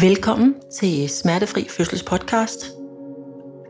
Velkommen 0.00 0.54
til 0.74 1.08
Smertefri 1.08 1.66
Fødsels 1.68 2.02
podcast. 2.02 2.66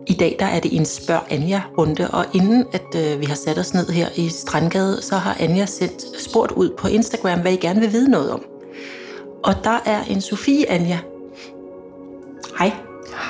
I 0.07 0.15
dag 0.15 0.37
der 0.39 0.47
er 0.47 0.61
det 0.61 0.77
en 0.77 0.85
spørg 0.85 1.23
Anja 1.31 1.63
runde, 1.79 2.11
og 2.11 2.27
inden 2.35 2.67
at 2.73 2.95
øh, 2.97 3.21
vi 3.21 3.25
har 3.25 3.35
sat 3.35 3.59
os 3.59 3.75
ned 3.75 3.89
her 3.89 4.09
i 4.17 4.29
Strandgade, 4.29 5.03
så 5.03 5.17
har 5.17 5.37
Anja 5.41 5.67
sendt 5.67 6.21
spurgt 6.21 6.53
ud 6.53 6.71
på 6.79 6.89
Instagram, 6.89 7.41
hvad 7.41 7.53
I 7.53 7.57
gerne 7.57 7.81
vil 7.81 7.93
vide 7.93 8.11
noget 8.11 8.31
om. 8.31 8.45
Og 9.45 9.55
der 9.65 9.79
er 9.87 10.05
en 10.05 10.21
Sofie 10.21 10.71
Anja. 10.71 10.99
Hej. 12.59 12.73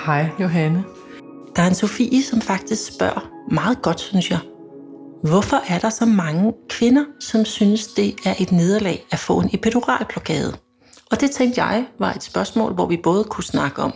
Hej 0.06 0.28
Johanne. 0.40 0.84
Der 1.56 1.62
er 1.62 1.66
en 1.66 1.74
Sofie, 1.74 2.22
som 2.22 2.40
faktisk 2.40 2.94
spørger 2.94 3.30
meget 3.50 3.82
godt, 3.82 4.00
synes 4.00 4.30
jeg. 4.30 4.38
Hvorfor 5.22 5.62
er 5.68 5.78
der 5.78 5.90
så 5.90 6.06
mange 6.06 6.52
kvinder, 6.68 7.04
som 7.20 7.44
synes, 7.44 7.86
det 7.86 8.14
er 8.24 8.34
et 8.40 8.52
nederlag 8.52 9.06
at 9.10 9.18
få 9.18 9.40
en 9.40 9.50
epiduralblokade? 9.52 10.56
Og 11.10 11.20
det 11.20 11.30
tænkte 11.30 11.64
jeg 11.64 11.86
var 11.98 12.12
et 12.12 12.22
spørgsmål, 12.22 12.74
hvor 12.74 12.86
vi 12.86 12.96
både 12.96 13.24
kunne 13.24 13.44
snakke 13.44 13.82
om, 13.82 13.94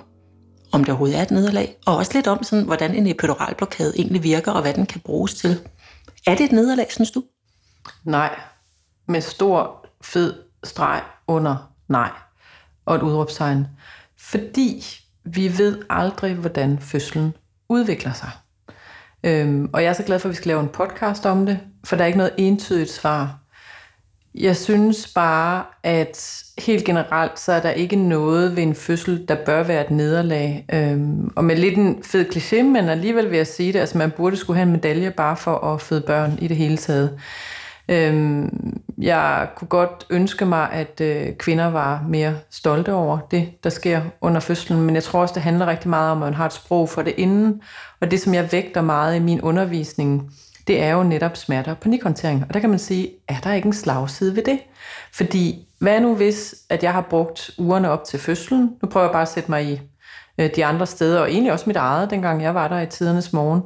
om 0.72 0.80
det 0.80 0.88
overhovedet 0.88 1.18
er 1.18 1.22
et 1.22 1.30
nederlag, 1.30 1.76
og 1.86 1.96
også 1.96 2.10
lidt 2.14 2.26
om, 2.26 2.42
sådan, 2.42 2.64
hvordan 2.64 2.94
en 2.94 3.06
epiduralblokade 3.06 3.92
egentlig 3.96 4.22
virker, 4.22 4.52
og 4.52 4.62
hvad 4.62 4.74
den 4.74 4.86
kan 4.86 5.00
bruges 5.00 5.34
til. 5.34 5.60
Er 6.26 6.34
det 6.34 6.44
et 6.44 6.52
nederlag, 6.52 6.86
synes 6.92 7.10
du? 7.10 7.22
Nej. 8.04 8.40
Med 9.08 9.20
stor, 9.20 9.86
fed 10.02 10.34
streg 10.64 11.02
under 11.26 11.72
nej. 11.88 12.10
Og 12.86 12.96
et 12.96 13.02
udråbstegn. 13.02 13.66
Fordi 14.18 14.84
vi 15.24 15.58
ved 15.58 15.82
aldrig, 15.90 16.34
hvordan 16.34 16.78
fødslen 16.78 17.34
udvikler 17.68 18.12
sig. 18.12 18.30
Øhm, 19.24 19.70
og 19.72 19.82
jeg 19.82 19.88
er 19.88 19.92
så 19.92 20.02
glad 20.02 20.18
for, 20.18 20.28
at 20.28 20.30
vi 20.30 20.36
skal 20.36 20.48
lave 20.48 20.60
en 20.60 20.68
podcast 20.68 21.26
om 21.26 21.46
det, 21.46 21.60
for 21.84 21.96
der 21.96 22.02
er 22.02 22.06
ikke 22.06 22.18
noget 22.18 22.34
entydigt 22.38 22.90
svar. 22.90 23.38
Jeg 24.38 24.56
synes 24.56 25.12
bare, 25.14 25.64
at 25.82 26.44
helt 26.58 26.84
generelt, 26.84 27.38
så 27.40 27.52
er 27.52 27.60
der 27.60 27.70
ikke 27.70 27.96
noget 27.96 28.56
ved 28.56 28.62
en 28.62 28.74
fødsel, 28.74 29.28
der 29.28 29.36
bør 29.46 29.62
være 29.62 29.84
et 29.84 29.90
nederlag. 29.90 30.66
Øhm, 30.72 31.32
og 31.36 31.44
med 31.44 31.56
lidt 31.56 31.78
en 31.78 32.02
fed 32.02 32.26
kliché, 32.26 32.62
men 32.62 32.88
alligevel 32.88 33.30
vil 33.30 33.36
jeg 33.36 33.46
sige 33.46 33.72
det, 33.72 33.78
altså 33.78 33.98
man 33.98 34.10
burde 34.10 34.36
skulle 34.36 34.56
have 34.56 34.66
en 34.66 34.72
medalje 34.72 35.10
bare 35.10 35.36
for 35.36 35.56
at 35.56 35.80
føde 35.80 36.00
børn 36.00 36.38
i 36.40 36.48
det 36.48 36.56
hele 36.56 36.76
taget. 36.76 37.18
Øhm, 37.88 38.80
jeg 38.98 39.48
kunne 39.56 39.68
godt 39.68 40.06
ønske 40.10 40.44
mig, 40.46 40.68
at 40.72 41.00
øh, 41.00 41.36
kvinder 41.36 41.66
var 41.66 42.04
mere 42.08 42.34
stolte 42.50 42.92
over 42.92 43.18
det, 43.30 43.64
der 43.64 43.70
sker 43.70 44.00
under 44.20 44.40
fødslen, 44.40 44.80
men 44.80 44.94
jeg 44.94 45.02
tror 45.02 45.20
også, 45.20 45.34
det 45.34 45.42
handler 45.42 45.66
rigtig 45.66 45.90
meget 45.90 46.10
om, 46.10 46.22
at 46.22 46.26
man 46.26 46.34
har 46.34 46.46
et 46.46 46.52
sprog 46.52 46.88
for 46.88 47.02
det 47.02 47.14
inden, 47.16 47.60
og 48.00 48.10
det, 48.10 48.20
som 48.20 48.34
jeg 48.34 48.52
vægter 48.52 48.82
meget 48.82 49.16
i 49.16 49.18
min 49.18 49.40
undervisning, 49.40 50.30
det 50.66 50.82
er 50.82 50.90
jo 50.90 51.02
netop 51.02 51.36
smerte 51.36 51.68
og 51.68 51.78
panikhåndtering. 51.78 52.44
Og 52.48 52.54
der 52.54 52.60
kan 52.60 52.70
man 52.70 52.78
sige, 52.78 53.10
er 53.28 53.40
der 53.44 53.52
ikke 53.52 53.66
en 53.66 53.72
slagside 53.72 54.36
ved 54.36 54.42
det? 54.42 54.58
Fordi 55.12 55.68
hvad 55.78 56.00
nu 56.00 56.14
hvis, 56.14 56.54
at 56.70 56.82
jeg 56.82 56.92
har 56.92 57.06
brugt 57.10 57.50
ugerne 57.58 57.90
op 57.90 58.04
til 58.04 58.18
fødslen? 58.18 58.76
Nu 58.82 58.88
prøver 58.88 59.06
jeg 59.06 59.12
bare 59.12 59.22
at 59.22 59.28
sætte 59.28 59.50
mig 59.50 59.64
i 59.64 59.80
øh, 60.38 60.50
de 60.56 60.64
andre 60.64 60.86
steder, 60.86 61.20
og 61.20 61.30
egentlig 61.30 61.52
også 61.52 61.64
mit 61.66 61.76
eget, 61.76 62.10
dengang 62.10 62.42
jeg 62.42 62.54
var 62.54 62.68
der 62.68 62.80
i 62.80 62.86
tidernes 62.86 63.32
morgen. 63.32 63.62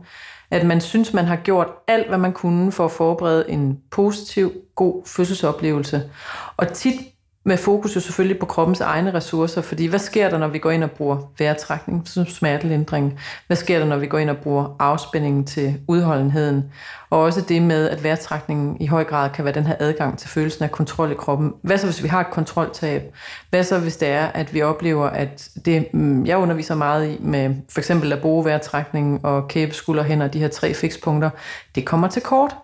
At 0.50 0.66
man 0.66 0.80
synes, 0.80 1.12
man 1.12 1.24
har 1.24 1.36
gjort 1.36 1.66
alt, 1.88 2.08
hvad 2.08 2.18
man 2.18 2.32
kunne 2.32 2.72
for 2.72 2.84
at 2.84 2.90
forberede 2.90 3.50
en 3.50 3.78
positiv, 3.90 4.52
god 4.74 5.02
fødselsoplevelse. 5.06 6.10
Og 6.56 6.72
tit 6.72 7.00
med 7.48 7.56
fokus 7.56 7.96
jo 7.96 8.00
selvfølgelig 8.00 8.38
på 8.38 8.46
kroppens 8.46 8.80
egne 8.80 9.14
ressourcer, 9.14 9.60
fordi 9.60 9.86
hvad 9.86 9.98
sker 9.98 10.30
der, 10.30 10.38
når 10.38 10.48
vi 10.48 10.58
går 10.58 10.70
ind 10.70 10.84
og 10.84 10.90
bruger 10.90 11.18
vejrtrækning 11.38 12.08
som 12.08 12.26
smertelindring? 12.26 13.18
Hvad 13.46 13.56
sker 13.56 13.78
der, 13.78 13.86
når 13.86 13.96
vi 13.96 14.06
går 14.06 14.18
ind 14.18 14.30
og 14.30 14.36
bruger 14.36 14.76
afspændingen 14.78 15.44
til 15.44 15.80
udholdenheden? 15.86 16.64
Og 17.10 17.20
også 17.20 17.40
det 17.40 17.62
med, 17.62 17.88
at 17.88 18.04
vejrtrækningen 18.04 18.76
i 18.80 18.86
høj 18.86 19.04
grad 19.04 19.30
kan 19.30 19.44
være 19.44 19.54
den 19.54 19.66
her 19.66 19.74
adgang 19.78 20.18
til 20.18 20.28
følelsen 20.28 20.64
af 20.64 20.70
kontrol 20.70 21.12
i 21.12 21.14
kroppen. 21.14 21.52
Hvad 21.62 21.78
så, 21.78 21.86
hvis 21.86 22.02
vi 22.02 22.08
har 22.08 22.20
et 22.20 22.30
kontroltab? 22.30 23.14
Hvad 23.50 23.64
så, 23.64 23.78
hvis 23.78 23.96
det 23.96 24.08
er, 24.08 24.26
at 24.26 24.54
vi 24.54 24.62
oplever, 24.62 25.06
at 25.06 25.48
det, 25.64 25.86
mm, 25.94 26.26
jeg 26.26 26.38
underviser 26.38 26.74
meget 26.74 27.08
i 27.10 27.16
med 27.20 27.54
for 27.68 27.80
eksempel 27.80 28.18
bruge 28.22 28.44
vejrtrækning 28.44 29.24
og 29.24 29.48
kæbe, 29.48 29.74
skulder, 29.74 30.02
hænder, 30.02 30.28
de 30.28 30.38
her 30.38 30.48
tre 30.48 30.74
fikspunkter, 30.74 31.30
det 31.74 31.84
kommer 31.84 32.08
til 32.08 32.22
kort. 32.22 32.56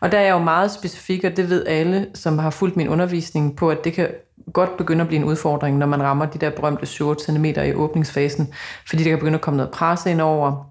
Og 0.00 0.12
der 0.12 0.18
er 0.18 0.22
jeg 0.22 0.32
jo 0.32 0.38
meget 0.38 0.70
specifik, 0.70 1.24
og 1.24 1.36
det 1.36 1.50
ved 1.50 1.66
alle, 1.66 2.06
som 2.14 2.38
har 2.38 2.50
fulgt 2.50 2.76
min 2.76 2.88
undervisning 2.88 3.56
på, 3.56 3.70
at 3.70 3.84
det 3.84 3.92
kan 3.92 4.08
godt 4.52 4.76
begynde 4.76 5.00
at 5.00 5.06
blive 5.08 5.20
en 5.20 5.24
udfordring, 5.24 5.78
når 5.78 5.86
man 5.86 6.02
rammer 6.02 6.26
de 6.26 6.38
der 6.38 6.50
berømte 6.50 6.86
7 6.86 7.18
cm 7.20 7.44
i 7.44 7.74
åbningsfasen, 7.74 8.54
fordi 8.88 9.04
der 9.04 9.10
kan 9.10 9.18
begynde 9.18 9.34
at 9.34 9.40
komme 9.40 9.56
noget 9.56 9.72
pres 9.72 10.06
ind 10.06 10.20
over. 10.20 10.70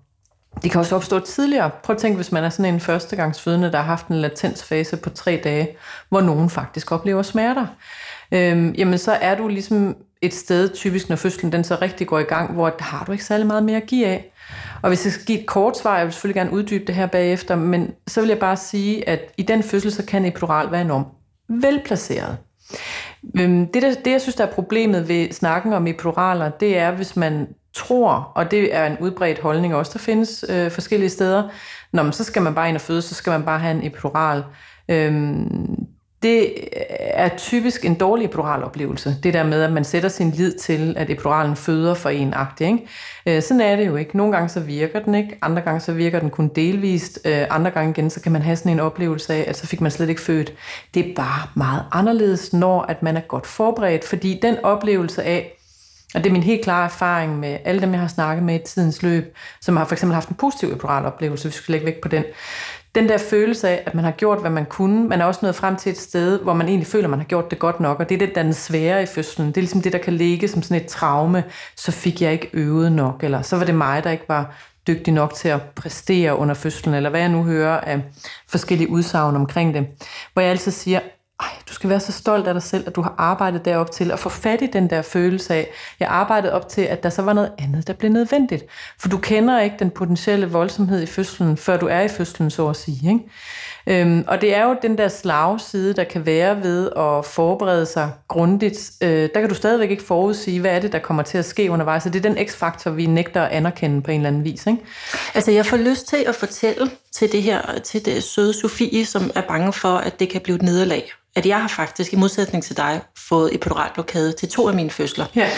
Det 0.63 0.71
kan 0.71 0.79
også 0.79 0.95
opstå 0.95 1.19
tidligere. 1.19 1.69
Prøv 1.83 1.93
at 1.93 2.01
tænke, 2.01 2.15
hvis 2.15 2.31
man 2.31 2.43
er 2.43 2.49
sådan 2.49 2.73
en 2.73 2.79
førstegangsfødende, 2.79 3.71
der 3.71 3.77
har 3.77 3.85
haft 3.85 4.07
en 4.07 4.15
latensfase 4.15 4.97
på 4.97 5.09
tre 5.09 5.41
dage, 5.43 5.77
hvor 6.09 6.21
nogen 6.21 6.49
faktisk 6.49 6.91
oplever 6.91 7.21
smerter. 7.21 7.67
Øhm, 8.31 8.71
jamen 8.71 8.97
så 8.97 9.11
er 9.11 9.35
du 9.35 9.47
ligesom 9.47 9.95
et 10.21 10.33
sted, 10.33 10.69
typisk 10.69 11.09
når 11.09 11.15
fødslen 11.15 11.51
den 11.51 11.63
så 11.63 11.77
rigtig 11.81 12.07
går 12.07 12.19
i 12.19 12.23
gang, 12.23 12.53
hvor 12.53 12.75
har 12.79 13.05
du 13.05 13.11
ikke 13.11 13.23
særlig 13.23 13.47
meget 13.47 13.63
mere 13.63 13.77
at 13.77 13.85
give 13.85 14.07
af. 14.07 14.32
Og 14.81 14.89
hvis 14.89 15.05
jeg 15.05 15.13
skal 15.13 15.25
give 15.25 15.39
et 15.39 15.45
kort 15.45 15.77
svar, 15.77 15.97
jeg 15.97 16.05
vil 16.05 16.13
selvfølgelig 16.13 16.35
gerne 16.35 16.51
uddybe 16.51 16.85
det 16.85 16.95
her 16.95 17.05
bagefter, 17.05 17.55
men 17.55 17.91
så 18.07 18.21
vil 18.21 18.27
jeg 18.27 18.39
bare 18.39 18.57
sige, 18.57 19.09
at 19.09 19.19
i 19.37 19.43
den 19.43 19.63
fødsel, 19.63 19.91
så 19.91 20.05
kan 20.05 20.25
epidural 20.25 20.71
være 20.71 20.81
enormt 20.81 21.07
velplaceret. 21.49 22.37
Øhm, 23.39 23.67
det, 23.67 23.81
der, 23.81 23.93
det, 24.05 24.11
jeg 24.11 24.21
synes, 24.21 24.35
der 24.35 24.45
er 24.45 24.51
problemet 24.51 25.07
ved 25.07 25.31
snakken 25.31 25.73
om 25.73 25.87
epiduraler, 25.87 26.49
det 26.49 26.77
er, 26.77 26.91
hvis 26.91 27.15
man 27.15 27.47
tror, 27.73 28.31
og 28.35 28.51
det 28.51 28.75
er 28.75 28.85
en 28.85 28.97
udbredt 29.01 29.39
holdning 29.39 29.75
også, 29.75 29.91
der 29.93 29.99
findes 29.99 30.45
øh, 30.49 30.71
forskellige 30.71 31.09
steder, 31.09 31.49
når 31.93 32.03
man, 32.03 32.13
så 32.13 32.23
skal 32.23 32.41
man 32.41 32.55
bare 32.55 32.67
ind 32.67 32.77
og 32.77 32.81
føde, 32.81 33.01
så 33.01 33.15
skal 33.15 33.31
man 33.31 33.43
bare 33.43 33.59
have 33.59 33.75
en 33.77 33.85
epidural. 33.85 34.43
Øhm, 34.89 35.75
det 36.23 36.41
øh, 36.41 36.81
er 36.97 37.29
typisk 37.37 37.85
en 37.85 37.95
dårlig 37.95 38.25
epiduraloplevelse. 38.25 39.15
Det 39.23 39.33
der 39.33 39.43
med, 39.43 39.63
at 39.63 39.71
man 39.71 39.83
sætter 39.83 40.09
sin 40.09 40.31
lid 40.31 40.53
til, 40.53 40.93
at 40.97 41.09
epiduralen 41.09 41.55
føder 41.55 41.93
for 41.93 42.09
en 42.09 42.33
agtig. 42.33 42.67
Ikke? 42.67 42.87
Øh, 43.25 43.41
sådan 43.41 43.61
er 43.61 43.75
det 43.75 43.87
jo 43.87 43.95
ikke. 43.95 44.17
Nogle 44.17 44.33
gange 44.33 44.49
så 44.49 44.59
virker 44.59 44.99
den 44.99 45.15
ikke, 45.15 45.37
andre 45.41 45.61
gange 45.61 45.79
så 45.79 45.93
virker 45.93 46.19
den 46.19 46.29
kun 46.29 46.47
delvist, 46.47 47.19
øh, 47.25 47.45
andre 47.49 47.71
gange 47.71 47.91
igen, 47.91 48.09
så 48.09 48.21
kan 48.21 48.31
man 48.31 48.41
have 48.41 48.55
sådan 48.55 48.71
en 48.71 48.79
oplevelse 48.79 49.33
af, 49.33 49.45
at 49.47 49.57
så 49.57 49.67
fik 49.67 49.81
man 49.81 49.91
slet 49.91 50.09
ikke 50.09 50.21
født. 50.21 50.53
Det 50.93 51.09
er 51.09 51.15
bare 51.15 51.47
meget 51.55 51.83
anderledes, 51.91 52.53
når 52.53 52.81
at 52.81 53.03
man 53.03 53.17
er 53.17 53.21
godt 53.21 53.47
forberedt, 53.47 54.03
fordi 54.03 54.39
den 54.41 54.57
oplevelse 54.63 55.23
af, 55.23 55.57
og 56.15 56.23
det 56.23 56.29
er 56.29 56.33
min 56.33 56.43
helt 56.43 56.63
klare 56.63 56.85
erfaring 56.85 57.39
med 57.39 57.57
alle 57.65 57.81
dem, 57.81 57.91
jeg 57.91 57.99
har 57.99 58.07
snakket 58.07 58.43
med 58.43 58.55
i 58.55 58.63
tidens 58.63 59.03
løb, 59.03 59.35
som 59.61 59.77
har 59.77 59.85
for 59.85 59.93
eksempel 59.93 60.13
haft 60.13 60.29
en 60.29 60.35
positiv 60.35 60.69
epiduraloplevelse, 60.69 61.47
hvis 61.47 61.57
vi 61.57 61.63
skal 61.63 61.71
lægge 61.71 61.85
væk 61.85 62.01
på 62.01 62.07
den, 62.07 62.23
den 62.95 63.09
der 63.09 63.17
følelse 63.17 63.69
af, 63.69 63.83
at 63.85 63.95
man 63.95 64.03
har 64.03 64.11
gjort, 64.11 64.41
hvad 64.41 64.51
man 64.51 64.65
kunne, 64.65 65.07
man 65.07 65.21
er 65.21 65.25
også 65.25 65.39
nået 65.43 65.55
frem 65.55 65.75
til 65.75 65.91
et 65.91 65.97
sted, 65.97 66.39
hvor 66.39 66.53
man 66.53 66.67
egentlig 66.67 66.87
føler, 66.87 67.03
at 67.03 67.09
man 67.09 67.19
har 67.19 67.25
gjort 67.25 67.51
det 67.51 67.59
godt 67.59 67.79
nok, 67.79 67.99
og 67.99 68.09
det 68.09 68.15
er 68.15 68.19
det, 68.19 68.35
der 68.35 68.41
er 68.41 68.45
den 68.45 68.53
svære 68.53 69.03
i 69.03 69.05
fødslen. 69.05 69.47
Det 69.47 69.57
er 69.57 69.61
ligesom 69.61 69.81
det, 69.81 69.93
der 69.93 69.99
kan 69.99 70.13
ligge 70.13 70.47
som 70.47 70.61
sådan 70.61 70.81
et 70.83 70.87
traume, 70.87 71.43
så 71.75 71.91
fik 71.91 72.21
jeg 72.21 72.31
ikke 72.33 72.49
øvet 72.53 72.91
nok, 72.91 73.23
eller 73.23 73.41
så 73.41 73.57
var 73.57 73.65
det 73.65 73.75
mig, 73.75 74.03
der 74.03 74.11
ikke 74.11 74.29
var 74.29 74.55
dygtig 74.87 75.13
nok 75.13 75.33
til 75.33 75.49
at 75.49 75.61
præstere 75.61 76.37
under 76.37 76.53
fødslen, 76.53 76.95
eller 76.95 77.09
hvad 77.09 77.19
jeg 77.19 77.29
nu 77.29 77.43
hører 77.43 77.79
af 77.79 78.01
forskellige 78.49 78.89
udsagn 78.89 79.35
omkring 79.35 79.73
det. 79.73 79.87
Hvor 80.33 80.41
jeg 80.41 80.51
altid 80.51 80.71
siger, 80.71 80.99
ej, 81.39 81.49
du 81.69 81.73
skal 81.73 81.89
være 81.89 81.99
så 81.99 82.11
stolt 82.11 82.47
af 82.47 82.53
dig 82.53 82.63
selv, 82.63 82.87
at 82.87 82.95
du 82.95 83.01
har 83.01 83.15
arbejdet 83.17 83.65
derop 83.65 83.91
til 83.91 84.11
at 84.11 84.19
få 84.19 84.29
fat 84.29 84.61
i 84.61 84.67
den 84.67 84.89
der 84.89 85.01
følelse 85.01 85.53
af, 85.53 85.67
jeg 85.99 86.07
arbejdede 86.07 86.53
op 86.53 86.69
til, 86.69 86.81
at 86.81 87.03
der 87.03 87.09
så 87.09 87.21
var 87.21 87.33
noget 87.33 87.51
andet, 87.57 87.87
der 87.87 87.93
blev 87.93 88.11
nødvendigt. 88.11 88.63
For 88.99 89.09
du 89.09 89.17
kender 89.17 89.59
ikke 89.59 89.75
den 89.79 89.89
potentielle 89.89 90.49
voldsomhed 90.49 91.01
i 91.03 91.05
fødslen, 91.05 91.57
før 91.57 91.77
du 91.77 91.87
er 91.87 92.01
i 92.01 92.07
fødslen, 92.07 92.49
så 92.49 92.69
at 92.69 92.75
sige. 92.75 93.11
Ikke? 93.11 93.25
Øhm, 93.87 94.25
og 94.27 94.41
det 94.41 94.55
er 94.55 94.63
jo 94.63 94.75
den 94.81 94.97
der 94.97 95.07
slagside, 95.07 95.93
der 95.93 96.03
kan 96.03 96.25
være 96.25 96.63
ved 96.63 96.89
at 96.97 97.25
forberede 97.25 97.85
sig 97.85 98.11
grundigt. 98.27 98.91
Øh, 99.01 99.29
der 99.33 99.39
kan 99.39 99.49
du 99.49 99.55
stadigvæk 99.55 99.91
ikke 99.91 100.03
forudsige, 100.03 100.59
hvad 100.59 100.71
er 100.71 100.79
det, 100.79 100.91
der 100.91 100.99
kommer 100.99 101.23
til 101.23 101.37
at 101.37 101.45
ske 101.45 101.71
undervejs. 101.71 102.03
Så 102.03 102.09
det 102.09 102.25
er 102.25 102.29
den 102.33 102.47
x-faktor, 102.47 102.91
vi 102.91 103.05
nægter 103.05 103.41
at 103.41 103.51
anerkende 103.51 104.01
på 104.01 104.11
en 104.11 104.19
eller 104.19 104.27
anden 104.27 104.43
vis. 104.43 104.67
Ikke? 104.67 104.79
Altså 105.33 105.51
jeg 105.51 105.65
får 105.65 105.77
lyst 105.77 106.07
til 106.07 106.23
at 106.27 106.35
fortælle 106.35 106.91
til 107.11 107.31
det 107.31 107.43
her, 107.43 107.79
til 107.83 108.05
det 108.05 108.23
søde 108.23 108.53
Sofie, 108.53 109.05
som 109.05 109.31
er 109.35 109.41
bange 109.41 109.73
for, 109.73 109.97
at 109.97 110.19
det 110.19 110.29
kan 110.29 110.41
blive 110.41 110.55
et 110.55 110.61
nederlag 110.61 111.11
at 111.35 111.45
jeg 111.45 111.61
har 111.61 111.67
faktisk, 111.67 112.13
i 112.13 112.15
modsætning 112.15 112.63
til 112.63 112.77
dig, 112.77 113.01
fået 113.17 113.55
epiduralblokade 113.55 114.31
til 114.31 114.49
to 114.49 114.67
af 114.67 114.73
mine 114.73 114.89
fødsler. 114.89 115.25
Ja. 115.35 115.49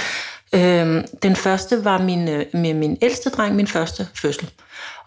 Øhm, 0.55 1.05
den 1.23 1.35
første 1.35 1.85
var 1.85 1.97
min, 1.97 2.27
øh, 2.27 2.45
med 2.53 2.73
min 2.73 2.97
ældste 3.01 3.29
dreng, 3.29 3.55
min 3.55 3.67
første 3.67 4.07
fødsel. 4.15 4.51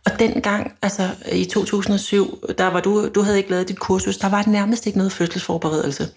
Og 0.07 0.19
dengang, 0.19 0.73
altså 0.83 1.09
i 1.33 1.45
2007, 1.45 2.41
der 2.59 2.67
var 2.67 2.81
du, 2.81 3.09
du 3.09 3.23
havde 3.23 3.39
ikke 3.39 3.51
lavet 3.51 3.69
dit 3.69 3.79
kursus, 3.79 4.17
der 4.17 4.29
var 4.29 4.45
nærmest 4.47 4.87
ikke 4.87 4.99
noget 4.99 5.13
fødselsforberedelse. 5.13 6.09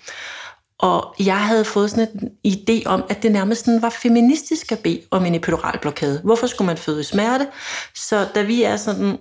Og 0.79 1.15
jeg 1.19 1.39
havde 1.39 1.65
fået 1.65 1.91
sådan 1.91 2.07
en 2.43 2.53
idé 2.53 2.83
om, 2.85 3.03
at 3.09 3.23
det 3.23 3.31
nærmest 3.31 3.65
sådan 3.65 3.81
var 3.81 3.89
feministisk 3.89 4.71
at 4.71 4.79
bede 4.79 5.01
om 5.11 5.25
en 5.25 5.35
epiduralblokade. 5.35 6.21
Hvorfor 6.23 6.47
skulle 6.47 6.65
man 6.65 6.77
føde 6.77 6.99
i 6.99 7.03
smerte? 7.03 7.47
Så 7.95 8.27
da 8.35 8.41
vi 8.41 8.63
er 8.63 8.77
sådan 8.77 9.17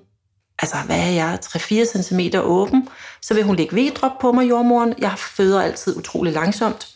altså 0.63 0.77
hvad 0.87 0.99
er 0.99 1.11
jeg, 1.11 1.39
3-4 1.45 2.03
cm 2.03 2.21
åben, 2.39 2.89
så 3.23 3.35
vil 3.35 3.45
hun 3.45 3.57
lægge 3.57 3.77
V-drop 3.77 4.19
på 4.21 4.33
mig, 4.33 4.49
jordmoren. 4.49 4.95
Jeg 4.99 5.15
føder 5.19 5.63
altid 5.63 5.97
utrolig 5.97 6.33
langsomt. 6.33 6.89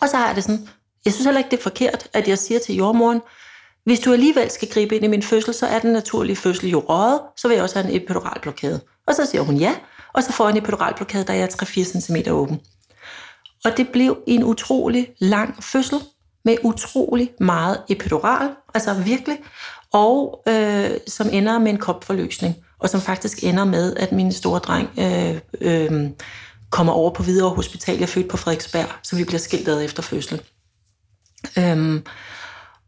Og 0.00 0.08
så 0.08 0.16
har 0.16 0.26
jeg 0.26 0.36
det 0.36 0.44
sådan, 0.44 0.68
jeg 1.04 1.12
synes 1.12 1.24
heller 1.24 1.38
ikke, 1.38 1.50
det 1.50 1.58
er 1.58 1.62
forkert, 1.62 2.08
at 2.12 2.28
jeg 2.28 2.38
siger 2.38 2.60
til 2.60 2.74
jordmoren, 2.74 3.20
hvis 3.84 4.00
du 4.00 4.12
alligevel 4.12 4.50
skal 4.50 4.68
gribe 4.68 4.96
ind 4.96 5.04
i 5.04 5.08
min 5.08 5.22
fødsel, 5.22 5.54
så 5.54 5.66
er 5.66 5.78
den 5.78 5.92
naturlige 5.92 6.36
fødsel 6.36 6.70
jo 6.70 6.84
røget, 6.88 7.20
så 7.36 7.48
vil 7.48 7.54
jeg 7.54 7.62
også 7.62 7.78
have 7.78 7.90
en 7.90 8.02
epiduralblokade. 8.02 8.80
Og 9.06 9.14
så 9.14 9.26
siger 9.26 9.42
hun 9.42 9.56
ja, 9.56 9.74
og 10.14 10.22
så 10.22 10.32
får 10.32 10.44
jeg 10.44 10.52
en 10.52 10.62
epiduralblokade, 10.62 11.24
der 11.24 11.32
er 11.32 11.46
3-4 11.46 12.00
cm 12.00 12.16
åben. 12.30 12.60
Og 13.64 13.76
det 13.76 13.88
blev 13.88 14.18
en 14.26 14.44
utrolig 14.44 15.08
lang 15.20 15.64
fødsel, 15.64 15.98
med 16.44 16.56
utrolig 16.64 17.30
meget 17.40 17.82
epidural, 17.88 18.50
altså 18.74 18.94
virkelig, 18.94 19.38
og 19.92 20.42
øh, 20.48 20.90
som 21.06 21.28
ender 21.32 21.58
med 21.58 21.70
en 21.70 21.78
kopforløsning, 21.78 22.54
og 22.78 22.88
som 22.88 23.00
faktisk 23.00 23.44
ender 23.44 23.64
med, 23.64 23.96
at 23.96 24.12
min 24.12 24.32
store 24.32 24.58
dreng 24.58 24.88
øh, 24.98 25.40
øh, 25.60 26.10
kommer 26.70 26.92
over 26.92 27.10
på 27.10 27.22
Hvidovre 27.22 27.54
Hospital. 27.54 27.94
Jeg 27.94 28.02
er 28.02 28.06
født 28.06 28.28
på 28.28 28.36
Frederiksberg, 28.36 28.86
så 29.02 29.16
vi 29.16 29.24
bliver 29.24 29.38
skilt 29.38 29.68
ad 29.68 29.84
efter 29.84 30.02
fødslen. 30.02 30.40
Øhm, 31.58 32.06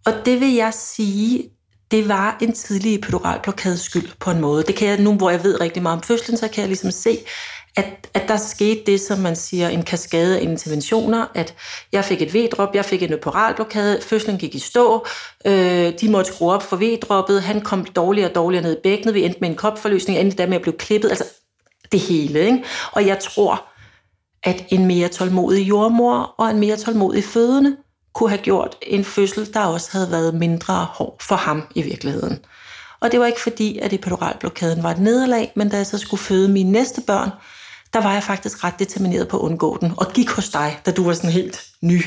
og 0.07 0.13
det 0.25 0.41
vil 0.41 0.55
jeg 0.55 0.75
sige, 0.75 1.51
det 1.91 2.09
var 2.09 2.37
en 2.41 2.53
tidlig 2.53 2.95
epiduralblokades 2.95 3.81
skyld 3.81 4.09
på 4.21 4.31
en 4.31 4.41
måde. 4.41 4.63
Det 4.63 4.75
kan 4.75 4.89
jeg, 4.89 5.01
nu 5.01 5.15
hvor 5.15 5.31
jeg 5.31 5.45
ved 5.45 5.61
rigtig 5.61 5.83
meget 5.83 5.97
om 5.97 6.03
fødslen, 6.03 6.37
så 6.37 6.49
kan 6.49 6.61
jeg 6.61 6.69
ligesom 6.69 6.91
se, 6.91 7.19
at, 7.77 8.11
at 8.15 8.29
der 8.29 8.37
skete 8.37 8.83
det, 8.87 9.01
som 9.01 9.19
man 9.19 9.37
siger, 9.37 9.69
en 9.69 9.83
kaskade 9.83 10.39
af 10.39 10.43
interventioner, 10.43 11.27
at 11.35 11.55
jeg 11.93 12.05
fik 12.05 12.23
et 12.23 12.35
V-drop, 12.35 12.75
jeg 12.75 12.85
fik 12.85 13.03
en 13.03 13.13
epiduralblokade, 13.13 14.01
fødslen 14.03 14.39
gik 14.39 14.55
i 14.55 14.59
stå, 14.59 15.07
øh, 15.47 15.93
de 16.01 16.09
måtte 16.11 16.33
skrue 16.33 16.53
op 16.53 16.63
for 16.63 16.77
V-droppet, 16.77 17.43
han 17.43 17.61
kom 17.61 17.85
dårligere 17.85 18.31
og 18.31 18.35
dårligere 18.35 18.63
ned 18.63 18.77
i 18.77 18.81
bækkenet, 18.83 19.15
vi 19.15 19.25
endte 19.25 19.41
med 19.41 19.49
en 19.49 19.57
kopforløsning, 19.57 20.19
endte 20.19 20.37
der 20.37 20.47
med 20.47 20.57
at 20.57 20.63
blive 20.63 20.79
klippet, 20.79 21.09
altså 21.09 21.25
det 21.93 22.01
hele. 22.01 22.41
Ikke? 22.41 22.65
Og 22.93 23.07
jeg 23.07 23.19
tror, 23.19 23.65
at 24.43 24.65
en 24.69 24.87
mere 24.87 25.09
tålmodig 25.09 25.69
jordmor 25.69 26.35
og 26.39 26.51
en 26.51 26.59
mere 26.59 26.77
tålmodig 26.77 27.25
fødende 27.25 27.77
kunne 28.15 28.31
have 28.31 28.43
gjort 28.43 28.77
en 28.83 29.05
fødsel, 29.05 29.55
der 29.55 29.61
også 29.61 29.89
havde 29.93 30.11
været 30.11 30.35
mindre 30.35 30.75
hård 30.75 31.17
for 31.23 31.37
ham 31.37 31.63
i 31.75 31.83
virkeligheden. 31.83 32.45
Og 33.01 33.13
det 33.13 33.21
var 33.21 33.27
ikke 33.27 33.41
fordi, 33.41 33.79
at 33.79 33.93
epiduralblokaden 33.93 34.83
var 34.83 34.91
et 34.91 34.99
nederlag, 34.99 35.53
men 35.57 35.69
da 35.69 35.77
jeg 35.77 35.87
så 35.87 35.99
skulle 35.99 36.21
føde 36.23 36.49
mine 36.49 36.73
næste 36.73 37.01
børn, 37.01 37.31
der 37.93 38.03
var 38.03 38.13
jeg 38.13 38.23
faktisk 38.23 38.65
ret 38.65 38.79
determineret 38.79 39.29
på 39.29 39.37
at 39.37 39.43
undgå 39.43 39.79
den, 39.81 39.93
og 39.97 40.13
gik 40.13 40.31
hos 40.31 40.49
dig, 40.49 40.81
da 40.87 40.91
du 40.91 41.05
var 41.05 41.13
sådan 41.13 41.31
helt 41.31 41.67
ny, 41.83 42.03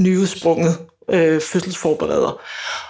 nyudsprunget 0.00 0.78
øh, 1.08 1.40
fødselsforbereder. 1.40 2.40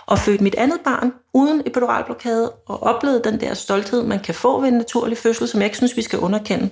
Og 0.06 0.18
fødte 0.18 0.44
mit 0.44 0.54
andet 0.54 0.80
barn 0.84 1.12
uden 1.34 1.62
epiduralblokade, 1.66 2.50
og 2.66 2.82
oplevede 2.82 3.22
den 3.24 3.40
der 3.40 3.54
stolthed, 3.54 4.02
man 4.02 4.20
kan 4.20 4.34
få 4.34 4.60
ved 4.60 4.68
en 4.68 4.74
naturlig 4.74 5.18
fødsel, 5.18 5.48
som 5.48 5.60
jeg 5.60 5.66
ikke 5.66 5.76
synes, 5.76 5.96
vi 5.96 6.02
skal 6.02 6.18
underkende. 6.18 6.70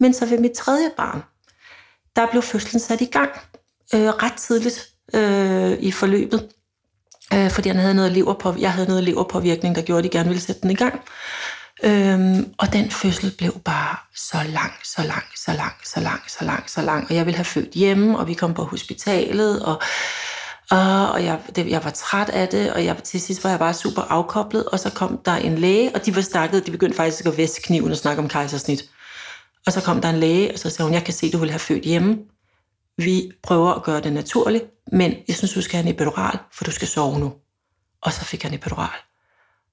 Men 0.00 0.14
så 0.14 0.26
ved 0.26 0.38
mit 0.38 0.52
tredje 0.52 0.90
barn, 0.96 1.22
der 2.16 2.26
blev 2.30 2.42
fødslen 2.42 2.80
sat 2.80 3.00
i 3.00 3.04
gang 3.04 3.30
øh, 3.94 4.08
ret 4.08 4.32
tidligt 4.32 4.88
øh, 5.14 5.76
i 5.80 5.90
forløbet, 5.90 6.48
øh, 7.34 7.50
fordi 7.50 7.68
han 7.68 7.78
havde 7.78 7.94
noget 7.94 8.12
leverpå, 8.12 8.54
jeg 8.58 8.72
havde 8.72 8.88
noget 8.88 9.04
leverpåvirkning, 9.04 9.74
der 9.74 9.82
gjorde, 9.82 9.98
at 9.98 10.04
de 10.04 10.18
gerne 10.18 10.28
ville 10.28 10.42
sætte 10.42 10.62
den 10.62 10.70
i 10.70 10.74
gang. 10.74 11.00
Øhm, 11.84 12.54
og 12.58 12.72
den 12.72 12.90
fødsel 12.90 13.34
blev 13.38 13.52
bare 13.64 13.96
så 14.14 14.36
lang, 14.48 14.72
så 14.84 15.02
lang, 15.02 15.24
så 15.36 15.52
lang, 15.52 15.74
så 15.84 16.00
lang, 16.00 16.30
så 16.30 16.44
lang, 16.44 16.70
så 16.70 16.82
lang. 16.82 17.06
Og 17.08 17.14
jeg 17.14 17.26
ville 17.26 17.36
have 17.36 17.44
født 17.44 17.70
hjemme, 17.74 18.18
og 18.18 18.28
vi 18.28 18.34
kom 18.34 18.54
på 18.54 18.64
hospitalet, 18.64 19.62
og, 19.62 19.82
og, 20.70 21.10
og 21.10 21.24
jeg, 21.24 21.40
det, 21.56 21.70
jeg 21.70 21.84
var 21.84 21.90
træt 21.90 22.28
af 22.28 22.48
det, 22.48 22.72
og 22.72 22.84
jeg, 22.84 23.02
til 23.02 23.20
sidst 23.20 23.44
var 23.44 23.50
jeg 23.50 23.58
bare 23.58 23.74
super 23.74 24.02
afkoblet, 24.02 24.64
og 24.64 24.80
så 24.80 24.90
kom 24.90 25.20
der 25.24 25.36
en 25.36 25.58
læge, 25.58 25.94
og 25.94 26.06
de 26.06 26.16
var 26.16 26.22
snakket, 26.22 26.66
de 26.66 26.70
begyndte 26.70 26.96
faktisk 26.96 27.26
at 27.26 27.36
væske 27.36 27.62
kniven 27.62 27.90
og 27.90 27.96
snakke 27.96 28.22
om 28.22 28.28
kejsersnit. 28.28 28.84
Og 29.66 29.72
så 29.72 29.80
kom 29.80 30.00
der 30.00 30.10
en 30.10 30.20
læge, 30.20 30.52
og 30.52 30.58
så 30.58 30.70
sagde 30.70 30.86
hun, 30.86 30.94
jeg 30.94 31.04
kan 31.04 31.14
se, 31.14 31.32
du 31.32 31.38
vil 31.38 31.50
have 31.50 31.58
født 31.58 31.84
hjemme. 31.84 32.18
Vi 32.96 33.30
prøver 33.42 33.72
at 33.72 33.82
gøre 33.82 34.00
det 34.00 34.12
naturligt, 34.12 34.64
men 34.92 35.14
jeg 35.28 35.36
synes, 35.36 35.52
du 35.52 35.62
skal 35.62 35.76
have 35.76 35.88
en 35.88 35.94
epidural, 35.94 36.38
for 36.52 36.64
du 36.64 36.70
skal 36.70 36.88
sove 36.88 37.18
nu. 37.18 37.32
Og 38.02 38.12
så 38.12 38.24
fik 38.24 38.42
jeg 38.42 38.50
en 38.50 38.54
epidural. 38.58 38.98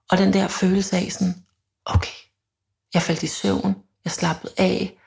Og 0.09 0.17
den 0.17 0.33
der 0.33 0.47
følelse 0.47 0.97
af 0.97 1.11
sådan, 1.11 1.35
okay, 1.85 2.17
jeg 2.93 3.01
faldt 3.01 3.23
i 3.23 3.27
søvn, 3.27 3.75
jeg 4.05 4.11
slappede 4.11 4.53
af, 4.57 4.97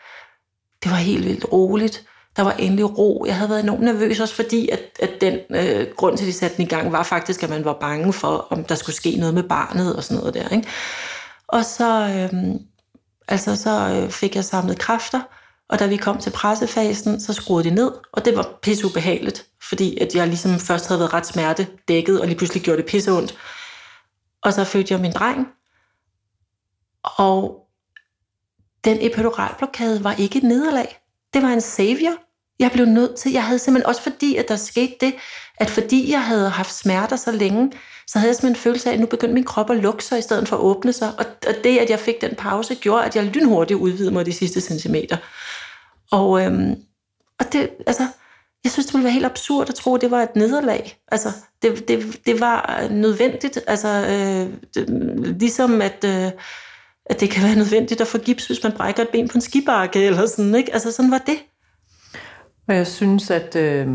det 0.82 0.90
var 0.90 0.96
helt 0.96 1.24
vildt 1.24 1.52
roligt, 1.52 2.04
der 2.36 2.42
var 2.42 2.52
endelig 2.52 2.98
ro. 2.98 3.24
Jeg 3.26 3.36
havde 3.36 3.50
været 3.50 3.62
enormt 3.62 3.82
nervøs 3.82 4.20
også, 4.20 4.34
fordi 4.34 4.68
at, 4.68 4.80
at 5.00 5.10
den 5.20 5.38
øh, 5.50 5.86
grund 5.96 6.16
til, 6.16 6.24
at 6.24 6.28
de 6.28 6.32
satte 6.32 6.56
den 6.56 6.64
i 6.64 6.68
gang, 6.68 6.92
var 6.92 7.02
faktisk, 7.02 7.42
at 7.42 7.50
man 7.50 7.64
var 7.64 7.76
bange 7.80 8.12
for, 8.12 8.46
om 8.50 8.64
der 8.64 8.74
skulle 8.74 8.96
ske 8.96 9.16
noget 9.16 9.34
med 9.34 9.42
barnet 9.42 9.96
og 9.96 10.04
sådan 10.04 10.18
noget 10.18 10.34
der. 10.34 10.48
Ikke? 10.48 10.68
Og 11.48 11.64
så, 11.64 12.08
øh, 12.08 12.54
altså, 13.28 13.56
så 13.56 13.88
øh, 13.88 14.10
fik 14.10 14.36
jeg 14.36 14.44
samlet 14.44 14.78
kræfter, 14.78 15.20
og 15.68 15.78
da 15.78 15.86
vi 15.86 15.96
kom 15.96 16.18
til 16.18 16.30
pressefasen, 16.30 17.20
så 17.20 17.32
skruede 17.32 17.70
de 17.70 17.74
ned, 17.74 17.92
og 18.12 18.24
det 18.24 18.36
var 18.36 18.58
pisse 18.62 18.86
ubehageligt, 18.86 19.46
fordi 19.68 19.98
at 19.98 20.14
jeg 20.14 20.26
ligesom 20.26 20.58
først 20.58 20.88
havde 20.88 21.00
været 21.00 21.14
ret 21.14 21.26
smerte 21.26 21.66
dækket, 21.88 22.20
og 22.20 22.26
lige 22.26 22.38
pludselig 22.38 22.62
gjorde 22.62 22.82
det 22.82 22.90
pisse 22.90 23.12
ondt. 23.12 23.38
Og 24.42 24.52
så 24.52 24.64
fødte 24.64 24.94
jeg 24.94 25.00
min 25.00 25.12
dreng, 25.12 25.48
og 27.04 27.68
den 28.84 28.98
epiduralblokade 29.00 30.04
var 30.04 30.12
ikke 30.12 30.38
et 30.38 30.44
nederlag. 30.44 30.98
Det 31.34 31.42
var 31.42 31.48
en 31.48 31.60
savior. 31.60 32.12
Jeg 32.58 32.70
blev 32.70 32.86
nødt 32.86 33.16
til, 33.16 33.32
jeg 33.32 33.44
havde 33.44 33.58
simpelthen 33.58 33.88
også 33.88 34.02
fordi, 34.02 34.36
at 34.36 34.48
der 34.48 34.56
skete 34.56 34.94
det, 35.00 35.14
at 35.56 35.70
fordi 35.70 36.10
jeg 36.10 36.24
havde 36.24 36.50
haft 36.50 36.74
smerter 36.74 37.16
så 37.16 37.32
længe, 37.32 37.72
så 38.06 38.18
havde 38.18 38.28
jeg 38.28 38.36
simpelthen 38.36 38.56
en 38.56 38.62
følelse 38.62 38.88
af, 38.90 38.94
at 38.94 39.00
nu 39.00 39.06
begyndte 39.06 39.34
min 39.34 39.44
krop 39.44 39.70
at 39.70 39.76
lukke 39.76 40.04
sig, 40.04 40.18
i 40.18 40.22
stedet 40.22 40.48
for 40.48 40.56
at 40.56 40.60
åbne 40.60 40.92
sig. 40.92 41.12
Og, 41.18 41.24
det, 41.64 41.78
at 41.78 41.90
jeg 41.90 42.00
fik 42.00 42.20
den 42.20 42.34
pause, 42.34 42.74
gjorde, 42.74 43.04
at 43.04 43.16
jeg 43.16 43.24
lynhurtigt 43.24 43.78
udvidede 43.78 44.10
mig 44.10 44.26
de 44.26 44.32
sidste 44.32 44.60
centimeter. 44.60 45.16
Og, 46.12 46.44
øhm, 46.44 46.74
og 47.40 47.52
det, 47.52 47.70
altså, 47.86 48.02
jeg 48.64 48.72
synes, 48.72 48.86
det 48.86 48.94
ville 48.94 49.04
være 49.04 49.12
helt 49.12 49.26
absurd 49.26 49.68
at 49.68 49.74
tro, 49.74 49.94
at 49.94 50.00
det 50.00 50.10
var 50.10 50.22
et 50.22 50.36
nederlag. 50.36 50.98
Altså, 51.12 51.28
det, 51.62 51.88
det, 51.88 52.20
det 52.26 52.40
var 52.40 52.88
nødvendigt. 52.90 53.58
Altså, 53.66 53.88
øh, 53.88 54.54
det, 54.74 54.88
ligesom 55.40 55.82
at, 55.82 56.04
øh, 56.04 56.30
at 57.06 57.20
det 57.20 57.30
kan 57.30 57.44
være 57.44 57.56
nødvendigt 57.56 58.00
at 58.00 58.06
få 58.06 58.18
gips, 58.18 58.46
hvis 58.46 58.62
man 58.62 58.72
brækker 58.72 59.02
et 59.02 59.08
ben 59.08 59.28
på 59.28 59.34
en 59.34 59.40
skibakke, 59.40 60.04
eller 60.04 60.26
sådan, 60.26 60.54
ikke? 60.54 60.72
Altså, 60.72 60.92
sådan 60.92 61.10
var 61.10 61.18
det. 61.18 61.38
Og 62.68 62.74
jeg 62.74 62.86
synes, 62.86 63.30
at 63.30 63.56
øh, 63.56 63.86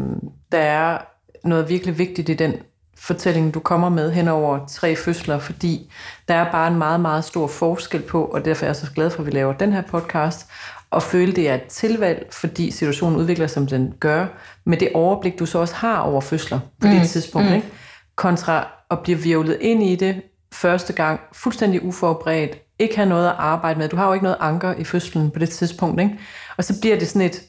der 0.52 0.60
er 0.60 0.98
noget 1.44 1.70
virkelig 1.70 1.98
vigtigt 1.98 2.30
i 2.30 2.34
den 2.34 2.54
fortælling, 2.98 3.54
du 3.54 3.60
kommer 3.60 3.90
med 3.90 4.12
hen 4.12 4.28
over 4.28 4.66
tre 4.68 4.96
fødsler, 4.96 5.40
fordi 5.40 5.92
der 6.28 6.34
er 6.34 6.52
bare 6.52 6.68
en 6.68 6.78
meget, 6.78 7.00
meget 7.00 7.24
stor 7.24 7.48
forskel 7.48 8.02
på, 8.02 8.26
og 8.26 8.46
derfor 8.46 8.66
er 8.66 8.70
jeg 8.70 8.76
så 8.76 8.92
glad 8.96 9.10
for, 9.10 9.20
at 9.20 9.26
vi 9.26 9.32
laver 9.32 9.54
den 9.54 9.74
her 9.74 9.82
podcast, 9.82 10.48
og 10.94 11.04
føle, 11.04 11.32
det 11.32 11.50
er 11.50 11.56
et 11.56 11.64
tilvalg, 11.64 12.28
fordi 12.32 12.72
situationen 12.72 13.20
udvikler 13.20 13.48
som 13.48 13.68
den 13.68 13.94
gør, 14.00 14.26
med 14.66 14.78
det 14.78 14.90
overblik, 14.94 15.40
du 15.40 15.46
så 15.46 15.60
også 15.60 15.76
har 15.76 16.00
over 16.00 16.22
fødsler 16.22 16.60
på 16.82 16.88
mm. 16.88 16.94
det 16.94 17.10
tidspunkt, 17.10 17.50
mm. 17.50 17.56
ikke? 17.56 17.68
kontra 18.16 18.68
at 18.92 19.00
blive 19.00 19.18
virvlet 19.18 19.58
ind 19.62 19.84
i 19.84 19.96
det 19.96 20.22
første 20.54 20.94
gang, 20.94 21.20
fuldstændig 21.34 21.84
uforberedt, 21.84 22.58
ikke 22.80 22.96
have 22.96 23.10
noget 23.10 23.28
at 23.28 23.36
arbejde 23.38 23.80
med. 23.80 23.90
Du 23.90 23.96
har 23.96 24.08
jo 24.08 24.14
ikke 24.14 24.24
noget 24.24 24.38
anker 24.40 24.74
i 24.74 24.84
fødslen 24.84 25.32
på 25.32 25.40
det 25.40 25.50
tidspunkt, 25.50 26.02
ikke? 26.02 26.20
Og 26.58 26.64
så 26.64 26.80
bliver 26.82 27.00
det 27.00 27.08
sådan 27.08 27.28
et 27.28 27.42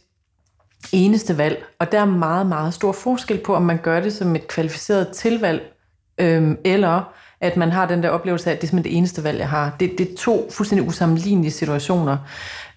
eneste 0.92 1.38
valg, 1.38 1.64
og 1.80 1.92
der 1.92 2.00
er 2.00 2.04
meget, 2.04 2.46
meget 2.46 2.74
stor 2.74 2.92
forskel 2.92 3.38
på, 3.38 3.54
om 3.54 3.62
man 3.62 3.78
gør 3.82 4.00
det 4.00 4.12
som 4.12 4.36
et 4.36 4.48
kvalificeret 4.48 5.08
tilvalg, 5.08 5.72
øhm, 6.18 6.56
eller 6.64 7.12
at 7.44 7.56
man 7.56 7.72
har 7.72 7.86
den 7.86 8.02
der 8.02 8.08
oplevelse 8.08 8.50
af, 8.50 8.54
at 8.54 8.60
det 8.60 8.66
er 8.66 8.70
simpelthen 8.70 8.92
det 8.92 8.98
eneste 8.98 9.24
valg, 9.24 9.38
jeg 9.38 9.48
har. 9.48 9.76
Det, 9.80 9.98
det 9.98 10.10
er 10.10 10.16
to 10.16 10.50
fuldstændig 10.50 10.88
usammenlignelige 10.88 11.52
situationer. 11.52 12.16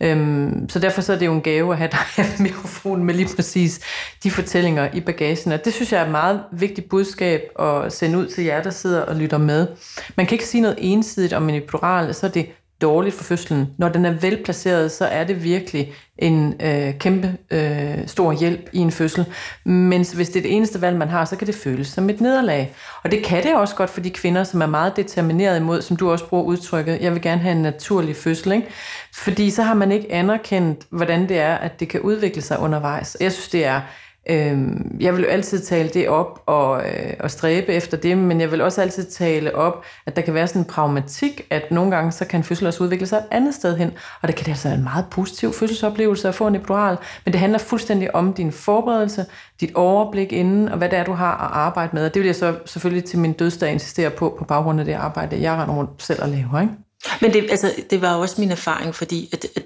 Øhm, 0.02 0.70
så 0.70 0.80
derfor 0.80 1.02
så 1.02 1.14
er 1.14 1.18
det 1.18 1.26
jo 1.26 1.34
en 1.34 1.42
gave 1.42 1.72
at 1.72 1.78
have 1.78 1.90
dig 1.92 2.26
mikrofonen 2.40 3.06
med 3.06 3.14
lige 3.14 3.36
præcis 3.36 3.80
de 4.24 4.32
fortællinger 4.32 4.90
i 4.94 5.02
bagagen. 5.02 5.52
Og 5.52 5.66
det 5.66 5.74
synes 5.74 5.92
jeg 5.92 6.02
er 6.02 6.06
et 6.06 6.12
meget 6.12 6.42
vigtigt 6.52 6.90
budskab 6.90 7.42
at 7.60 7.94
sende 7.94 8.18
ud 8.18 8.28
til 8.28 8.44
jer, 8.44 8.64
der 8.64 8.70
sidder 8.70 9.02
og 9.02 9.16
lytter 9.16 9.38
med. 9.38 9.68
Man 10.16 10.26
kan 10.26 10.36
ikke 10.36 10.48
sige 10.48 10.62
noget 10.62 10.78
ensidigt 10.82 11.34
om 11.34 11.50
en 11.50 11.56
epidural, 11.56 12.14
så 12.14 12.28
er 12.28 12.32
det 12.32 12.50
dårligt 12.82 13.16
for 13.16 13.24
fødslen. 13.24 13.68
Når 13.78 13.90
den 13.90 14.06
er 14.06 14.12
velplaceret, 14.12 14.92
så 14.92 15.06
er 15.06 15.24
det 15.24 15.44
virkelig 15.44 15.94
en 16.18 16.54
øh, 16.62 16.94
kæmpe 17.00 17.38
øh, 17.52 18.08
stor 18.08 18.32
hjælp 18.32 18.70
i 18.74 18.78
en 18.78 18.92
fødsel. 18.92 19.26
Men 19.64 20.06
hvis 20.16 20.30
det 20.30 20.36
er 20.36 20.42
det 20.42 20.56
eneste 20.56 20.82
valg, 20.82 20.98
man 20.98 21.08
har, 21.08 21.26
så 21.26 21.36
kan 21.36 21.48
det 21.48 21.56
føles 21.56 21.88
som 21.88 22.10
et 22.10 22.22
nederlag. 22.22 22.74
Og 23.04 23.12
det 23.12 23.24
kan 23.24 23.44
det 23.44 23.56
også 23.56 23.76
godt 23.76 23.90
for 23.90 24.02
de 24.02 24.10
kvinder, 24.10 24.44
som 24.44 24.62
er 24.62 24.66
meget 24.66 24.96
determineret 24.96 25.58
imod, 25.58 25.82
som 25.82 25.98
du 25.98 26.12
også 26.12 26.28
bruger 26.28 26.44
udtrykket, 26.44 27.02
jeg 27.02 27.14
vil 27.14 27.22
gerne 27.22 27.42
have 27.42 27.56
en 27.56 27.62
naturlig 27.62 28.16
fødsel. 28.16 28.52
Ikke? 28.52 28.68
Fordi 29.14 29.50
så 29.50 29.64
har 29.64 29.74
man 29.74 29.92
ikke 29.92 30.12
anerkendt, 30.12 30.82
hvordan 30.90 31.30
det 31.30 31.40
er, 31.40 31.56
at 31.56 31.80
det 31.80 31.90
kan 31.90 32.02
udvikle 32.02 32.42
sig 32.42 32.60
undervejs. 32.60 33.18
Jeg 33.20 33.32
synes, 33.32 33.50
det 33.50 33.66
er 33.66 33.82
Øh, 34.30 34.58
jeg 35.00 35.14
vil 35.14 35.24
jo 35.24 35.28
altid 35.28 35.60
tale 35.60 35.90
det 35.90 36.10
op 36.10 36.44
og, 36.46 36.84
øh, 36.90 37.14
og 37.20 37.32
stræbe 37.32 37.74
efter 37.74 37.98
det, 37.98 38.18
men 38.18 38.42
jeg 38.42 38.52
vil 38.52 38.62
også 38.62 38.82
altid 38.82 39.06
tale 39.06 39.56
op, 39.56 39.86
at 40.06 40.16
der 40.16 40.22
kan 40.22 40.34
være 40.34 40.48
sådan 40.48 40.62
en 40.62 40.66
pragmatik, 40.66 41.42
at 41.50 41.72
nogle 41.72 41.92
gange 41.92 42.12
så 42.12 42.26
kan 42.26 42.44
fødsel 42.44 42.68
også 42.68 42.84
udvikle 42.84 43.08
sig 43.08 43.18
et 43.18 43.26
andet 43.32 43.54
sted 43.54 43.78
hen, 43.78 43.92
og 44.22 44.28
det 44.28 44.36
kan 44.36 44.46
det 44.46 44.52
altså 44.52 44.68
være 44.68 44.78
en 44.78 44.84
meget 44.84 45.06
positiv 45.12 45.54
fødselsoplevelse 45.54 46.28
at 46.28 46.36
få 46.36 46.48
en 46.48 46.56
epidural, 46.56 46.98
men 47.26 47.32
det 47.32 47.40
handler 47.40 47.60
fuldstændig 47.60 48.16
om 48.16 48.34
din 48.34 48.52
forberedelse, 48.52 49.26
dit 49.62 49.76
overblik 49.76 50.32
inden, 50.32 50.70
og 50.70 50.78
hvad 50.78 50.90
det 50.90 51.00
er, 51.00 51.04
du 51.04 51.14
har 51.14 51.32
at 51.34 51.50
arbejde 51.54 51.90
med, 51.94 52.06
og 52.06 52.14
det 52.14 52.20
vil 52.20 52.28
jeg 52.28 52.36
så 52.36 52.56
selvfølgelig 52.66 53.04
til 53.04 53.20
min 53.20 53.34
dødsdag 53.34 53.72
insistere 53.72 54.10
på, 54.10 54.36
på 54.40 54.46
baggrund 54.46 54.80
af 54.80 54.86
det 54.86 54.94
arbejde, 54.94 55.42
jeg 55.42 55.54
render 55.54 55.76
rundt 55.76 56.04
selv 56.04 56.22
og 56.22 56.30
laver, 56.30 56.62
ikke? 56.62 56.74
Men 57.22 57.34
det, 57.34 57.48
altså, 57.52 57.72
det 57.90 58.02
var 58.02 58.16
også 58.16 58.42
min 58.42 58.52
erfaring, 58.52 58.96
fordi 58.96 59.30
at, 59.34 59.46
at 59.56 59.64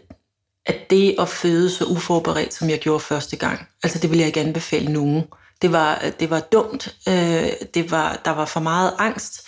at 0.74 0.90
det 0.90 1.16
at 1.20 1.30
føde 1.30 1.70
så 1.70 1.86
uforberedt, 1.86 2.54
som 2.54 2.70
jeg 2.70 2.80
gjorde 2.80 3.00
første 3.00 3.36
gang, 3.36 3.68
altså 3.84 4.00
det 4.00 4.10
vil 4.12 4.20
jeg 4.20 4.28
ikke 4.28 4.40
anbefale 4.40 4.94
nogen. 4.94 5.24
Det 5.62 5.72
var, 5.72 6.04
det 6.20 6.30
var 6.30 6.40
dumt, 6.40 6.96
øh, 7.08 7.50
det 7.74 7.92
var, 7.92 8.22
der 8.26 8.32
var 8.32 8.46
for 8.46 8.60
meget 8.60 8.92
angst, 9.00 9.48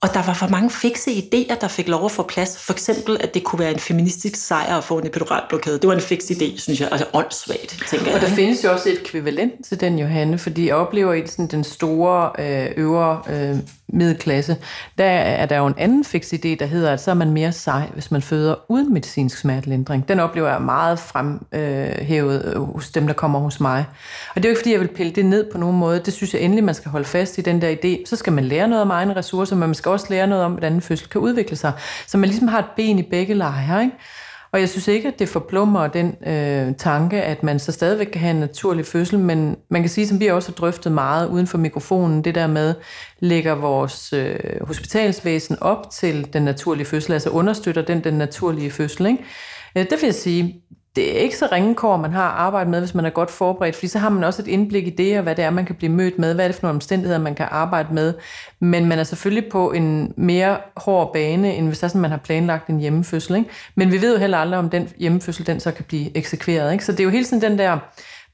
Og 0.00 0.14
der 0.14 0.22
var 0.26 0.34
for 0.34 0.48
mange 0.48 0.70
fikse 0.70 1.10
idéer, 1.10 1.60
der 1.60 1.68
fik 1.68 1.88
lov 1.88 2.04
at 2.04 2.10
få 2.10 2.22
plads. 2.22 2.58
For 2.66 2.72
eksempel, 2.72 3.16
at 3.20 3.34
det 3.34 3.44
kunne 3.44 3.58
være 3.58 3.72
en 3.72 3.78
feministisk 3.78 4.46
sejr 4.46 4.76
at 4.76 4.84
få 4.84 4.98
en 4.98 5.06
epiduralblokade. 5.06 5.78
Det 5.78 5.88
var 5.88 5.94
en 5.94 6.00
fiks 6.00 6.24
idé, 6.24 6.58
synes 6.60 6.80
jeg. 6.80 6.88
Altså 6.92 7.06
åndssvagt, 7.12 7.82
tænker 7.90 8.06
og 8.06 8.12
jeg. 8.12 8.20
der 8.20 8.26
ikke? 8.26 8.36
findes 8.36 8.64
jo 8.64 8.72
også 8.72 8.88
et 8.88 9.00
ekvivalent 9.00 9.66
til 9.68 9.80
den, 9.80 9.98
Johanne, 9.98 10.38
fordi 10.38 10.66
jeg 10.66 10.74
oplever 10.74 11.12
i 11.12 11.26
sådan 11.26 11.46
den 11.46 11.64
store 11.64 12.30
øh, 12.38 12.70
øvre 12.76 13.22
øh, 13.30 13.56
middelklasse, 13.92 14.56
der 14.98 15.04
er 15.04 15.46
der 15.46 15.58
jo 15.58 15.66
en 15.66 15.74
anden 15.78 16.04
fix 16.04 16.32
idé, 16.32 16.48
der 16.48 16.66
hedder, 16.66 16.92
at 16.92 17.00
så 17.00 17.10
er 17.10 17.14
man 17.14 17.30
mere 17.30 17.52
sej, 17.52 17.82
hvis 17.94 18.10
man 18.10 18.22
føder 18.22 18.54
uden 18.68 18.92
medicinsk 18.92 19.38
smertelindring. 19.38 20.08
Den 20.08 20.20
oplever 20.20 20.48
jeg 20.48 20.62
meget 20.62 20.98
fremhævet 20.98 22.52
øh, 22.54 22.62
hos 22.62 22.90
dem, 22.90 23.06
der 23.06 23.14
kommer 23.14 23.38
hos 23.38 23.60
mig. 23.60 23.84
Og 24.34 24.42
det 24.42 24.44
er 24.44 24.48
jo 24.48 24.52
ikke, 24.52 24.60
fordi 24.60 24.72
jeg 24.72 24.80
vil 24.80 24.88
pille 24.88 25.12
det 25.12 25.26
ned 25.26 25.52
på 25.52 25.58
nogen 25.58 25.78
måde. 25.78 26.00
Det 26.04 26.12
synes 26.12 26.34
jeg 26.34 26.42
endelig, 26.42 26.64
man 26.64 26.74
skal 26.74 26.90
holde 26.90 27.04
fast 27.06 27.38
i 27.38 27.40
den 27.40 27.62
der 27.62 27.74
idé. 27.74 28.08
Så 28.08 28.16
skal 28.16 28.32
man 28.32 28.44
lære 28.44 28.68
noget 28.68 28.82
om 28.82 28.90
egne 28.90 29.16
ressourcer, 29.16 29.56
men 29.56 29.68
man 29.68 29.74
skal 29.74 29.90
også 29.90 30.06
lære 30.10 30.26
noget 30.26 30.44
om, 30.44 30.52
hvordan 30.52 30.72
en 30.72 30.80
fødsel 30.80 31.08
kan 31.08 31.20
udvikle 31.20 31.56
sig. 31.56 31.72
Så 32.06 32.18
man 32.18 32.28
ligesom 32.28 32.48
har 32.48 32.58
et 32.58 32.68
ben 32.76 32.98
i 32.98 33.02
begge 33.02 33.34
lejre, 33.34 33.82
ikke? 33.82 33.96
Og 34.52 34.60
jeg 34.60 34.68
synes 34.68 34.88
ikke, 34.88 35.08
at 35.08 35.18
det 35.18 35.28
forplummer 35.28 35.86
den 35.86 36.16
øh, 36.26 36.74
tanke, 36.76 37.22
at 37.22 37.42
man 37.42 37.58
så 37.58 37.72
stadigvæk 37.72 38.06
kan 38.06 38.20
have 38.20 38.30
en 38.30 38.40
naturlig 38.40 38.86
fødsel, 38.86 39.18
men 39.18 39.56
man 39.70 39.82
kan 39.82 39.88
sige, 39.88 40.06
som 40.06 40.20
vi 40.20 40.26
også 40.26 40.48
har 40.48 40.54
drøftet 40.54 40.92
meget 40.92 41.28
uden 41.28 41.46
for 41.46 41.58
mikrofonen, 41.58 42.24
det 42.24 42.34
der 42.34 42.46
med, 42.46 42.74
lægger 43.20 43.54
vores 43.54 44.12
øh, 44.12 44.38
hospitalsvæsen 44.60 45.56
op 45.60 45.90
til 45.90 46.32
den 46.32 46.42
naturlige 46.42 46.86
fødsel, 46.86 47.12
altså 47.12 47.30
understøtter 47.30 47.82
den 47.82 48.04
den 48.04 48.14
naturlige 48.14 48.70
fødsel. 48.70 49.06
Ikke? 49.06 49.24
Øh, 49.76 49.84
det 49.90 50.00
vil 50.00 50.06
jeg 50.06 50.14
sige, 50.14 50.62
det 50.98 51.16
er 51.16 51.20
ikke 51.20 51.36
så 51.36 51.48
ringe 51.52 51.74
kår, 51.74 51.96
man 51.96 52.12
har 52.12 52.22
arbejdet 52.22 52.70
med, 52.70 52.80
hvis 52.80 52.94
man 52.94 53.04
er 53.04 53.10
godt 53.10 53.30
forberedt, 53.30 53.76
fordi 53.76 53.88
så 53.88 53.98
har 53.98 54.08
man 54.08 54.24
også 54.24 54.42
et 54.42 54.48
indblik 54.48 54.86
i 54.86 54.90
det, 54.90 55.16
og 55.16 55.22
hvad 55.22 55.34
det 55.34 55.44
er, 55.44 55.50
man 55.50 55.66
kan 55.66 55.74
blive 55.74 55.92
mødt 55.92 56.18
med, 56.18 56.34
hvad 56.34 56.44
er 56.44 56.48
det 56.48 56.54
for 56.56 56.62
nogle 56.62 56.74
omstændigheder, 56.74 57.18
man 57.18 57.34
kan 57.34 57.46
arbejde 57.50 57.94
med. 57.94 58.14
Men 58.60 58.86
man 58.86 58.98
er 58.98 59.04
selvfølgelig 59.04 59.50
på 59.50 59.72
en 59.72 60.12
mere 60.16 60.56
hård 60.76 61.12
bane, 61.12 61.54
end 61.54 61.66
hvis 61.66 61.78
det 61.78 61.84
er 61.84 61.88
sådan, 61.88 62.00
man 62.00 62.10
har 62.10 62.18
planlagt 62.18 62.68
en 62.68 62.80
hjemmefødsel. 62.80 63.36
Ikke? 63.36 63.50
Men 63.74 63.92
vi 63.92 64.00
ved 64.00 64.12
jo 64.12 64.18
heller 64.18 64.38
aldrig, 64.38 64.58
om 64.58 64.70
den 64.70 64.88
hjemmefødsel, 64.98 65.46
den 65.46 65.60
så 65.60 65.72
kan 65.72 65.84
blive 65.84 66.16
eksekveret. 66.16 66.72
Ikke? 66.72 66.84
Så 66.84 66.92
det 66.92 67.00
er 67.00 67.04
jo 67.04 67.10
hele 67.10 67.24
tiden 67.24 67.42
den 67.42 67.58
der 67.58 67.78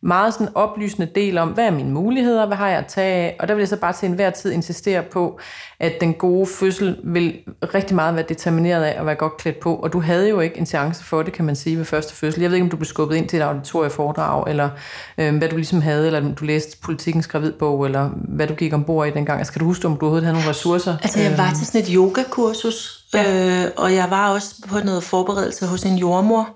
meget 0.04 0.34
sådan 0.34 0.48
oplysende 0.54 1.08
del 1.14 1.38
om, 1.38 1.48
hvad 1.48 1.66
er 1.66 1.70
mine 1.70 1.90
muligheder, 1.90 2.46
hvad 2.46 2.56
har 2.56 2.68
jeg 2.68 2.78
at 2.78 2.86
tage 2.86 3.14
af, 3.14 3.36
og 3.40 3.48
der 3.48 3.54
vil 3.54 3.60
jeg 3.60 3.68
så 3.68 3.76
bare 3.76 3.92
til 3.92 4.08
enhver 4.08 4.30
tid 4.30 4.52
insistere 4.52 5.02
på, 5.02 5.40
at 5.80 5.92
den 6.00 6.14
gode 6.14 6.46
fødsel 6.46 6.98
vil 7.04 7.38
rigtig 7.74 7.96
meget 7.96 8.14
være 8.14 8.24
determineret 8.28 8.84
af 8.84 9.00
at 9.00 9.06
være 9.06 9.14
godt 9.14 9.36
klædt 9.36 9.60
på, 9.60 9.74
og 9.74 9.92
du 9.92 10.00
havde 10.00 10.28
jo 10.28 10.40
ikke 10.40 10.58
en 10.58 10.66
chance 10.66 11.04
for 11.04 11.22
det, 11.22 11.32
kan 11.32 11.44
man 11.44 11.56
sige, 11.56 11.78
ved 11.78 11.84
første 11.84 12.14
fødsel. 12.14 12.40
Jeg 12.40 12.50
ved 12.50 12.56
ikke, 12.56 12.64
om 12.64 12.70
du 12.70 12.76
blev 12.76 12.86
skubbet 12.86 13.16
ind 13.16 13.28
til 13.28 13.38
et 13.38 13.42
auditorieforedrag, 13.42 14.50
eller 14.50 14.70
øh, 15.18 15.36
hvad 15.36 15.48
du 15.48 15.56
ligesom 15.56 15.80
havde, 15.80 16.06
eller 16.06 16.20
om 16.20 16.34
du 16.34 16.44
læste 16.44 16.76
politikens 16.82 17.26
gravidbog, 17.26 17.84
eller 17.84 18.10
hvad 18.14 18.46
du 18.46 18.54
gik 18.54 18.72
ombord 18.72 19.08
i 19.08 19.10
dengang. 19.10 19.46
Skal 19.46 19.60
du 19.60 19.64
huske, 19.64 19.86
om 19.86 19.96
du 19.96 20.00
overhovedet 20.00 20.24
havde 20.24 20.36
nogle 20.36 20.50
ressourcer? 20.50 20.96
Altså, 21.02 21.20
jeg 21.20 21.38
var 21.38 21.52
til 21.56 21.66
sådan 21.66 21.80
et 21.80 21.88
yogakursus, 21.94 23.04
ja. 23.14 23.64
øh, 23.64 23.70
og 23.76 23.94
jeg 23.94 24.10
var 24.10 24.34
også 24.34 24.54
på 24.68 24.78
noget 24.84 25.02
forberedelse 25.02 25.66
hos 25.66 25.82
en 25.82 25.96
jordmor. 25.96 26.48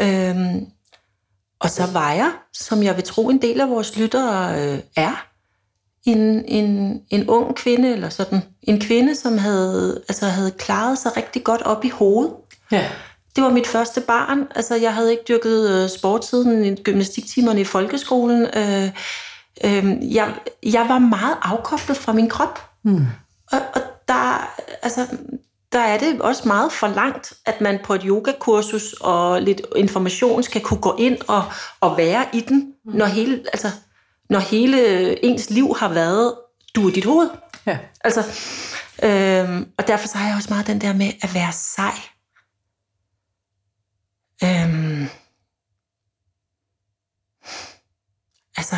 Øh, 0.00 0.36
og 1.60 1.70
så 1.70 1.86
var 1.92 2.12
jeg, 2.12 2.32
som 2.52 2.82
jeg 2.82 2.96
vil 2.96 3.04
tro 3.04 3.28
en 3.28 3.42
del 3.42 3.60
af 3.60 3.68
vores 3.68 3.96
lyttere 3.96 4.60
øh, 4.60 4.78
er, 4.96 5.26
en, 6.04 6.44
en, 6.44 7.00
en 7.10 7.28
ung 7.28 7.56
kvinde, 7.56 7.92
eller 7.92 8.08
sådan 8.08 8.42
en 8.62 8.80
kvinde, 8.80 9.14
som 9.14 9.38
havde, 9.38 10.02
altså, 10.08 10.26
havde 10.26 10.50
klaret 10.50 10.98
sig 10.98 11.16
rigtig 11.16 11.44
godt 11.44 11.62
op 11.62 11.84
i 11.84 11.88
hovedet. 11.88 12.32
Ja. 12.72 12.88
Det 13.36 13.44
var 13.44 13.50
mit 13.50 13.66
første 13.66 14.00
barn. 14.00 14.46
Altså, 14.54 14.74
jeg 14.76 14.94
havde 14.94 15.10
ikke 15.10 15.24
dyrket 15.28 15.70
øh, 15.70 15.88
sport 15.88 16.24
siden 16.24 16.76
gymnastiktimerne 16.76 17.60
i 17.60 17.64
folkeskolen. 17.64 18.46
Øh, 18.56 18.90
øh, 19.64 20.14
jeg, 20.14 20.34
jeg 20.62 20.88
var 20.88 20.98
meget 20.98 21.36
afkoblet 21.42 21.96
fra 21.96 22.12
min 22.12 22.28
krop. 22.28 22.70
Mm. 22.84 23.06
Og, 23.52 23.58
og 23.74 23.80
der, 24.08 24.54
altså, 24.82 25.06
der 25.72 25.80
er 25.80 25.98
det 25.98 26.20
også 26.20 26.48
meget 26.48 26.72
for 26.72 26.86
langt, 26.86 27.32
at 27.46 27.60
man 27.60 27.78
på 27.84 27.94
et 27.94 28.02
yogakursus 28.02 28.92
og 28.92 29.42
lidt 29.42 29.62
information 29.76 30.42
skal 30.42 30.60
kunne 30.60 30.80
gå 30.80 30.96
ind 30.98 31.18
og, 31.28 31.44
og 31.80 31.96
være 31.96 32.26
i 32.32 32.40
den, 32.40 32.74
mm. 32.84 32.92
når, 32.92 33.06
hele, 33.06 33.44
altså, 33.52 33.70
når 34.30 34.38
hele 34.38 35.24
ens 35.24 35.50
liv 35.50 35.76
har 35.78 35.88
været, 35.88 36.34
du 36.74 36.88
er 36.88 36.92
dit 36.92 37.04
hoved. 37.04 37.30
Ja. 37.66 37.78
Altså, 38.00 38.20
øhm, 39.02 39.72
og 39.78 39.86
derfor 39.86 40.08
så 40.08 40.18
har 40.18 40.26
jeg 40.26 40.36
også 40.36 40.48
meget 40.50 40.66
den 40.66 40.80
der 40.80 40.92
med 40.92 41.12
at 41.22 41.34
være 41.34 41.52
sej. 41.52 41.94
Øhm, 44.44 45.08
altså, 48.56 48.76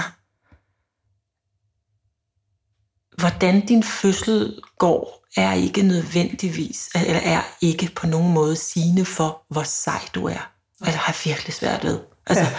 hvordan 3.22 3.66
din 3.66 3.82
fødsel 3.82 4.60
går, 4.78 5.26
er 5.36 5.52
ikke 5.52 5.82
nødvendigvis, 5.82 6.90
eller 6.94 7.20
er 7.20 7.42
ikke 7.60 7.90
på 7.96 8.06
nogen 8.06 8.32
måde 8.32 8.56
sigende 8.56 9.04
for, 9.04 9.42
hvor 9.48 9.62
sej 9.62 10.00
du 10.14 10.26
er. 10.26 10.50
Og 10.80 10.86
det 10.86 10.94
har 10.94 11.12
jeg 11.12 11.32
virkelig 11.32 11.54
svært 11.54 11.84
ved. 11.84 12.00
Altså, 12.26 12.44
ja. 12.44 12.52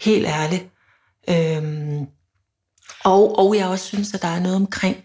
helt 0.00 0.26
ærligt. 0.26 0.64
Øhm, 1.28 2.06
og, 3.04 3.38
og 3.38 3.56
jeg 3.56 3.66
også 3.66 3.84
synes, 3.84 4.14
at 4.14 4.22
der 4.22 4.28
er 4.28 4.40
noget 4.40 4.56
omkring, 4.56 4.96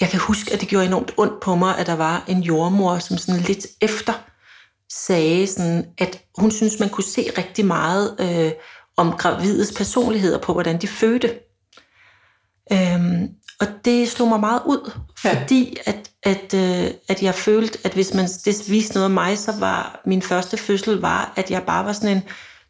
jeg 0.00 0.08
kan 0.08 0.20
huske, 0.20 0.52
at 0.52 0.60
det 0.60 0.68
gjorde 0.68 0.86
enormt 0.86 1.14
ondt 1.16 1.40
på 1.42 1.54
mig, 1.54 1.78
at 1.78 1.86
der 1.86 1.96
var 1.96 2.24
en 2.28 2.42
jordmor, 2.42 2.98
som 2.98 3.18
sådan 3.18 3.40
lidt 3.40 3.66
efter 3.80 4.12
sagde, 4.92 5.46
sådan, 5.46 5.86
at 5.98 6.24
hun 6.38 6.50
synes, 6.50 6.80
man 6.80 6.88
kunne 6.88 7.04
se 7.04 7.30
rigtig 7.38 7.64
meget 7.64 8.16
øh, 8.20 8.52
om 8.96 9.12
gravides 9.12 9.72
personligheder 9.76 10.38
på, 10.38 10.52
hvordan 10.52 10.80
de 10.80 10.88
fødte. 10.88 11.49
Øhm, 12.72 13.28
og 13.60 13.66
det 13.84 14.08
slog 14.08 14.28
mig 14.28 14.40
meget 14.40 14.62
ud, 14.66 14.92
fordi 15.18 15.76
ja. 15.86 15.92
at, 15.92 16.10
at, 16.22 16.54
øh, 16.54 16.90
at 17.08 17.22
jeg 17.22 17.34
følte, 17.34 17.78
at 17.84 17.92
hvis 17.92 18.14
man 18.14 18.26
det 18.44 18.70
viste 18.70 18.94
noget 18.94 19.04
af 19.04 19.10
mig, 19.10 19.38
så 19.38 19.52
var 19.58 20.00
min 20.06 20.22
første 20.22 20.56
fødsel 20.56 21.00
var, 21.00 21.32
at 21.36 21.50
jeg 21.50 21.62
bare 21.62 21.84
var 21.84 21.92
sådan 21.92 22.16
en 22.16 22.22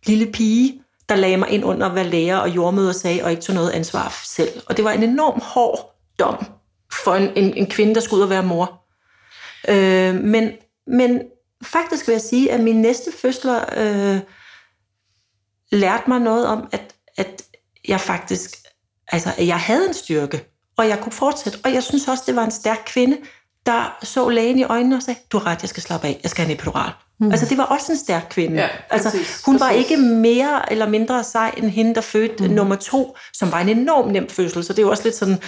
lille 0.07 0.33
pige, 0.33 0.83
der 1.09 1.17
lagde 1.17 1.37
mig 1.37 1.51
ind 1.51 1.65
under, 1.65 1.89
hvad 1.89 2.05
læger 2.05 2.37
og 2.37 2.51
jordmøder 2.51 2.93
sagde, 2.93 3.25
og 3.25 3.31
ikke 3.31 3.43
tog 3.43 3.55
noget 3.55 3.71
ansvar 3.71 4.21
selv. 4.25 4.63
Og 4.67 4.77
det 4.77 4.85
var 4.85 4.91
en 4.91 5.03
enorm 5.03 5.41
hård 5.43 5.97
dom 6.19 6.47
for 6.93 7.15
en, 7.15 7.31
en, 7.37 7.57
en 7.57 7.67
kvinde, 7.67 7.95
der 7.95 8.01
skulle 8.01 8.19
ud 8.19 8.25
og 8.25 8.31
være 8.31 8.43
mor. 8.43 8.81
Øh, 9.69 10.15
men, 10.15 10.53
men 10.87 11.23
faktisk 11.63 12.07
vil 12.07 12.13
jeg 12.13 12.21
sige, 12.21 12.53
at 12.53 12.61
min 12.61 12.83
næste 12.83 13.13
fødsler 13.23 13.65
øh, 13.77 14.21
lærte 15.73 16.05
mig 16.09 16.21
noget 16.21 16.47
om, 16.47 16.69
at, 16.73 16.95
at 17.17 17.43
jeg 17.89 18.01
faktisk, 18.01 18.57
altså 19.11 19.31
at 19.39 19.47
jeg 19.47 19.59
havde 19.59 19.89
en 19.89 19.95
styrke, 19.95 20.45
og 20.77 20.89
jeg 20.89 21.01
kunne 21.01 21.13
fortsætte. 21.13 21.59
Og 21.65 21.75
jeg 21.75 21.83
synes 21.83 22.09
også, 22.09 22.25
det 22.27 22.37
var 22.37 22.45
en 22.45 22.51
stærk 22.51 22.83
kvinde, 22.87 23.17
der 23.67 23.99
så 24.03 24.29
lægen 24.29 24.59
i 24.59 24.65
øjnene 24.65 24.97
og 24.97 25.03
sagde, 25.03 25.21
du 25.33 25.39
har 25.39 25.47
ret, 25.47 25.63
jeg 25.63 25.69
skal 25.69 25.83
slappe 25.83 26.07
af, 26.07 26.21
jeg 26.23 26.31
skal 26.31 26.45
have 26.45 26.53
en 26.53 26.59
epidural. 26.59 26.93
Mm. 27.21 27.31
Altså 27.31 27.47
det 27.47 27.59
var 27.59 27.65
også 27.65 27.93
en 27.93 27.99
stærk 27.99 28.27
kvinde. 28.31 28.57
Ja, 28.61 28.69
altså, 28.91 29.11
præcis, 29.11 29.43
hun 29.45 29.55
præcis. 29.55 29.65
var 29.65 29.71
ikke 29.71 29.97
mere 29.97 30.73
eller 30.73 30.89
mindre 30.89 31.25
sej 31.25 31.55
end 31.57 31.71
hende, 31.71 31.95
der 31.95 32.01
fødte 32.01 32.49
mm. 32.49 32.55
nummer 32.55 32.77
to, 32.77 33.17
som 33.33 33.53
var 33.53 33.61
en 33.61 33.69
enorm 33.69 34.09
nem 34.09 34.29
fødsel. 34.29 34.65
Så 34.65 34.73
det 34.73 34.79
er 34.79 34.83
jo 34.83 34.91
også 34.91 35.05
lidt 35.05 35.17
sådan, 35.17 35.39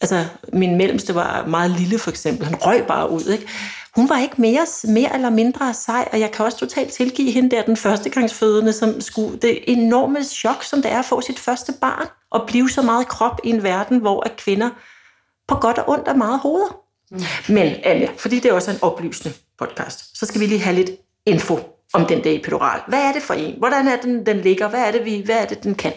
altså 0.00 0.24
min 0.52 0.76
mellemste 0.76 1.14
var 1.14 1.46
meget 1.46 1.70
lille 1.70 1.98
for 1.98 2.10
eksempel, 2.10 2.46
han 2.46 2.56
røg 2.56 2.84
bare 2.88 3.10
ud, 3.10 3.24
ikke? 3.24 3.46
Hun 3.96 4.08
var 4.08 4.18
ikke 4.18 4.40
mere, 4.40 4.66
mere 4.84 5.14
eller 5.14 5.30
mindre 5.30 5.74
sej, 5.74 6.08
og 6.12 6.20
jeg 6.20 6.30
kan 6.32 6.44
også 6.44 6.58
totalt 6.58 6.92
tilgive 6.92 7.30
hende 7.30 7.56
der, 7.56 7.62
den 7.62 7.76
førstegangsfødende, 7.76 8.72
som 8.72 9.00
skulle, 9.00 9.38
det 9.38 9.58
enorme 9.66 10.24
chok, 10.24 10.64
som 10.64 10.82
det 10.82 10.92
er 10.92 10.98
at 10.98 11.04
få 11.04 11.20
sit 11.20 11.38
første 11.38 11.72
barn, 11.80 12.06
og 12.30 12.46
blive 12.46 12.70
så 12.70 12.82
meget 12.82 13.08
krop 13.08 13.40
i 13.44 13.50
en 13.50 13.62
verden, 13.62 13.98
hvor 13.98 14.20
at 14.20 14.36
kvinder 14.36 14.70
på 15.48 15.54
godt 15.54 15.78
og 15.78 15.88
ondt 15.88 16.08
er 16.08 16.14
meget 16.14 16.40
hoveder. 16.40 16.76
Mm. 17.10 17.20
Men 17.48 17.74
Anja, 17.84 18.08
fordi 18.16 18.40
det 18.40 18.50
er 18.50 18.52
også 18.52 18.70
en 18.70 18.78
oplysende 18.82 19.34
podcast, 19.58 20.18
så 20.18 20.26
skal 20.26 20.40
vi 20.40 20.46
lige 20.46 20.60
have 20.60 20.76
lidt 20.76 20.90
info 21.26 21.58
om 21.94 22.06
den 22.06 22.24
der 22.24 22.38
epidural. 22.38 22.80
Hvad 22.88 23.02
er 23.02 23.12
det 23.12 23.22
for 23.22 23.34
en? 23.34 23.54
Hvordan 23.58 23.88
er 23.88 23.96
den, 23.96 24.26
den 24.26 24.40
ligger? 24.40 24.68
Hvad 24.68 24.80
er 24.80 24.90
det, 24.90 25.04
vi, 25.04 25.22
hvad 25.24 25.36
er 25.36 25.44
det 25.44 25.62
den 25.62 25.74
kan? 25.74 25.92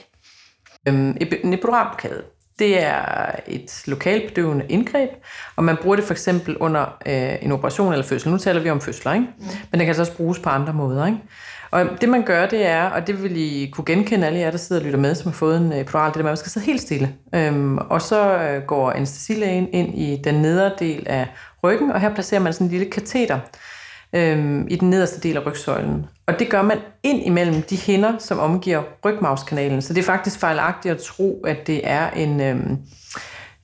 Øhm, 0.87 1.17
en 1.43 1.53
epiduralblokade, 1.53 2.23
det 2.59 2.83
er 2.83 3.31
et 3.47 3.83
lokalbedøvende 3.85 4.65
indgreb, 4.69 5.09
og 5.55 5.63
man 5.63 5.77
bruger 5.81 5.95
det 5.95 6.05
for 6.05 6.13
eksempel 6.13 6.57
under 6.57 6.97
øh, 7.05 7.35
en 7.41 7.51
operation 7.51 7.91
eller 7.93 8.05
fødsel. 8.05 8.31
Nu 8.31 8.37
taler 8.37 8.61
vi 8.61 8.69
om 8.69 8.81
fødsler, 8.81 9.13
ikke? 9.13 9.25
Mm. 9.39 9.45
men 9.45 9.79
det 9.79 9.79
kan 9.79 9.87
altså 9.87 10.01
også 10.01 10.17
bruges 10.17 10.39
på 10.39 10.49
andre 10.49 10.73
måder. 10.73 11.05
Ikke? 11.05 11.19
Og 11.71 12.01
det 12.01 12.09
man 12.09 12.23
gør, 12.23 12.45
det 12.45 12.65
er, 12.65 12.83
og 12.83 13.07
det 13.07 13.23
vil 13.23 13.37
I 13.37 13.69
kunne 13.73 13.85
genkende 13.85 14.27
alle 14.27 14.39
jer, 14.39 14.51
der 14.51 14.57
sidder 14.57 14.81
og 14.81 14.85
lytter 14.85 14.99
med, 14.99 15.15
som 15.15 15.31
har 15.31 15.35
fået 15.35 15.57
en 15.57 15.73
epidural, 15.73 16.09
det 16.09 16.15
er, 16.15 16.19
at 16.19 16.25
man 16.25 16.37
skal 16.37 16.51
sidde 16.51 16.65
helt 16.65 16.81
stille. 16.81 17.15
Øhm, 17.35 17.77
og 17.77 18.01
så 18.01 18.37
øh, 18.37 18.63
går 18.63 18.91
anestesilægen 18.91 19.67
ind 19.71 19.97
i 19.97 20.21
den 20.23 20.35
nedre 20.35 20.71
del 20.79 21.03
af 21.07 21.27
ryggen, 21.63 21.91
og 21.91 22.01
her 22.01 22.13
placerer 22.13 22.41
man 22.41 22.53
sådan 22.53 22.67
en 22.67 22.71
lille 22.71 22.91
kateter 22.91 23.39
øhm, 24.15 24.67
i 24.69 24.75
den 24.75 24.89
nederste 24.89 25.19
del 25.19 25.37
af 25.37 25.45
rygsøjlen. 25.45 26.05
Og 26.27 26.39
det 26.39 26.49
gør 26.49 26.61
man 26.61 26.77
ind 27.03 27.25
imellem 27.25 27.61
de 27.61 27.75
hinder, 27.75 28.13
som 28.19 28.39
omgiver 28.39 28.83
rygmavskanalen. 29.05 29.81
Så 29.81 29.93
det 29.93 30.01
er 30.01 30.05
faktisk 30.05 30.39
fejlagtigt 30.39 30.93
at 30.93 31.01
tro, 31.01 31.43
at 31.47 31.67
det 31.67 31.81
er 31.83 32.09
en... 32.09 32.41
Øhm, 32.41 32.77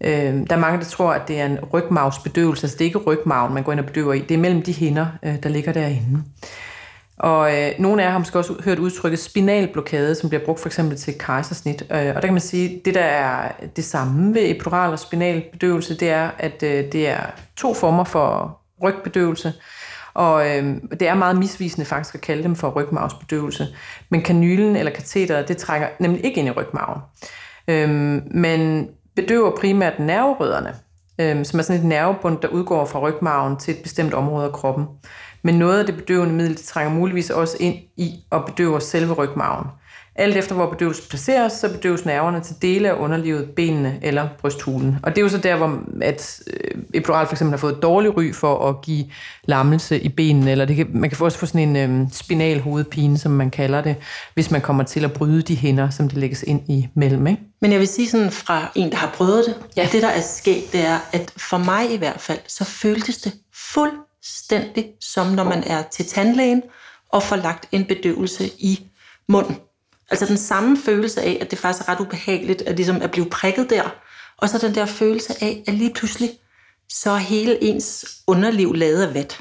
øh, 0.01 0.47
der 0.49 0.55
er 0.55 0.59
mange, 0.59 0.79
der 0.79 0.85
tror, 0.85 1.13
at 1.13 1.27
det 1.27 1.39
er 1.39 1.45
en 1.45 1.59
rygmavsbedøvelse. 1.73 2.63
Altså 2.65 2.77
det 2.77 2.81
er 2.81 2.89
ikke 2.89 2.97
rygmaven, 2.97 3.53
man 3.53 3.63
går 3.63 3.71
ind 3.71 3.79
og 3.79 3.85
bedøver 3.85 4.13
i. 4.13 4.19
Det 4.19 4.33
er 4.33 4.37
mellem 4.37 4.61
de 4.61 4.71
hinder, 4.71 5.07
øh, 5.23 5.43
der 5.43 5.49
ligger 5.49 5.73
derinde. 5.73 6.23
Og 7.17 7.57
øh, 7.57 7.71
nogle 7.79 8.01
af 8.01 8.05
jer 8.05 8.11
har 8.11 8.19
måske 8.19 8.39
også 8.39 8.53
hørt 8.63 8.79
udtrykket 8.79 9.19
spinalblokade, 9.19 10.15
som 10.15 10.29
bliver 10.29 10.45
brugt 10.45 10.59
for 10.59 10.69
eksempel 10.69 10.97
til 10.97 11.17
kejsersnit. 11.19 11.81
Øh, 11.81 12.15
og 12.15 12.15
der 12.15 12.21
kan 12.21 12.33
man 12.33 12.41
sige, 12.41 12.69
at 12.69 12.85
det 12.85 12.93
der 12.93 13.01
er 13.01 13.51
det 13.75 13.83
samme 13.83 14.33
ved 14.33 14.51
epidural 14.51 14.91
og 14.91 14.99
spinalbedøvelse, 14.99 15.97
det 15.97 16.09
er, 16.09 16.29
at 16.37 16.63
øh, 16.63 16.91
det 16.91 17.07
er 17.07 17.19
to 17.55 17.73
former 17.73 18.03
for 18.03 18.57
rygbedøvelse. 18.83 19.53
Og 20.13 20.49
øh, 20.49 20.75
det 20.99 21.07
er 21.07 21.13
meget 21.13 21.37
misvisende 21.37 21.85
faktisk 21.85 22.15
at 22.15 22.21
kalde 22.21 22.43
dem 22.43 22.55
for 22.55 22.69
rygmavsbedøvelse. 22.69 23.67
Men 24.09 24.21
kanylen 24.21 24.75
eller 24.75 24.91
kateteret, 24.91 25.47
det 25.47 25.57
trækker 25.57 25.87
nemlig 25.99 26.25
ikke 26.25 26.39
ind 26.39 26.47
i 26.47 26.51
rygmagen. 26.51 27.01
Øh, 27.67 27.89
men 28.31 28.89
bedøver 29.15 29.55
primært 29.59 29.99
nerverødderne, 29.99 30.75
øh, 31.19 31.45
som 31.45 31.59
er 31.59 31.63
sådan 31.63 31.81
et 31.81 31.87
nervebund, 31.87 32.37
der 32.41 32.47
udgår 32.47 32.85
fra 32.85 32.99
rygmagen 32.99 33.57
til 33.57 33.73
et 33.73 33.83
bestemt 33.83 34.13
område 34.13 34.45
af 34.45 34.51
kroppen. 34.51 34.85
Men 35.43 35.55
noget 35.55 35.79
af 35.79 35.85
det 35.85 35.95
bedøvende 35.95 36.33
middel, 36.35 36.57
det 36.57 36.65
trænger 36.65 36.93
muligvis 36.93 37.29
også 37.29 37.57
ind 37.59 37.75
i 37.97 38.23
og 38.29 38.45
bedøver 38.45 38.79
selve 38.79 39.13
rygmagen. 39.13 39.67
Alt 40.15 40.37
efter 40.37 40.55
hvor 40.55 40.69
bedøvelsen 40.69 41.05
placeres, 41.09 41.53
så 41.53 41.69
bedøves 41.69 42.05
nerverne 42.05 42.41
til 42.41 42.55
dele 42.61 42.89
af 42.89 42.93
underlivet, 42.93 43.49
benene 43.49 43.99
eller 44.01 44.27
brysthulen. 44.39 44.97
Og 45.03 45.11
det 45.11 45.17
er 45.17 45.21
jo 45.21 45.29
så 45.29 45.37
der, 45.37 45.55
hvor 45.55 45.79
at 46.01 46.41
øh, 46.47 46.81
epidural 46.93 47.25
for 47.25 47.33
eksempel 47.33 47.51
har 47.51 47.57
fået 47.57 47.77
dårlig 47.81 48.17
ry 48.17 48.33
for 48.33 48.69
at 48.69 48.81
give 48.81 49.05
lammelse 49.43 49.99
i 49.99 50.09
benene, 50.09 50.51
eller 50.51 50.65
det 50.65 50.75
kan, 50.75 50.87
man 50.93 51.09
kan 51.09 51.25
også 51.25 51.37
få 51.37 51.45
sådan 51.45 51.69
en 51.69 51.75
øhm, 51.75 52.09
spinal 52.11 52.61
hovedpine, 52.61 53.17
som 53.17 53.31
man 53.31 53.49
kalder 53.49 53.81
det, 53.81 53.95
hvis 54.33 54.51
man 54.51 54.61
kommer 54.61 54.83
til 54.83 55.05
at 55.05 55.13
bryde 55.13 55.41
de 55.41 55.55
hænder, 55.55 55.89
som 55.89 56.09
det 56.09 56.17
lægges 56.17 56.43
ind 56.43 56.69
i 56.69 56.87
mellem. 56.95 57.27
Ikke? 57.27 57.41
Men 57.61 57.71
jeg 57.71 57.79
vil 57.79 57.87
sige 57.87 58.09
sådan 58.09 58.31
fra 58.31 58.71
en, 58.75 58.91
der 58.91 58.97
har 58.97 59.11
prøvet 59.13 59.45
det, 59.47 59.55
ja. 59.77 59.83
at 59.83 59.91
det, 59.91 60.01
der 60.01 60.09
er 60.09 60.21
sket, 60.21 60.63
det 60.71 60.85
er, 60.85 60.97
at 61.11 61.33
for 61.37 61.57
mig 61.57 61.93
i 61.93 61.97
hvert 61.97 62.21
fald, 62.21 62.39
så 62.47 62.63
føltes 62.63 63.17
det 63.17 63.33
fuldstændig 63.53 64.85
som 64.99 65.27
når 65.27 65.43
man 65.43 65.63
er 65.67 65.83
til 65.91 66.05
tandlægen 66.05 66.61
og 67.09 67.23
får 67.23 67.35
lagt 67.35 67.67
en 67.71 67.85
bedøvelse 67.85 68.47
i 68.59 68.87
munden. 69.29 69.55
Altså 70.11 70.25
den 70.25 70.37
samme 70.37 70.77
følelse 70.85 71.21
af, 71.21 71.37
at 71.41 71.51
det 71.51 71.59
faktisk 71.59 71.87
er 71.87 71.91
ret 71.91 71.99
ubehageligt 71.99 72.61
at, 72.61 72.75
ligesom 72.75 73.01
at 73.01 73.11
blive 73.11 73.25
prikket 73.29 73.69
der, 73.69 73.95
og 74.37 74.49
så 74.49 74.57
den 74.57 74.75
der 74.75 74.85
følelse 74.85 75.33
af, 75.41 75.63
at 75.67 75.73
lige 75.73 75.93
pludselig, 75.93 76.31
så 76.89 77.11
er 77.11 77.17
hele 77.17 77.63
ens 77.63 78.05
underliv 78.27 78.73
lavet 78.73 79.03
af 79.07 79.13
vat. 79.13 79.39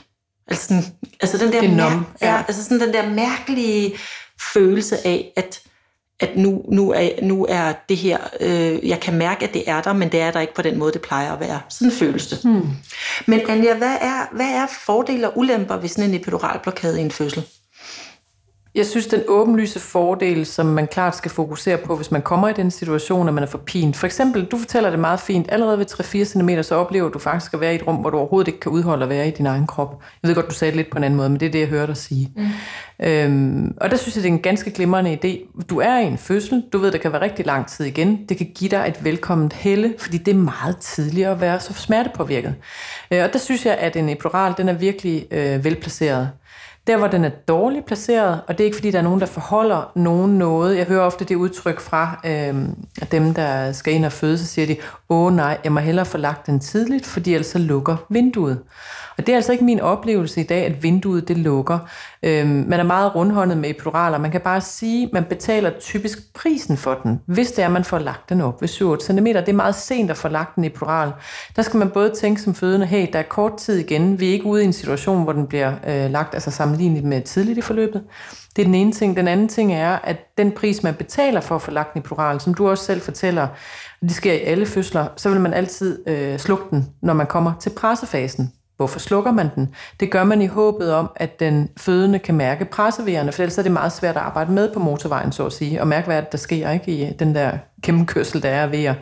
Altså, 0.48 0.64
sådan, 0.64 0.84
altså 1.20 1.38
den 1.38 1.52
der, 1.52 1.62
mær- 1.62 2.04
ja. 2.20 2.34
Ja, 2.34 2.42
altså 2.48 2.64
sådan 2.64 2.80
den 2.80 2.94
der 2.94 3.08
mærkelige 3.08 3.94
følelse 4.52 5.06
af, 5.06 5.32
at, 5.36 5.60
at 6.20 6.36
nu, 6.36 6.64
nu, 6.68 6.92
er, 6.92 7.08
nu 7.22 7.46
er 7.48 7.72
det 7.88 7.96
her, 7.96 8.18
øh, 8.40 8.88
jeg 8.88 9.00
kan 9.00 9.14
mærke, 9.14 9.48
at 9.48 9.54
det 9.54 9.62
er 9.66 9.80
der, 9.82 9.92
men 9.92 10.12
det 10.12 10.20
er 10.20 10.30
der 10.30 10.40
ikke 10.40 10.54
på 10.54 10.62
den 10.62 10.78
måde, 10.78 10.92
det 10.92 11.00
plejer 11.00 11.32
at 11.32 11.40
være. 11.40 11.60
Sådan 11.68 11.92
føles 11.92 12.26
det. 12.26 12.38
Hmm. 12.44 12.68
Men 13.26 13.40
Anja, 13.48 13.74
hvad 13.74 13.96
er, 14.00 14.34
hvad 14.36 14.46
er 14.48 14.66
fordele 14.86 15.30
og 15.30 15.38
ulemper 15.38 15.76
ved 15.76 15.88
sådan 15.88 16.10
en 16.10 16.16
epiduralblokade 16.16 16.98
i 16.98 17.02
en 17.02 17.10
fødsel? 17.10 17.42
Jeg 18.74 18.86
synes, 18.86 19.06
den 19.06 19.22
åbenlyse 19.28 19.80
fordel, 19.80 20.46
som 20.46 20.66
man 20.66 20.86
klart 20.86 21.16
skal 21.16 21.30
fokusere 21.30 21.76
på, 21.76 21.96
hvis 21.96 22.10
man 22.10 22.22
kommer 22.22 22.48
i 22.48 22.52
den 22.52 22.70
situation, 22.70 23.28
at 23.28 23.34
man 23.34 23.42
er 23.42 23.48
for 23.48 23.58
pint. 23.58 23.96
For 23.96 24.06
eksempel, 24.06 24.44
du 24.44 24.58
fortæller 24.58 24.90
det 24.90 24.98
meget 24.98 25.20
fint, 25.20 25.52
allerede 25.52 25.78
ved 25.78 25.86
3-4 25.90 26.24
cm, 26.24 26.62
så 26.62 26.74
oplever 26.74 27.08
du 27.08 27.18
faktisk 27.18 27.54
at 27.54 27.60
være 27.60 27.72
i 27.72 27.76
et 27.76 27.86
rum, 27.86 27.96
hvor 27.96 28.10
du 28.10 28.18
overhovedet 28.18 28.48
ikke 28.48 28.60
kan 28.60 28.72
udholde 28.72 29.02
at 29.02 29.08
være 29.08 29.28
i 29.28 29.30
din 29.30 29.46
egen 29.46 29.66
krop. 29.66 30.02
Jeg 30.22 30.28
ved 30.28 30.34
godt, 30.34 30.48
du 30.48 30.54
sagde 30.54 30.70
det 30.72 30.76
lidt 30.76 30.90
på 30.90 30.98
en 30.98 31.04
anden 31.04 31.16
måde, 31.16 31.28
men 31.28 31.40
det 31.40 31.46
er 31.46 31.52
det, 31.52 31.60
jeg 31.60 31.68
hørte 31.68 31.86
dig 31.86 31.96
sige. 31.96 32.32
Mm. 32.36 32.46
Øhm, 33.06 33.74
og 33.80 33.90
der 33.90 33.96
synes 33.96 34.16
jeg, 34.16 34.22
det 34.22 34.28
er 34.28 34.32
en 34.32 34.42
ganske 34.42 34.70
glimrende 34.70 35.18
idé. 35.24 35.62
Du 35.70 35.80
er 35.80 35.98
i 35.98 36.04
en 36.04 36.18
fødsel, 36.18 36.64
du 36.72 36.78
ved, 36.78 36.92
det 36.92 37.00
kan 37.00 37.12
være 37.12 37.22
rigtig 37.22 37.46
lang 37.46 37.66
tid 37.66 37.84
igen. 37.84 38.24
Det 38.28 38.36
kan 38.36 38.50
give 38.54 38.70
dig 38.70 38.84
et 38.88 39.04
velkomment 39.04 39.52
helle, 39.52 39.94
fordi 39.98 40.18
det 40.18 40.34
er 40.34 40.38
meget 40.38 40.76
tidligere 40.76 41.32
at 41.32 41.40
være 41.40 41.60
så 41.60 41.74
smertepåvirket. 41.74 42.54
Øh, 43.10 43.24
og 43.24 43.32
der 43.32 43.38
synes 43.38 43.66
jeg, 43.66 43.74
at 43.74 43.96
en 43.96 44.08
epidural, 44.08 44.54
den 44.56 44.68
er 44.68 44.72
virkelig 44.72 45.26
øh, 45.30 45.64
velplaceret. 45.64 46.28
Der, 46.86 46.96
hvor 46.96 47.06
den 47.06 47.24
er 47.24 47.28
dårligt 47.28 47.86
placeret, 47.86 48.40
og 48.48 48.58
det 48.58 48.60
er 48.60 48.64
ikke 48.64 48.76
fordi, 48.76 48.90
der 48.90 48.98
er 48.98 49.02
nogen, 49.02 49.20
der 49.20 49.26
forholder 49.26 49.92
nogen 49.94 50.38
noget. 50.38 50.76
Jeg 50.76 50.86
hører 50.86 51.02
ofte 51.02 51.24
det 51.24 51.34
udtryk 51.34 51.80
fra 51.80 52.20
øh, 52.24 52.54
dem, 53.12 53.34
der 53.34 53.72
skal 53.72 53.92
ind 53.94 54.04
og 54.04 54.12
føde, 54.12 54.38
så 54.38 54.46
siger 54.46 54.66
de, 54.66 54.76
åh 55.08 55.36
nej, 55.36 55.58
jeg 55.64 55.72
må 55.72 55.80
hellere 55.80 56.06
få 56.06 56.18
lagt 56.18 56.46
den 56.46 56.60
tidligt, 56.60 57.06
fordi 57.06 57.34
ellers 57.34 57.46
så 57.46 57.58
lukker 57.58 57.96
vinduet. 58.08 58.58
Og 59.20 59.26
det 59.26 59.32
er 59.32 59.36
altså 59.36 59.52
ikke 59.52 59.64
min 59.64 59.80
oplevelse 59.80 60.40
i 60.40 60.44
dag, 60.44 60.66
at 60.66 60.82
vinduet 60.82 61.28
det 61.28 61.38
lukker. 61.38 61.78
Øhm, 62.22 62.64
man 62.68 62.80
er 62.80 62.84
meget 62.84 63.14
rundhåndet 63.14 63.58
med 63.58 63.70
epiduraler. 63.70 64.18
Man 64.18 64.30
kan 64.30 64.40
bare 64.40 64.60
sige, 64.60 65.06
at 65.06 65.12
man 65.12 65.24
betaler 65.24 65.70
typisk 65.80 66.34
prisen 66.34 66.76
for 66.76 66.94
den, 66.94 67.20
hvis 67.26 67.52
det 67.52 67.62
er, 67.62 67.66
at 67.66 67.72
man 67.72 67.84
får 67.84 67.98
lagt 67.98 68.28
den 68.28 68.40
op 68.40 68.60
ved 68.60 68.68
7 68.68 69.00
cm. 69.00 69.24
Det 69.24 69.48
er 69.48 69.52
meget 69.52 69.74
sent 69.74 70.10
at 70.10 70.16
få 70.16 70.28
lagt 70.28 70.56
en 70.56 70.64
epidural. 70.64 71.12
Der 71.56 71.62
skal 71.62 71.78
man 71.78 71.90
både 71.90 72.12
tænke 72.14 72.42
som 72.42 72.54
fødende, 72.54 72.86
hey, 72.86 73.06
der 73.12 73.18
er 73.18 73.22
kort 73.22 73.56
tid 73.56 73.78
igen. 73.78 74.20
Vi 74.20 74.28
er 74.28 74.32
ikke 74.32 74.46
ude 74.46 74.62
i 74.62 74.66
en 74.66 74.72
situation, 74.72 75.24
hvor 75.24 75.32
den 75.32 75.46
bliver 75.46 75.72
øh, 75.86 76.10
lagt 76.10 76.34
altså 76.34 76.50
sammenlignet 76.50 77.04
med 77.04 77.22
tidligt 77.22 77.58
i 77.58 77.62
forløbet. 77.62 78.02
Det 78.56 78.62
er 78.62 78.66
den 78.66 78.74
ene 78.74 78.92
ting. 78.92 79.16
Den 79.16 79.28
anden 79.28 79.48
ting 79.48 79.74
er, 79.74 79.98
at 80.04 80.16
den 80.38 80.52
pris, 80.52 80.82
man 80.82 80.94
betaler 80.94 81.40
for 81.40 81.54
at 81.54 81.62
få 81.62 81.70
lagt 81.70 81.94
en 81.94 81.98
epidural, 81.98 82.40
som 82.40 82.54
du 82.54 82.68
også 82.68 82.84
selv 82.84 83.00
fortæller, 83.00 83.48
det 84.02 84.12
sker 84.12 84.32
i 84.32 84.40
alle 84.40 84.66
fødsler, 84.66 85.06
så 85.16 85.30
vil 85.30 85.40
man 85.40 85.54
altid 85.54 86.08
øh, 86.08 86.38
slukke 86.38 86.64
den, 86.70 86.86
når 87.02 87.14
man 87.14 87.26
kommer 87.26 87.52
til 87.60 87.70
pressefasen. 87.70 88.52
Hvorfor 88.80 88.98
slukker 88.98 89.32
man 89.32 89.50
den? 89.54 89.74
Det 90.00 90.10
gør 90.10 90.24
man 90.24 90.42
i 90.42 90.46
håbet 90.46 90.92
om, 90.92 91.10
at 91.16 91.40
den 91.40 91.68
fødende 91.76 92.18
kan 92.18 92.34
mærke 92.34 92.64
pressevejerne, 92.64 93.32
for 93.32 93.42
ellers 93.42 93.58
er 93.58 93.62
det 93.62 93.72
meget 93.72 93.92
svært 93.92 94.16
at 94.16 94.22
arbejde 94.22 94.52
med 94.52 94.72
på 94.72 94.80
motorvejen, 94.80 95.32
så 95.32 95.46
at 95.46 95.52
sige, 95.52 95.80
og 95.80 95.88
mærke, 95.88 96.06
hvad 96.06 96.22
der 96.32 96.38
sker 96.38 96.70
ikke 96.70 96.92
i 96.92 97.12
den 97.12 97.34
der 97.34 97.58
gennemkørsel, 97.82 98.42
der 98.42 98.48
er 98.48 98.62
af 98.62 98.72
vejer. 98.72 98.94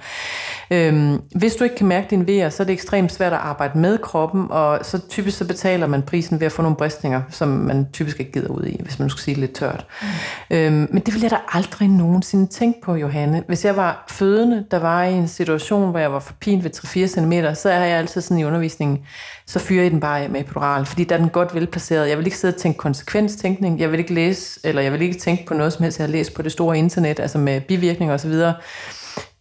Øhm, 0.71 1.23
hvis 1.35 1.55
du 1.55 1.65
ikke 1.65 1.77
kan 1.77 1.87
mærke 1.87 2.07
din 2.11 2.27
vejer, 2.27 2.51
så 2.51 2.63
er 2.63 2.65
det 2.65 2.73
ekstremt 2.73 3.13
svært 3.13 3.33
at 3.33 3.39
arbejde 3.39 3.79
med 3.79 3.99
kroppen, 3.99 4.47
og 4.51 4.79
så 4.83 5.09
typisk 5.09 5.39
så 5.39 5.47
betaler 5.47 5.87
man 5.87 6.03
prisen 6.03 6.41
ved 6.41 6.47
at 6.47 6.53
få 6.53 6.63
nogle 6.63 6.77
bristninger, 6.77 7.23
som 7.31 7.49
man 7.49 7.87
typisk 7.93 8.21
ikke 8.21 8.33
gider 8.33 8.49
ud 8.49 8.65
i, 8.65 8.81
hvis 8.83 8.99
man 8.99 9.11
skulle 9.11 9.23
sige 9.23 9.35
det 9.35 9.41
lidt 9.41 9.53
tørt. 9.53 9.87
Mm. 10.03 10.57
Øhm, 10.57 10.89
men 10.91 11.03
det 11.07 11.15
ville 11.15 11.25
jeg 11.25 11.31
da 11.31 11.37
aldrig 11.53 11.89
nogensinde 11.89 12.47
tænke 12.47 12.81
på, 12.81 12.95
Johanne. 12.95 13.45
Hvis 13.47 13.65
jeg 13.65 13.77
var 13.77 14.05
fødende, 14.11 14.65
der 14.71 14.79
var 14.79 15.05
i 15.05 15.13
en 15.13 15.29
situation, 15.29 15.91
hvor 15.91 15.99
jeg 15.99 16.13
var 16.13 16.21
forpint 16.21 16.65
ved 16.65 16.71
3-4 16.77 17.07
cm, 17.07 17.55
så 17.55 17.71
er 17.71 17.85
jeg 17.85 17.99
altid 17.99 18.21
sådan 18.21 18.39
i 18.39 18.45
undervisningen, 18.45 18.99
så 19.47 19.59
fyrer 19.59 19.83
jeg 19.83 19.91
den 19.91 20.01
bare 20.01 20.21
af 20.21 20.31
med 20.31 20.41
epidural, 20.41 20.87
fordi 20.87 21.05
der 21.05 21.15
er 21.15 21.21
den 21.21 21.29
godt 21.29 21.55
velplaceret. 21.55 22.09
Jeg 22.09 22.19
vil 22.19 22.27
ikke 22.27 22.39
sidde 22.39 22.55
og 22.55 22.61
tænke 22.61 22.77
konsekvenstænkning, 22.77 23.81
jeg 23.81 23.91
vil 23.91 23.99
ikke 23.99 24.15
læse, 24.15 24.61
eller 24.65 24.83
jeg 24.83 24.93
vil 24.93 25.03
ikke 25.03 25.19
tænke 25.19 25.47
på 25.47 25.55
noget 25.55 25.73
som 25.73 25.83
helst, 25.83 25.99
jeg 25.99 26.07
har 26.07 26.13
læst 26.13 26.35
på 26.35 26.43
det 26.43 26.53
store 26.53 26.79
internet, 26.79 27.21
altså 27.21 27.39
med 27.39 27.61
bivirkninger 27.61 28.15
osv., 28.15 28.35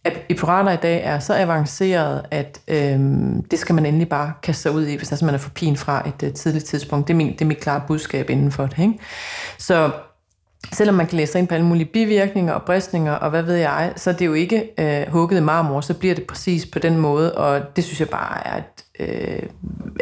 at 0.04 0.22
epiduraler 0.28 0.72
i 0.72 0.76
dag 0.76 1.04
er 1.04 1.18
så 1.18 1.34
avanceret, 1.34 2.22
at 2.30 2.60
øh, 2.68 2.98
det 3.50 3.58
skal 3.58 3.74
man 3.74 3.86
endelig 3.86 4.08
bare 4.08 4.32
kaste 4.42 4.62
sig 4.62 4.72
ud 4.72 4.86
i, 4.86 4.96
hvis 4.96 5.12
altså 5.12 5.24
man 5.24 5.34
er 5.34 5.38
for 5.38 5.50
pin 5.50 5.76
fra 5.76 6.08
et 6.08 6.22
øh, 6.22 6.32
tidligt 6.32 6.64
tidspunkt. 6.64 7.08
Det 7.08 7.14
er, 7.14 7.16
min, 7.16 7.32
det 7.32 7.40
er 7.40 7.44
mit 7.44 7.60
klare 7.60 7.82
budskab 7.86 8.30
inden 8.30 8.52
for 8.52 8.66
det. 8.66 8.78
Ikke? 8.78 8.98
Så 9.58 9.90
selvom 10.72 10.94
man 10.94 11.06
kan 11.06 11.16
læse 11.16 11.38
ind 11.38 11.48
på 11.48 11.54
alle 11.54 11.66
mulige 11.66 11.86
bivirkninger 11.86 12.52
og 12.52 12.62
bristninger 12.62 13.12
og 13.12 13.30
hvad 13.30 13.42
ved 13.42 13.54
jeg, 13.54 13.92
så 13.96 14.10
er 14.10 14.14
det 14.14 14.26
jo 14.26 14.34
ikke 14.34 14.70
øh, 14.78 15.12
hugget 15.12 15.42
marmor, 15.42 15.80
så 15.80 15.94
bliver 15.94 16.14
det 16.14 16.26
præcis 16.26 16.66
på 16.66 16.78
den 16.78 16.96
måde, 16.96 17.34
og 17.34 17.76
det 17.76 17.84
synes 17.84 18.00
jeg 18.00 18.08
bare 18.08 18.46
er 18.46 18.56
et 18.56 18.84
øh, 19.00 19.42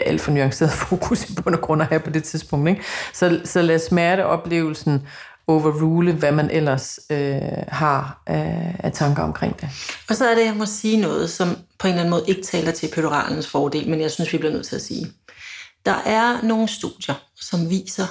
alt 0.07 0.21
for 0.21 0.31
nuanceret 0.31 0.73
fokus 0.89 1.31
i 1.31 1.35
bund 1.43 1.55
og 1.55 1.61
grund 1.61 1.83
at 1.83 1.89
have 1.89 2.01
på 2.01 2.11
det 2.11 2.25
tidspunkt. 2.25 2.69
Ikke? 2.69 2.83
Så, 3.13 3.41
så 3.45 3.63
lad 3.63 3.79
smerteoplevelsen 3.79 5.03
overrule, 5.49 6.13
hvad 6.13 6.33
man 6.33 6.51
ellers 6.51 7.01
øh, 7.11 7.41
har 7.69 8.23
af, 8.27 8.77
af 8.79 8.93
tanker 8.93 9.23
omkring 9.23 9.61
det. 9.61 9.69
Og 10.09 10.17
så 10.17 10.29
er 10.29 10.35
det, 10.35 10.45
jeg 10.45 10.57
må 10.57 10.67
sige 10.67 11.01
noget, 11.01 11.31
som 11.31 11.49
på 11.79 11.87
en 11.87 11.93
eller 11.93 12.03
anden 12.03 12.11
måde 12.11 12.25
ikke 12.27 12.43
taler 12.43 12.73
til 12.73 12.91
pedoralens 12.95 13.49
fordel, 13.49 13.89
men 13.89 14.01
jeg 14.01 14.11
synes, 14.11 14.33
vi 14.33 14.39
bliver 14.39 14.53
nødt 14.53 14.67
til 14.67 14.77
at 14.77 14.83
sige. 14.83 15.13
Der 15.87 15.95
er 15.95 16.43
nogle 16.43 16.69
studier, 16.69 17.15
som 17.41 17.71
viser, 17.71 18.07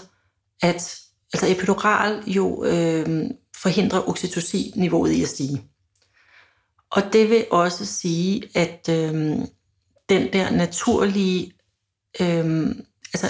at 0.61 0.99
altså 1.33 1.51
epidural 1.51 2.23
jo 2.27 2.63
øh, 2.63 3.29
forhindrer 3.61 4.09
oxytocin-niveauet 4.09 5.11
i 5.11 5.23
at 5.23 5.29
stige. 5.29 5.61
Og 6.91 7.01
det 7.13 7.29
vil 7.29 7.45
også 7.51 7.85
sige, 7.85 8.43
at 8.55 8.89
øh, 8.89 9.37
den 10.09 10.33
der 10.33 10.51
naturlige 10.51 11.51
øh, 12.21 12.75
altså 13.13 13.27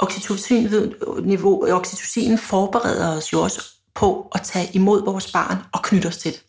oxytocin-niveau, 0.00 1.66
øh, 1.66 1.74
oxytocin 1.74 2.38
forbereder 2.38 3.16
os 3.16 3.32
jo 3.32 3.42
også 3.42 3.62
på 3.94 4.28
at 4.34 4.40
tage 4.42 4.70
imod 4.72 5.04
vores 5.04 5.32
barn 5.32 5.56
og 5.72 5.82
knytte 5.82 6.06
os 6.06 6.16
til 6.16 6.32
det. 6.32 6.42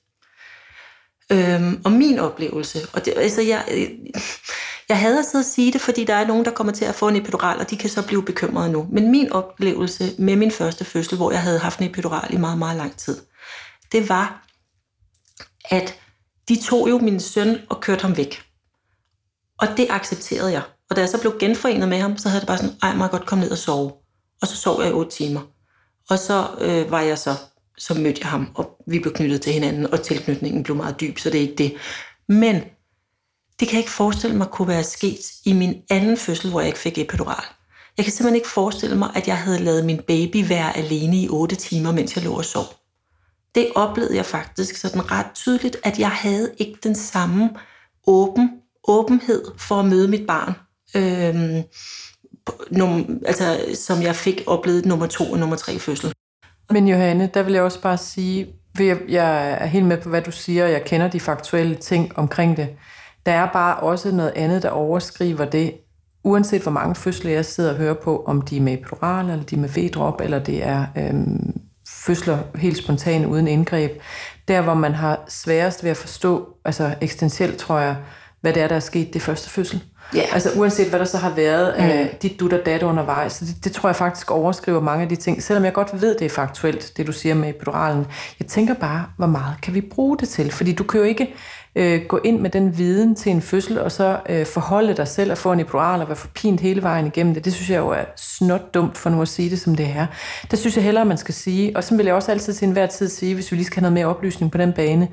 Øhm, 1.31 1.81
og 1.85 1.91
min 1.91 2.19
oplevelse, 2.19 2.79
og 2.93 3.05
det, 3.05 3.13
altså 3.17 3.41
jeg, 3.41 3.65
øh, 3.71 3.89
jeg 4.89 4.99
hader 4.99 5.39
at 5.39 5.45
sige 5.45 5.73
det, 5.73 5.81
fordi 5.81 6.03
der 6.03 6.13
er 6.13 6.27
nogen, 6.27 6.45
der 6.45 6.51
kommer 6.51 6.73
til 6.73 6.85
at 6.85 6.95
få 6.95 7.07
en 7.07 7.15
epidural, 7.15 7.59
og 7.59 7.69
de 7.69 7.77
kan 7.77 7.89
så 7.89 8.07
blive 8.07 8.23
bekymrede 8.23 8.71
nu. 8.71 8.87
Men 8.91 9.11
min 9.11 9.31
oplevelse 9.31 10.15
med 10.17 10.35
min 10.35 10.51
første 10.51 10.85
fødsel, 10.85 11.17
hvor 11.17 11.31
jeg 11.31 11.41
havde 11.41 11.59
haft 11.59 11.79
en 11.79 11.89
epidural 11.89 12.33
i 12.33 12.37
meget, 12.37 12.57
meget 12.57 12.77
lang 12.77 12.97
tid, 12.97 13.21
det 13.91 14.09
var, 14.09 14.47
at 15.69 15.99
de 16.49 16.61
tog 16.61 16.89
jo 16.89 16.97
min 16.97 17.19
søn 17.19 17.57
og 17.69 17.81
kørte 17.81 18.01
ham 18.01 18.17
væk. 18.17 18.43
Og 19.59 19.67
det 19.77 19.87
accepterede 19.89 20.51
jeg. 20.51 20.61
Og 20.91 20.95
da 20.95 21.01
jeg 21.01 21.10
så 21.10 21.21
blev 21.21 21.36
genforenet 21.39 21.89
med 21.89 21.97
ham, 21.97 22.17
så 22.17 22.30
havde 22.30 22.39
det 22.39 22.47
bare 22.47 22.58
sådan, 22.58 22.75
ej, 22.82 22.95
må 22.95 23.04
jeg 23.04 23.12
godt 23.12 23.25
komme 23.25 23.43
ned 23.43 23.51
og 23.51 23.58
sove. 23.58 23.91
Og 24.41 24.47
så 24.47 24.56
sov 24.56 24.82
jeg 24.82 24.89
i 24.89 24.93
otte 24.93 25.12
timer. 25.12 25.41
Og 26.10 26.19
så 26.19 26.47
øh, 26.62 26.91
var 26.91 27.01
jeg 27.01 27.17
så, 27.17 27.36
så 27.77 27.93
mødte 27.93 28.19
jeg 28.21 28.30
ham, 28.30 28.51
og 28.56 28.69
vi 28.88 28.99
blev 28.99 29.13
knyttet 29.13 29.41
til 29.41 29.54
hinanden, 29.54 29.93
og 29.93 30.01
tilknytningen 30.01 30.63
blev 30.63 30.75
meget 30.75 31.01
dyb, 31.01 31.19
så 31.19 31.30
det 31.30 31.38
er 31.38 31.41
ikke 31.41 31.56
det. 31.56 31.73
Men 32.30 32.56
det 33.60 33.67
kan 33.67 33.71
jeg 33.71 33.77
ikke 33.80 33.91
forestille 33.91 34.38
mig 34.38 34.47
kunne 34.47 34.67
være 34.67 34.84
sket 34.84 35.19
i 35.45 35.54
min 35.54 35.82
anden 35.89 36.17
fødsel, 36.17 36.49
hvor 36.49 36.60
jeg 36.60 36.67
ikke 36.67 36.80
fik 36.80 36.97
epidural. 36.97 37.43
Jeg 37.97 38.06
kan 38.06 38.12
simpelthen 38.12 38.36
ikke 38.36 38.49
forestille 38.49 38.97
mig, 38.97 39.12
at 39.15 39.27
jeg 39.27 39.38
havde 39.38 39.60
lavet 39.60 39.86
min 39.86 40.01
baby 40.08 40.47
være 40.47 40.77
alene 40.77 41.17
i 41.17 41.30
8 41.30 41.56
timer, 41.56 41.91
mens 41.91 42.15
jeg 42.15 42.23
lå 42.23 42.34
og 42.34 42.45
sov. 42.45 42.65
Det 43.56 43.71
oplevede 43.75 44.15
jeg 44.15 44.25
faktisk 44.25 44.75
sådan 44.75 45.12
ret 45.12 45.32
tydeligt, 45.34 45.77
at 45.84 45.99
jeg 45.99 46.12
havde 46.12 46.51
ikke 46.58 46.80
den 46.84 46.95
samme 46.95 47.49
åben, 48.08 48.49
åbenhed 48.88 49.45
for 49.58 49.75
at 49.75 49.86
møde 49.86 50.08
mit 50.08 50.27
barn. 50.27 50.54
Øhm, 50.95 51.63
num, 52.71 53.21
altså, 53.25 53.60
som 53.73 54.01
jeg 54.01 54.15
fik 54.15 54.43
oplevet 54.47 54.86
nummer 54.86 55.08
to 55.08 55.32
og 55.32 55.39
nummer 55.39 55.56
tre 55.56 55.80
fødsel. 55.80 56.13
Men 56.69 56.88
Johanne, 56.88 57.30
der 57.34 57.43
vil 57.43 57.54
jeg 57.54 57.63
også 57.63 57.82
bare 57.82 57.97
sige, 57.97 58.47
jeg, 58.80 58.97
jeg 59.10 59.51
er 59.51 59.65
helt 59.65 59.86
med 59.86 59.97
på, 59.97 60.10
hvad 60.10 60.21
du 60.21 60.32
siger, 60.32 60.63
og 60.65 60.71
jeg 60.71 60.84
kender 60.84 61.08
de 61.08 61.19
faktuelle 61.19 61.75
ting 61.75 62.17
omkring 62.17 62.58
det. 62.58 62.69
Der 63.25 63.32
er 63.32 63.51
bare 63.54 63.80
også 63.80 64.12
noget 64.12 64.34
andet, 64.36 64.63
der 64.63 64.69
overskriver 64.69 65.45
det, 65.45 65.73
uanset 66.23 66.62
hvor 66.62 66.71
mange 66.71 66.95
fødsler 66.95 67.32
jeg 67.32 67.45
sidder 67.45 67.71
og 67.71 67.77
hører 67.77 67.93
på, 67.93 68.23
om 68.27 68.41
de 68.41 68.58
er 68.58 68.62
med 68.62 68.77
plural, 68.77 69.30
eller 69.30 69.43
de 69.43 69.56
er 69.56 69.60
med 69.60 69.69
V-drop, 69.69 70.21
eller 70.21 70.39
det 70.39 70.65
er 70.65 70.86
øhm, 70.97 71.62
fødsler 71.89 72.38
helt 72.56 72.77
spontant 72.77 73.25
uden 73.25 73.47
indgreb. 73.47 73.91
Der, 74.47 74.62
hvor 74.62 74.73
man 74.73 74.93
har 74.93 75.19
sværest 75.27 75.84
ved 75.84 75.91
at 75.91 75.97
forstå, 75.97 76.47
altså 76.65 76.95
eksistentielt 77.01 77.58
tror 77.58 77.80
jeg, 77.80 77.95
hvad 78.41 78.54
det 78.54 78.63
er, 78.63 78.67
der 78.67 78.75
er 78.75 78.80
sket 78.80 79.13
det 79.13 79.21
første 79.21 79.49
fødsel. 79.49 79.84
Yeah. 80.15 80.34
Altså 80.34 80.50
uanset 80.56 80.89
hvad 80.89 81.00
der 81.00 81.06
så 81.06 81.17
har 81.17 81.30
været 81.30 81.76
mm. 81.78 81.84
af 81.84 82.17
dit 82.21 82.39
dut 82.39 82.54
og 82.54 82.60
dat 82.65 82.84
undervejs. 82.84 83.34
Så 83.34 83.45
det, 83.45 83.56
det 83.63 83.71
tror 83.71 83.89
jeg 83.89 83.95
faktisk 83.95 84.32
overskriver 84.32 84.82
mange 84.82 85.04
af 85.04 85.10
de 85.10 85.15
ting. 85.15 85.43
Selvom 85.43 85.65
jeg 85.65 85.74
godt 85.74 86.02
ved, 86.02 86.15
det 86.17 86.26
er 86.26 86.30
faktuelt, 86.30 86.91
det 86.97 87.08
du 87.08 87.12
siger 87.12 87.36
med 87.36 87.50
epiduralen. 87.50 88.06
Jeg 88.39 88.47
tænker 88.47 88.74
bare, 88.74 89.06
hvor 89.17 89.28
meget 89.28 89.56
kan 89.62 89.74
vi 89.74 89.82
bruge 89.82 90.17
det 90.17 90.30
til? 90.30 90.52
Fordi 90.52 90.74
du 90.74 90.84
kan 90.84 91.00
jo 91.00 91.06
ikke 91.06 91.34
øh, 91.76 92.02
gå 92.08 92.19
ind 92.24 92.39
med 92.39 92.50
den 92.50 92.78
viden 92.78 93.15
til 93.15 93.32
en 93.32 93.41
fødsel, 93.41 93.80
og 93.80 93.91
så 93.91 94.19
øh, 94.30 94.45
forholde 94.45 94.93
dig 94.93 95.08
selv 95.08 95.32
og 95.32 95.38
få 95.38 95.52
en 95.52 95.60
epidural 95.60 96.02
og 96.02 96.08
være 96.08 96.15
forpint 96.15 96.60
hele 96.60 96.84
vejen 96.84 97.08
igennem 97.08 97.34
det. 97.34 97.45
Det 97.45 97.54
synes 97.54 97.69
jeg 97.69 97.80
jo 97.80 97.89
er 97.89 98.04
snot 98.15 98.74
dumt 98.74 98.97
for 98.97 99.10
nu 99.10 99.21
at 99.21 99.28
sige 99.28 99.50
det, 99.50 99.60
som 99.60 99.76
det 99.76 99.93
er. 99.95 100.06
Det 100.52 100.60
synes 100.60 100.76
jeg 100.76 100.84
hellere, 100.84 101.06
man 101.06 101.17
skal 101.17 101.34
sige. 101.34 101.78
Og 101.78 101.84
så 101.84 101.95
vil 101.95 102.06
jeg 102.06 102.15
også 102.15 102.32
altid 102.32 102.54
til 102.54 102.65
enhver 102.65 102.88
tid 102.88 103.10
sige, 103.10 103.34
hvis 103.34 103.52
vi 103.52 103.56
lige 103.58 103.65
skal 103.65 103.76
have 103.76 103.82
noget 103.82 103.93
mere 103.93 104.15
oplysning 104.15 104.52
på 104.52 104.58
den 104.58 104.74
bane, 104.74 105.08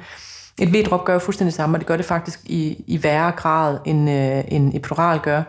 et 0.59 0.75
V-drop 0.75 1.05
gør 1.05 1.13
jo 1.13 1.19
fuldstændig 1.19 1.55
samme, 1.55 1.77
og 1.77 1.81
det 1.81 1.87
gør 1.87 1.97
det 1.97 2.07
faktisk 2.07 2.41
i, 2.45 2.85
i 2.87 3.03
værre 3.03 3.31
grad, 3.31 3.79
end 3.85 4.11
øh, 4.11 4.45
en 4.49 4.77
epidural 4.77 5.21
gør. 5.21 5.43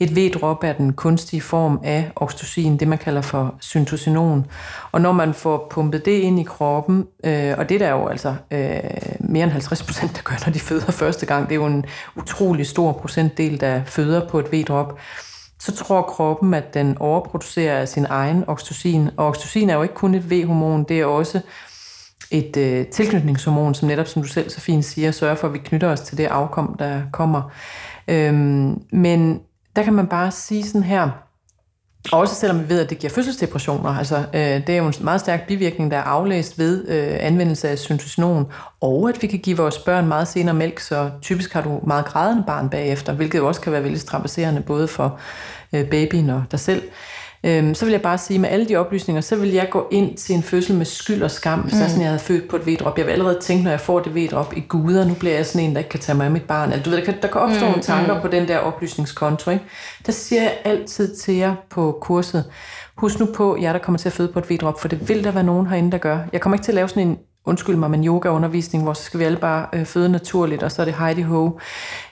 Et 0.00 0.16
V-drop 0.16 0.64
er 0.64 0.72
den 0.72 0.92
kunstige 0.92 1.40
form 1.40 1.80
af 1.84 2.10
oxytocin, 2.16 2.76
det 2.76 2.88
man 2.88 2.98
kalder 2.98 3.20
for 3.20 3.54
syntocinon. 3.60 4.46
Og 4.92 5.00
når 5.00 5.12
man 5.12 5.34
får 5.34 5.66
pumpet 5.70 6.04
det 6.04 6.18
ind 6.18 6.40
i 6.40 6.42
kroppen, 6.42 7.06
øh, 7.24 7.54
og 7.58 7.68
det 7.68 7.80
der 7.80 7.86
er 7.86 7.92
jo 7.92 8.06
altså 8.06 8.34
øh, 8.50 8.80
mere 9.20 9.44
end 9.44 9.52
50 9.52 9.82
procent, 9.82 10.16
der 10.16 10.22
gør, 10.22 10.34
når 10.46 10.52
de 10.52 10.60
føder 10.60 10.92
første 10.92 11.26
gang, 11.26 11.48
det 11.48 11.52
er 11.52 11.60
jo 11.60 11.66
en 11.66 11.84
utrolig 12.16 12.66
stor 12.66 12.92
procentdel, 12.92 13.60
der 13.60 13.80
føder 13.84 14.28
på 14.28 14.38
et 14.38 14.52
V-drop, 14.52 14.98
så 15.58 15.76
tror 15.76 16.02
kroppen, 16.02 16.54
at 16.54 16.74
den 16.74 16.98
overproducerer 16.98 17.84
sin 17.84 18.06
egen 18.08 18.44
oxytocin. 18.46 19.10
Og 19.16 19.26
oxytocin 19.26 19.70
er 19.70 19.74
jo 19.74 19.82
ikke 19.82 19.94
kun 19.94 20.14
et 20.14 20.30
V-hormon, 20.30 20.84
det 20.84 21.00
er 21.00 21.04
også 21.04 21.40
et 22.38 22.56
øh, 22.56 22.86
tilknytningshormon, 22.86 23.74
som 23.74 23.88
netop, 23.88 24.06
som 24.06 24.22
du 24.22 24.28
selv 24.28 24.50
så 24.50 24.60
fint 24.60 24.84
siger, 24.84 25.10
sørger 25.10 25.34
for, 25.34 25.48
at 25.48 25.54
vi 25.54 25.58
knytter 25.58 25.88
os 25.88 26.00
til 26.00 26.18
det 26.18 26.26
afkom, 26.26 26.76
der 26.78 27.00
kommer. 27.12 27.52
Øhm, 28.08 28.82
men 28.92 29.40
der 29.76 29.82
kan 29.82 29.92
man 29.92 30.06
bare 30.06 30.30
sige 30.30 30.64
sådan 30.64 30.82
her, 30.82 31.10
også 32.12 32.34
selvom 32.34 32.62
vi 32.62 32.68
ved, 32.68 32.80
at 32.80 32.90
det 32.90 32.98
giver 32.98 33.12
fødselsdepressioner, 33.12 33.90
altså 33.90 34.16
øh, 34.16 34.40
det 34.40 34.68
er 34.68 34.76
jo 34.76 34.86
en 34.86 34.94
meget 35.00 35.20
stærk 35.20 35.46
bivirkning, 35.46 35.90
der 35.90 35.96
er 35.96 36.02
aflæst 36.02 36.58
ved 36.58 36.88
øh, 36.88 37.16
anvendelse 37.20 37.68
af 37.68 37.78
syntocinon, 37.78 38.46
og 38.80 39.08
at 39.08 39.22
vi 39.22 39.26
kan 39.26 39.38
give 39.38 39.56
vores 39.56 39.78
børn 39.78 40.06
meget 40.06 40.28
senere 40.28 40.54
mælk, 40.54 40.80
så 40.80 41.10
typisk 41.22 41.52
har 41.52 41.62
du 41.62 41.80
meget 41.86 42.04
grædende 42.04 42.44
barn 42.46 42.68
bagefter, 42.68 43.12
hvilket 43.12 43.38
jo 43.38 43.48
også 43.48 43.60
kan 43.60 43.72
være 43.72 43.82
vældig 43.82 44.00
strapasserende 44.00 44.60
både 44.60 44.88
for 44.88 45.18
øh, 45.72 45.90
babyen 45.90 46.30
og 46.30 46.44
dig 46.50 46.60
selv. 46.60 46.82
Øhm, 47.44 47.74
så 47.74 47.84
vil 47.84 47.92
jeg 47.92 48.02
bare 48.02 48.18
sige, 48.18 48.38
med 48.38 48.48
alle 48.48 48.68
de 48.68 48.76
oplysninger, 48.76 49.20
så 49.20 49.36
vil 49.36 49.52
jeg 49.52 49.68
gå 49.70 49.88
ind 49.90 50.16
til 50.16 50.34
en 50.34 50.42
fødsel 50.42 50.76
med 50.76 50.84
skyld 50.84 51.22
og 51.22 51.30
skam, 51.30 51.60
hvis 51.60 51.74
mm. 51.74 51.80
sådan, 51.80 52.00
jeg 52.00 52.08
havde 52.08 52.18
født 52.18 52.48
på 52.48 52.56
et 52.56 52.66
vedrop. 52.66 52.98
Jeg 52.98 53.06
vil 53.06 53.12
allerede 53.12 53.38
tænke, 53.40 53.64
når 53.64 53.70
jeg 53.70 53.80
får 53.80 54.00
det 54.00 54.14
vedrop 54.14 54.56
i 54.56 54.60
guder, 54.68 55.04
nu 55.04 55.14
bliver 55.14 55.34
jeg 55.34 55.46
sådan 55.46 55.68
en, 55.68 55.72
der 55.72 55.78
ikke 55.78 55.90
kan 55.90 56.00
tage 56.00 56.16
mig 56.16 56.24
af 56.24 56.30
mit 56.30 56.42
barn. 56.42 56.72
Altså, 56.72 56.84
du 56.84 56.90
ved, 56.90 56.98
der 56.98 57.04
kan, 57.04 57.14
der 57.22 57.28
kan 57.28 57.40
opstå 57.40 57.60
mm, 57.60 57.66
nogle 57.66 57.82
tanker 57.82 58.14
mm. 58.14 58.20
på 58.20 58.28
den 58.28 58.48
der 58.48 58.58
oplysningskonto. 58.58 59.50
Ikke? 59.50 59.64
Der 60.06 60.12
siger 60.12 60.42
jeg 60.42 60.58
altid 60.64 61.16
til 61.16 61.34
jer 61.34 61.54
på 61.70 61.98
kurset, 62.00 62.44
husk 62.96 63.20
nu 63.20 63.26
på, 63.34 63.58
jer 63.60 63.72
der 63.72 63.78
kommer 63.78 63.98
til 63.98 64.08
at 64.08 64.12
føde 64.12 64.28
på 64.28 64.38
et 64.38 64.50
vedrop, 64.50 64.80
for 64.80 64.88
det 64.88 65.08
vil 65.08 65.24
der 65.24 65.30
være 65.30 65.44
nogen 65.44 65.66
herinde, 65.66 65.92
der 65.92 65.98
gør. 65.98 66.18
Jeg 66.32 66.40
kommer 66.40 66.56
ikke 66.56 66.64
til 66.64 66.72
at 66.72 66.76
lave 66.76 66.88
sådan 66.88 67.08
en 67.08 67.18
undskyld 67.46 67.76
mig, 67.76 67.90
men 67.90 68.04
yogaundervisning, 68.04 68.84
hvor 68.84 68.92
så 68.92 69.02
skal 69.02 69.20
vi 69.20 69.24
alle 69.24 69.38
bare 69.38 69.66
øh, 69.72 69.86
føde 69.86 70.08
naturligt, 70.08 70.62
og 70.62 70.72
så 70.72 70.82
er 70.82 70.84
det 70.86 70.94
Heidi 70.94 71.22
Ho. 71.22 71.50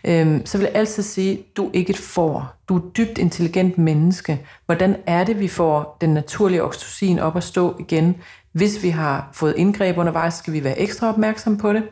øh, 0.04 0.40
så 0.44 0.58
vil 0.58 0.64
jeg 0.64 0.74
altid 0.74 1.02
sige, 1.02 1.42
du 1.56 1.66
er 1.66 1.70
ikke 1.72 1.90
et 1.90 1.98
får. 1.98 2.54
Du 2.68 2.76
er 2.76 2.78
et 2.78 2.96
dybt 2.96 3.18
intelligent 3.18 3.78
menneske. 3.78 4.46
Hvordan 4.66 4.96
er 5.06 5.24
det, 5.24 5.40
vi 5.40 5.48
får 5.48 5.96
den 6.00 6.10
naturlige 6.10 6.62
oxytocin 6.62 7.18
op 7.18 7.36
at 7.36 7.44
stå 7.44 7.76
igen? 7.80 8.16
Hvis 8.52 8.82
vi 8.82 8.88
har 8.88 9.28
fået 9.32 9.54
indgreb 9.56 9.98
undervejs, 9.98 10.34
skal 10.34 10.52
vi 10.52 10.64
være 10.64 10.78
ekstra 10.78 11.08
opmærksom 11.08 11.58
på 11.58 11.72
det. 11.72 11.82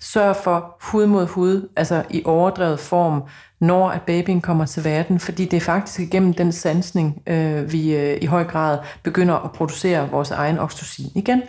Sørg 0.00 0.36
for 0.36 0.76
hud 0.80 1.06
mod 1.06 1.26
hud, 1.26 1.68
altså 1.76 2.02
i 2.10 2.22
overdrevet 2.24 2.80
form, 2.80 3.22
når 3.60 3.90
at 3.90 4.02
babyen 4.02 4.40
kommer 4.40 4.66
til 4.66 4.84
verden, 4.84 5.20
fordi 5.20 5.44
det 5.44 5.56
er 5.56 5.60
faktisk 5.60 6.00
igennem 6.00 6.34
den 6.34 6.52
sansning, 6.52 7.22
øh, 7.26 7.72
vi 7.72 7.96
øh, 7.96 8.18
i 8.22 8.26
høj 8.26 8.44
grad 8.44 8.78
begynder 9.02 9.34
at 9.34 9.52
producere 9.52 10.10
vores 10.10 10.30
egen 10.30 10.58
oxytocin 10.58 11.10
igen. 11.14 11.42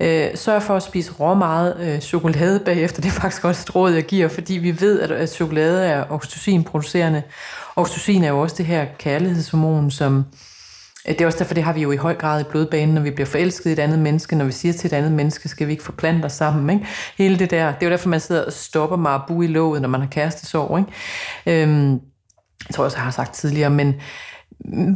Øh, 0.00 0.28
sørg 0.34 0.62
for 0.62 0.76
at 0.76 0.82
spise 0.82 1.12
rå 1.12 1.34
meget 1.34 1.76
øh, 1.80 2.00
chokolade 2.00 2.60
bagefter. 2.64 3.02
Det 3.02 3.08
er 3.08 3.20
faktisk 3.20 3.44
også 3.44 3.64
et 3.68 3.74
råd, 3.74 3.92
jeg 3.92 4.04
giver, 4.04 4.28
fordi 4.28 4.54
vi 4.54 4.80
ved, 4.80 5.00
at, 5.00 5.10
at 5.10 5.30
chokolade 5.30 5.86
er 5.86 6.04
oxytocin-producerende. 6.10 7.22
Oxytocin 7.76 8.24
er 8.24 8.28
jo 8.28 8.40
også 8.40 8.56
det 8.58 8.66
her 8.66 8.86
kærlighedshormon, 8.98 9.90
som 9.90 10.18
øh, 11.08 11.14
det 11.14 11.20
er 11.20 11.26
også 11.26 11.38
derfor, 11.38 11.54
det 11.54 11.62
har 11.62 11.72
vi 11.72 11.82
jo 11.82 11.92
i 11.92 11.96
høj 11.96 12.14
grad 12.14 12.40
i 12.40 12.44
blodbanen, 12.44 12.94
når 12.94 13.02
vi 13.02 13.10
bliver 13.10 13.26
forelsket 13.26 13.70
i 13.70 13.72
et 13.72 13.78
andet 13.78 13.98
menneske, 13.98 14.36
når 14.36 14.44
vi 14.44 14.52
siger 14.52 14.72
til 14.72 14.86
et 14.86 14.92
andet 14.92 15.12
menneske, 15.12 15.48
skal 15.48 15.66
vi 15.66 15.72
ikke 15.72 15.84
forplante 15.84 16.26
os 16.26 16.32
sammen. 16.32 16.70
Ikke? 16.70 16.86
Hele 17.18 17.38
det 17.38 17.50
der, 17.50 17.66
det 17.66 17.82
er 17.82 17.86
jo 17.86 17.90
derfor, 17.90 18.08
man 18.08 18.20
sidder 18.20 18.44
og 18.44 18.52
stopper 18.52 18.96
marabu 18.96 19.42
i 19.42 19.46
låget, 19.46 19.82
når 19.82 19.88
man 19.88 20.00
har 20.00 20.08
kærestesorg. 20.08 20.78
Ikke? 20.78 21.62
Øhm, 21.62 21.92
jeg 22.68 22.74
tror 22.74 22.84
også, 22.84 22.96
jeg 22.96 23.04
har 23.04 23.10
sagt 23.10 23.34
tidligere, 23.34 23.70
men 23.70 23.94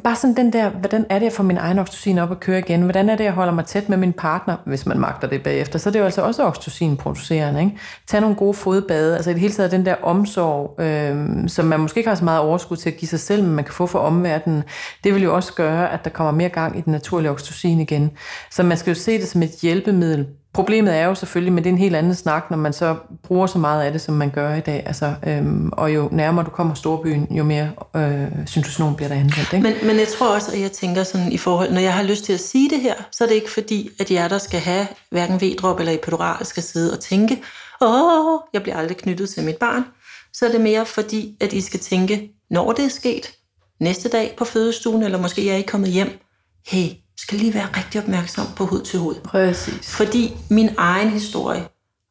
bare 0.05 0.17
sådan 0.17 0.37
den 0.37 0.53
der, 0.53 0.71
hvordan 0.71 1.07
er 1.11 1.19
det, 1.19 1.25
jeg 1.25 1.33
får 1.33 1.43
min 1.43 1.57
egen 1.57 1.79
oxytocin 1.79 2.19
op 2.19 2.31
at 2.31 2.41
køre 2.41 2.59
igen? 2.59 2.83
Hvordan 2.83 3.09
er 3.09 3.17
det, 3.17 3.25
jeg 3.25 3.33
holder 3.33 3.53
mig 3.53 3.65
tæt 3.65 3.89
med 3.89 3.97
min 3.97 4.13
partner, 4.13 4.57
hvis 4.65 4.87
man 4.87 4.99
magter 4.99 5.29
det 5.29 5.43
bagefter? 5.43 5.79
Så 5.79 5.89
er 5.89 5.93
det 5.93 5.99
jo 5.99 6.05
altså 6.05 6.23
også 6.23 6.45
oxytocin-producerende. 6.45 7.61
Ikke? 7.61 7.79
Tag 8.07 8.21
nogle 8.21 8.37
gode 8.37 8.55
fodbade. 8.55 9.15
Altså 9.15 9.31
i 9.31 9.33
det 9.33 9.41
hele 9.41 9.55
taget 9.55 9.71
den 9.71 9.87
der 9.87 9.95
omsorg, 10.03 10.81
øh, 10.81 11.49
som 11.49 11.65
man 11.67 11.81
måske 11.81 11.99
ikke 11.99 12.09
har 12.09 12.15
så 12.15 12.25
meget 12.25 12.41
overskud 12.41 12.77
til 12.77 12.91
at 12.91 12.97
give 12.97 13.09
sig 13.09 13.21
selv, 13.21 13.43
men 13.43 13.53
man 13.53 13.65
kan 13.65 13.75
få 13.75 13.87
fra 13.87 13.99
omverdenen, 13.99 14.65
det 15.05 15.15
vil 15.15 15.23
jo 15.23 15.35
også 15.35 15.55
gøre, 15.55 15.93
at 15.93 16.05
der 16.05 16.11
kommer 16.11 16.33
mere 16.33 16.49
gang 16.49 16.79
i 16.79 16.81
den 16.81 16.93
naturlige 16.93 17.31
oxytocin 17.31 17.81
igen. 17.81 18.11
Så 18.51 18.63
man 18.63 18.77
skal 18.77 18.91
jo 18.91 19.01
se 19.01 19.19
det 19.19 19.29
som 19.29 19.43
et 19.43 19.51
hjælpemiddel 19.63 20.27
Problemet 20.57 20.95
er 20.95 21.05
jo 21.05 21.15
selvfølgelig, 21.15 21.53
men 21.53 21.65
det 21.65 21.71
er 21.71 21.73
en 21.73 21.79
helt 21.79 21.97
anden 21.97 22.15
snak, 22.15 22.51
når 22.51 22.57
man 22.57 22.73
så 22.73 22.97
bruger 23.23 23.47
så 23.47 23.59
meget 23.59 23.83
af 23.83 23.93
det, 23.93 24.01
som 24.01 24.15
man 24.15 24.31
gør 24.31 24.55
i 24.55 24.61
dag. 24.61 24.83
Altså, 24.87 25.15
øhm, 25.27 25.69
og 25.73 25.95
jo 25.95 26.09
nærmere 26.13 26.45
du 26.45 26.51
kommer 26.51 26.75
storbyen, 26.75 27.27
jo 27.31 27.45
mere 27.45 27.71
øh, 27.97 28.47
syntocinon 28.47 28.97
bliver 28.97 29.09
der 29.09 29.15
anvendt. 29.15 29.53
Ikke? 29.53 29.63
Men, 29.63 29.75
men 29.83 29.99
jeg 29.99 30.09
tror 30.09 30.35
også, 30.35 30.53
at 30.53 30.61
jeg 30.61 30.73
tænker 30.73 31.03
sådan 31.03 31.33
i 31.33 31.39
forhold, 31.39 31.73
når 31.73 31.81
jeg 31.81 31.95
har 31.95 32.03
lyst 32.03 32.25
til 32.25 32.33
at 32.33 32.41
sige 32.41 32.71
det 32.71 32.81
her, 32.81 32.95
så 33.13 33.25
er 33.25 33.29
det 33.29 33.35
ikke 33.35 33.51
fordi, 33.51 33.91
at 34.01 34.11
jeg 34.11 34.31
der 34.31 34.39
skal 34.39 34.61
have 34.61 34.87
hverken 35.11 35.41
V-drop 35.41 35.79
eller 35.81 35.93
epidural, 35.93 36.47
skal 36.47 36.63
sidde 36.63 36.93
og 36.93 37.01
tænke, 37.01 37.43
åh, 37.81 38.41
jeg 38.53 38.63
bliver 38.63 38.77
aldrig 38.77 38.97
knyttet 38.97 39.29
til 39.29 39.45
mit 39.45 39.57
barn. 39.57 39.85
Så 40.33 40.47
er 40.47 40.51
det 40.51 40.61
mere 40.61 40.87
fordi, 40.87 41.37
at 41.41 41.53
I 41.53 41.61
skal 41.61 41.81
tænke, 41.81 42.31
når 42.51 42.73
det 42.73 42.85
er 42.85 42.89
sket, 42.89 43.33
næste 43.81 44.09
dag 44.09 44.35
på 44.39 44.45
fødestuen, 44.45 45.03
eller 45.03 45.19
måske 45.19 45.51
er 45.51 45.57
I 45.57 45.63
kommet 45.63 45.91
hjem, 45.91 46.19
hey, 46.67 46.89
skal 47.17 47.39
lige 47.39 47.55
være 47.55 47.69
rigtig 47.77 48.03
opmærksom 48.03 48.47
på 48.57 48.67
hud 48.67 48.83
til 48.83 48.99
hud. 48.99 49.15
Præcis. 49.25 49.89
Fordi 49.89 50.37
min 50.51 50.71
egen 50.77 51.11
historie 51.11 51.69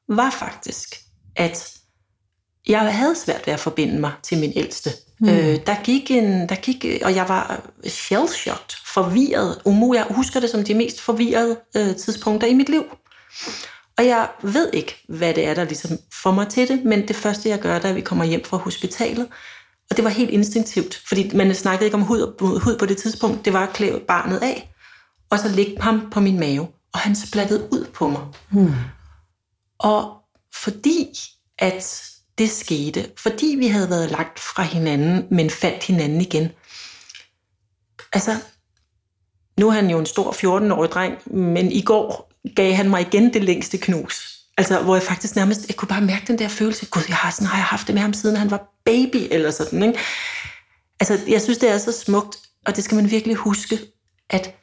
var 0.09 0.29
faktisk, 0.29 0.95
at 1.35 1.71
jeg 2.67 2.93
havde 2.93 3.15
svært 3.25 3.47
ved 3.47 3.53
at 3.53 3.59
forbinde 3.59 3.99
mig 3.99 4.11
til 4.23 4.37
min 4.37 4.53
ældste. 4.55 4.89
Mm. 5.19 5.29
Øh, 5.29 5.59
der 5.65 5.83
gik 5.83 6.11
en, 6.11 6.49
der 6.49 6.55
gik, 6.55 6.85
og 7.03 7.15
jeg 7.15 7.29
var 7.29 7.61
shell-shocked, 7.85 8.93
forvirret, 8.93 9.61
umulig. 9.65 9.97
Jeg 9.97 10.07
husker 10.09 10.39
det 10.39 10.49
som 10.49 10.63
de 10.63 10.73
mest 10.73 11.01
forvirrede 11.01 11.57
øh, 11.77 11.95
tidspunkter 11.95 12.47
i 12.47 12.53
mit 12.53 12.69
liv. 12.69 12.83
Og 13.97 14.05
jeg 14.05 14.29
ved 14.41 14.69
ikke, 14.73 15.03
hvad 15.09 15.33
det 15.33 15.47
er, 15.47 15.53
der 15.53 15.63
ligesom 15.63 15.97
får 16.23 16.31
mig 16.31 16.47
til 16.47 16.67
det, 16.67 16.83
men 16.85 17.07
det 17.07 17.15
første, 17.15 17.49
jeg 17.49 17.59
gør, 17.59 17.79
da 17.79 17.91
vi 17.91 18.01
kommer 18.01 18.25
hjem 18.25 18.43
fra 18.43 18.57
hospitalet, 18.57 19.27
og 19.89 19.97
det 19.97 20.03
var 20.03 20.09
helt 20.09 20.29
instinktivt, 20.29 21.01
fordi 21.07 21.31
man 21.35 21.55
snakkede 21.55 21.85
ikke 21.85 21.95
om 21.95 22.01
hud, 22.01 22.59
hud 22.59 22.77
på 22.77 22.85
det 22.85 22.97
tidspunkt, 22.97 23.45
det 23.45 23.53
var 23.53 23.67
at 23.67 23.73
klæde 23.73 24.01
barnet 24.07 24.37
af 24.37 24.74
og 25.29 25.39
så 25.39 25.49
lægge 25.49 25.81
ham 25.81 26.09
på 26.11 26.19
min 26.19 26.39
mave, 26.39 26.67
og 26.93 26.99
han 26.99 27.15
splattede 27.15 27.73
ud 27.73 27.85
på 27.93 28.07
mig. 28.07 28.21
Hmm. 28.49 28.73
Og 29.79 30.17
fordi 30.63 31.07
at 31.57 32.11
det 32.37 32.51
skete, 32.51 33.11
fordi 33.17 33.55
vi 33.59 33.67
havde 33.67 33.89
været 33.89 34.11
lagt 34.11 34.39
fra 34.39 34.63
hinanden, 34.63 35.27
men 35.31 35.49
fandt 35.49 35.83
hinanden 35.83 36.21
igen. 36.21 36.49
Altså, 38.13 38.35
nu 39.59 39.67
er 39.67 39.71
han 39.71 39.89
jo 39.89 39.99
en 39.99 40.05
stor 40.05 40.31
14-årig 40.31 40.91
dreng, 40.91 41.37
men 41.37 41.71
i 41.71 41.81
går 41.81 42.31
gav 42.55 42.73
han 42.73 42.89
mig 42.89 43.01
igen 43.01 43.33
det 43.33 43.43
længste 43.43 43.77
knus. 43.77 44.35
Altså, 44.57 44.81
hvor 44.81 44.95
jeg 44.95 45.03
faktisk 45.03 45.35
nærmest, 45.35 45.67
jeg 45.67 45.75
kunne 45.75 45.87
bare 45.87 46.01
mærke 46.01 46.27
den 46.27 46.39
der 46.39 46.47
følelse, 46.47 46.85
gud, 46.85 47.01
jeg 47.07 47.15
har, 47.15 47.31
sådan, 47.31 47.47
har 47.47 47.57
jeg 47.57 47.65
haft 47.65 47.87
det 47.87 47.95
med 47.95 48.01
ham, 48.01 48.13
siden 48.13 48.35
han 48.35 48.51
var 48.51 48.73
baby, 48.85 49.27
eller 49.31 49.51
sådan, 49.51 49.83
ikke? 49.83 49.99
Altså, 50.99 51.19
jeg 51.27 51.41
synes, 51.41 51.57
det 51.57 51.69
er 51.69 51.77
så 51.77 51.91
smukt, 51.91 52.37
og 52.65 52.75
det 52.75 52.83
skal 52.83 52.95
man 52.95 53.11
virkelig 53.11 53.35
huske, 53.35 53.79
at 54.29 54.55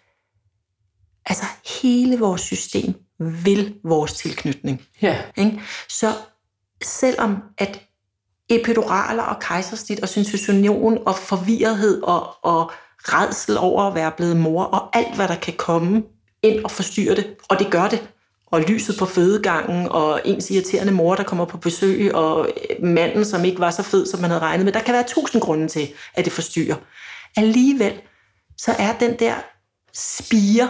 altså 1.26 1.44
hele 1.80 2.18
vores 2.18 2.40
system 2.40 2.94
vil 3.18 3.74
vores 3.84 4.12
tilknytning. 4.12 4.82
Ja. 5.02 5.18
Ikke? 5.36 5.60
Så 5.88 6.12
selvom 6.84 7.42
at 7.58 7.80
epiduraler 8.48 9.22
og 9.22 9.40
kejsersnit 9.40 10.00
og 10.00 10.08
sensation 10.08 10.98
og 11.06 11.16
forvirrethed 11.16 12.02
og, 12.02 12.44
og 12.44 12.70
redsel 12.98 13.58
over 13.58 13.82
at 13.82 13.94
være 13.94 14.12
blevet 14.16 14.36
mor 14.36 14.64
og 14.64 14.96
alt, 14.96 15.14
hvad 15.14 15.28
der 15.28 15.36
kan 15.36 15.54
komme 15.56 16.02
ind 16.42 16.64
og 16.64 16.70
forstyrre 16.70 17.14
det, 17.14 17.36
og 17.48 17.58
det 17.58 17.70
gør 17.70 17.88
det, 17.88 18.08
og 18.46 18.60
lyset 18.60 18.98
på 18.98 19.06
fødegangen, 19.06 19.88
og 19.88 20.20
ens 20.24 20.50
irriterende 20.50 20.92
mor, 20.92 21.14
der 21.14 21.22
kommer 21.22 21.44
på 21.44 21.56
besøg, 21.56 22.14
og 22.14 22.48
manden, 22.82 23.24
som 23.24 23.44
ikke 23.44 23.60
var 23.60 23.70
så 23.70 23.82
fed, 23.82 24.06
som 24.06 24.20
man 24.20 24.30
havde 24.30 24.42
regnet 24.42 24.64
med. 24.64 24.72
Der 24.72 24.80
kan 24.80 24.94
være 24.94 25.04
tusind 25.08 25.42
grunde 25.42 25.68
til, 25.68 25.88
at 26.14 26.24
det 26.24 26.32
forstyrrer. 26.32 26.76
Alligevel, 27.36 28.00
så 28.58 28.72
er 28.78 28.98
den 28.98 29.18
der 29.18 29.34
spire 29.94 30.68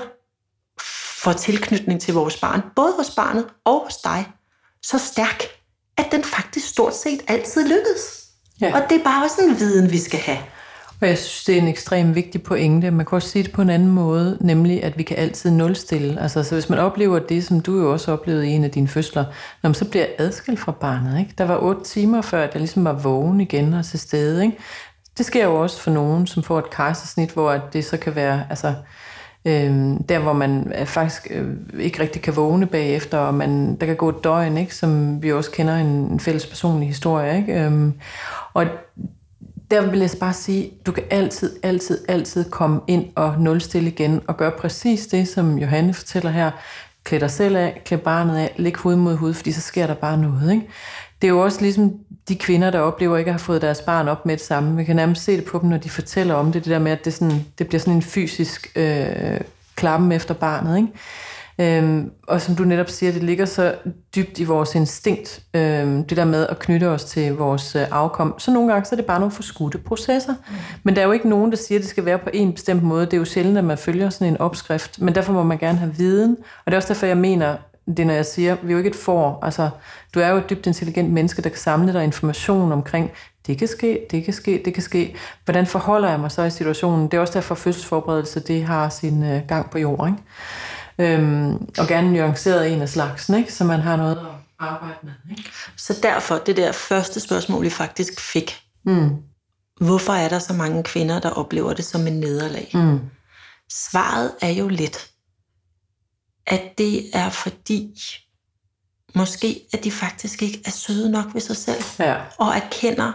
for 1.23 1.33
tilknytning 1.33 2.01
til 2.01 2.15
vores 2.15 2.41
barn, 2.41 2.63
både 2.77 2.93
hos 2.97 3.11
barnet 3.11 3.47
og 3.65 3.83
hos 3.85 3.97
dig, 3.97 4.27
så 4.83 4.99
stærk, 4.99 5.43
at 5.99 6.07
den 6.13 6.25
faktisk 6.25 6.69
stort 6.69 6.97
set 6.97 7.21
altid 7.29 7.63
lykkes. 7.63 8.29
Ja. 8.61 8.75
Og 8.75 8.91
det 8.91 9.01
er 9.01 9.05
bare 9.05 9.25
også 9.25 9.43
en 9.49 9.59
viden, 9.59 9.91
vi 9.91 9.99
skal 9.99 10.19
have. 10.19 10.39
Og 11.01 11.09
jeg 11.09 11.19
synes, 11.19 11.45
det 11.45 11.55
er 11.55 11.63
en 11.63 11.69
ekstremt 11.69 12.15
vigtig 12.15 12.43
pointe. 12.43 12.91
Man 12.91 13.07
kan 13.07 13.17
også 13.17 13.29
sige 13.29 13.43
det 13.43 13.53
på 13.53 13.63
en 13.63 13.71
anden 13.71 13.89
måde, 13.89 14.39
nemlig 14.41 14.85
at 14.85 14.99
vi 14.99 15.03
kan 15.03 15.17
altid 15.17 15.51
nulstille. 15.51 16.21
Altså, 16.21 16.43
så 16.43 16.55
hvis 16.55 16.69
man 16.69 16.79
oplever 16.79 17.19
det, 17.19 17.45
som 17.45 17.61
du 17.61 17.79
jo 17.81 17.93
også 17.93 18.13
oplevede 18.13 18.49
i 18.49 18.51
en 18.51 18.65
af 18.65 18.71
dine 18.71 18.89
fødsler, 18.89 19.25
når 19.63 19.69
man 19.69 19.75
så 19.75 19.85
bliver 19.85 20.07
adskilt 20.19 20.61
fra 20.61 20.73
barnet. 20.73 21.19
Ikke? 21.21 21.35
Der 21.39 21.45
var 21.45 21.59
otte 21.59 21.85
timer 21.85 22.23
før, 22.23 22.45
at 22.45 22.53
jeg 22.53 22.61
ligesom 22.61 22.85
var 22.85 22.93
vågen 22.93 23.41
igen 23.41 23.75
og 23.75 23.85
til 23.85 23.99
stede. 23.99 24.45
Ikke? 24.45 24.59
Det 25.19 25.27
sker 25.27 25.45
jo 25.45 25.63
også 25.63 25.81
for 25.81 25.91
nogen, 25.91 26.27
som 26.27 26.43
får 26.43 26.59
et 26.59 26.71
kejsersnit, 26.71 27.31
hvor 27.31 27.53
det 27.73 27.85
så 27.85 27.97
kan 27.97 28.15
være... 28.15 28.45
Altså, 28.51 28.75
Øhm, 29.45 30.03
der 30.03 30.19
hvor 30.19 30.33
man 30.33 30.73
øh, 30.79 30.87
faktisk 30.87 31.27
øh, 31.31 31.47
ikke 31.79 32.03
rigtig 32.03 32.23
kan 32.23 32.37
vågne 32.37 32.67
bagefter, 32.67 33.19
og 33.19 33.35
man, 33.35 33.77
der 33.77 33.87
kan 33.87 33.97
gå 33.97 34.09
et 34.09 34.25
døgn, 34.25 34.57
ikke, 34.57 34.75
som 34.75 35.23
vi 35.23 35.33
også 35.33 35.51
kender 35.51 35.77
en, 35.77 35.87
en 35.87 36.21
fælles 36.21 36.47
personlig 36.47 36.89
historie. 36.89 37.37
Ikke? 37.37 37.65
Øhm, 37.65 37.93
og 38.55 38.67
der 39.71 39.91
vil 39.91 40.01
jeg 40.01 40.11
bare 40.21 40.33
sige, 40.33 40.71
du 40.87 40.93
kan 40.93 41.05
altid, 41.11 41.57
altid, 41.63 41.99
altid 42.09 42.51
komme 42.51 42.81
ind 42.87 43.05
og 43.15 43.35
nulstille 43.41 43.89
igen, 43.91 44.21
og 44.27 44.37
gøre 44.37 44.51
præcis 44.51 45.07
det, 45.07 45.29
som 45.29 45.59
Johanne 45.59 45.95
fortæller 45.95 46.31
her. 46.31 46.51
Klæd 47.05 47.21
dig 47.21 47.31
selv 47.31 47.57
af, 47.57 47.83
klæd 47.85 47.99
barnet 47.99 48.37
af, 48.37 48.55
læg 48.57 48.75
hud 48.77 48.97
mod 48.97 49.17
hud, 49.17 49.35
fordi 49.35 49.53
så 49.53 49.61
sker 49.61 49.87
der 49.87 49.95
bare 49.95 50.19
noget. 50.19 50.53
Ikke? 50.53 50.69
Det 51.23 51.29
er 51.29 51.33
jo 51.33 51.45
også 51.45 51.61
ligesom 51.61 51.93
de 52.29 52.37
kvinder, 52.37 52.71
der 52.71 52.79
oplever 52.79 53.17
ikke 53.17 53.29
at 53.29 53.33
have 53.33 53.39
fået 53.39 53.63
deres 53.63 53.81
barn 53.81 54.09
op 54.09 54.27
med 54.27 54.37
det 54.37 54.45
samme. 54.45 54.77
Vi 54.77 54.85
kan 54.85 54.97
nærmest 54.97 55.25
se 55.25 55.37
det 55.37 55.45
på 55.45 55.59
dem, 55.59 55.71
når 55.71 55.77
de 55.77 55.91
fortæller 55.91 56.35
om 56.35 56.53
det, 56.53 56.65
det 56.65 56.71
der 56.71 56.79
med, 56.79 56.93
at 56.93 57.05
det, 57.05 57.15
sådan, 57.15 57.45
det 57.59 57.69
bliver 57.69 57.81
sådan 57.81 57.95
en 57.95 58.03
fysisk 58.03 58.73
øh, 58.77 59.41
klappen 59.75 60.13
efter 60.13 60.35
barnet. 60.35 60.77
Ikke? 60.77 60.89
Øhm, 61.59 62.11
og 62.29 62.41
som 62.41 62.57
du 62.57 62.65
netop 62.65 62.89
siger, 62.89 63.13
det 63.13 63.23
ligger 63.23 63.45
så 63.45 63.75
dybt 64.17 64.39
i 64.39 64.45
vores 64.45 64.75
instinkt, 64.75 65.43
øhm, 65.55 66.05
det 66.05 66.17
der 66.17 66.25
med 66.25 66.47
at 66.47 66.59
knytte 66.59 66.89
os 66.89 67.05
til 67.05 67.33
vores 67.33 67.77
øh, 67.77 67.83
afkom. 67.91 68.35
Så 68.39 68.51
nogle 68.51 68.73
gange 68.73 68.85
så 68.85 68.95
er 68.95 68.97
det 68.97 69.07
bare 69.07 69.21
nogle 69.21 69.33
forskudte 69.33 69.79
processer. 69.79 70.33
Mm. 70.33 70.55
Men 70.83 70.97
der 70.97 71.03
er 71.03 71.07
jo 71.07 71.13
ikke 71.13 71.29
nogen, 71.29 71.51
der 71.51 71.57
siger, 71.57 71.79
at 71.79 71.83
det 71.83 71.91
skal 71.91 72.05
være 72.05 72.19
på 72.19 72.31
en 72.33 72.53
bestemt 72.53 72.83
måde. 72.83 73.07
Det 73.07 73.15
er 73.15 73.19
jo 73.19 73.25
sjældent, 73.25 73.59
at 73.59 73.65
man 73.65 73.79
følger 73.79 74.11
sådan 74.11 74.29
en 74.29 74.41
opskrift. 74.41 75.01
Men 75.01 75.15
derfor 75.15 75.33
må 75.33 75.43
man 75.43 75.59
gerne 75.59 75.79
have 75.79 75.95
viden. 75.95 76.37
Og 76.41 76.67
det 76.67 76.73
er 76.73 76.77
også 76.77 76.89
derfor, 76.89 77.07
jeg 77.07 77.17
mener, 77.17 77.57
det 77.87 78.07
når 78.07 78.15
jeg 78.15 78.27
siger, 78.27 78.57
vi 78.63 78.69
er 78.69 78.73
jo 78.73 78.79
ikke 78.79 78.91
et 78.91 78.97
for. 78.97 79.39
Altså, 79.43 79.71
du 80.15 80.21
er 80.21 80.29
jo 80.29 80.37
et 80.37 80.51
dybt 80.51 80.67
intelligent 80.67 81.13
menneske, 81.13 81.43
der 81.43 81.49
kan 81.49 81.59
samle 81.59 81.93
dig 81.93 82.05
information 82.05 82.73
omkring, 82.73 83.11
det 83.47 83.59
kan 83.59 83.69
ske, 83.69 84.07
det 84.11 84.25
kan 84.25 84.35
ske, 84.35 84.63
det 84.65 84.75
kan 84.75 84.83
ske. 84.83 85.17
Hvordan 85.45 85.67
forholder 85.67 86.11
jeg 86.11 86.21
mig 86.21 86.31
så 86.31 86.43
i 86.43 86.51
situationen? 86.51 87.09
Det 87.09 87.17
er 87.17 87.21
også 87.21 87.33
derfor, 87.33 87.55
fødselsforberedelse 87.55 88.41
det 88.41 88.65
har 88.65 88.89
sin 88.89 89.25
øh, 89.25 89.43
gang 89.49 89.71
på 89.71 89.79
jorden. 89.79 90.19
Ikke? 90.99 91.15
Øhm, 91.15 91.53
og 91.79 91.87
gerne 91.89 92.13
nuanceret 92.13 92.73
en 92.73 92.83
af 92.83 92.89
slagsen, 92.89 93.35
ikke? 93.35 93.53
så 93.53 93.65
man 93.65 93.81
har 93.81 93.97
noget 93.97 94.17
at 94.17 94.27
arbejde 94.59 94.99
med. 95.03 95.13
Ikke? 95.31 95.51
Så 95.77 95.99
derfor, 96.03 96.39
det 96.39 96.57
der 96.57 96.73
første 96.73 97.21
spørgsmål, 97.21 97.65
vi 97.65 97.71
faktisk 97.71 98.21
fik. 98.21 98.61
Mm. 98.85 99.11
Hvorfor 99.81 100.13
er 100.13 100.29
der 100.29 100.39
så 100.39 100.53
mange 100.53 100.83
kvinder, 100.83 101.21
der 101.21 101.31
oplever 101.31 101.73
det 101.73 101.85
som 101.85 102.07
en 102.07 102.21
nederlag? 102.21 102.71
Mm. 102.75 103.01
Svaret 103.71 104.31
er 104.43 104.51
jo 104.51 104.69
lidt, 104.69 105.12
at 106.47 106.79
det 106.79 107.17
er 107.17 107.31
fordi, 107.31 107.95
måske 109.15 109.61
at 109.73 109.85
de 109.85 109.91
faktisk 109.91 110.43
ikke 110.43 110.63
er 110.65 110.71
søde 110.71 111.11
nok 111.11 111.35
ved 111.35 111.41
sig 111.41 111.57
selv, 111.57 111.83
ja. 111.99 112.17
og 112.39 112.55
erkender, 112.57 113.13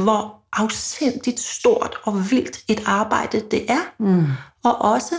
hvor 0.00 0.38
afsindigt 0.52 1.40
stort 1.40 1.96
og 2.02 2.30
vildt 2.30 2.58
et 2.68 2.82
arbejde 2.86 3.40
det 3.50 3.70
er. 3.70 3.94
Mm. 3.98 4.26
Og 4.64 4.78
også, 4.78 5.14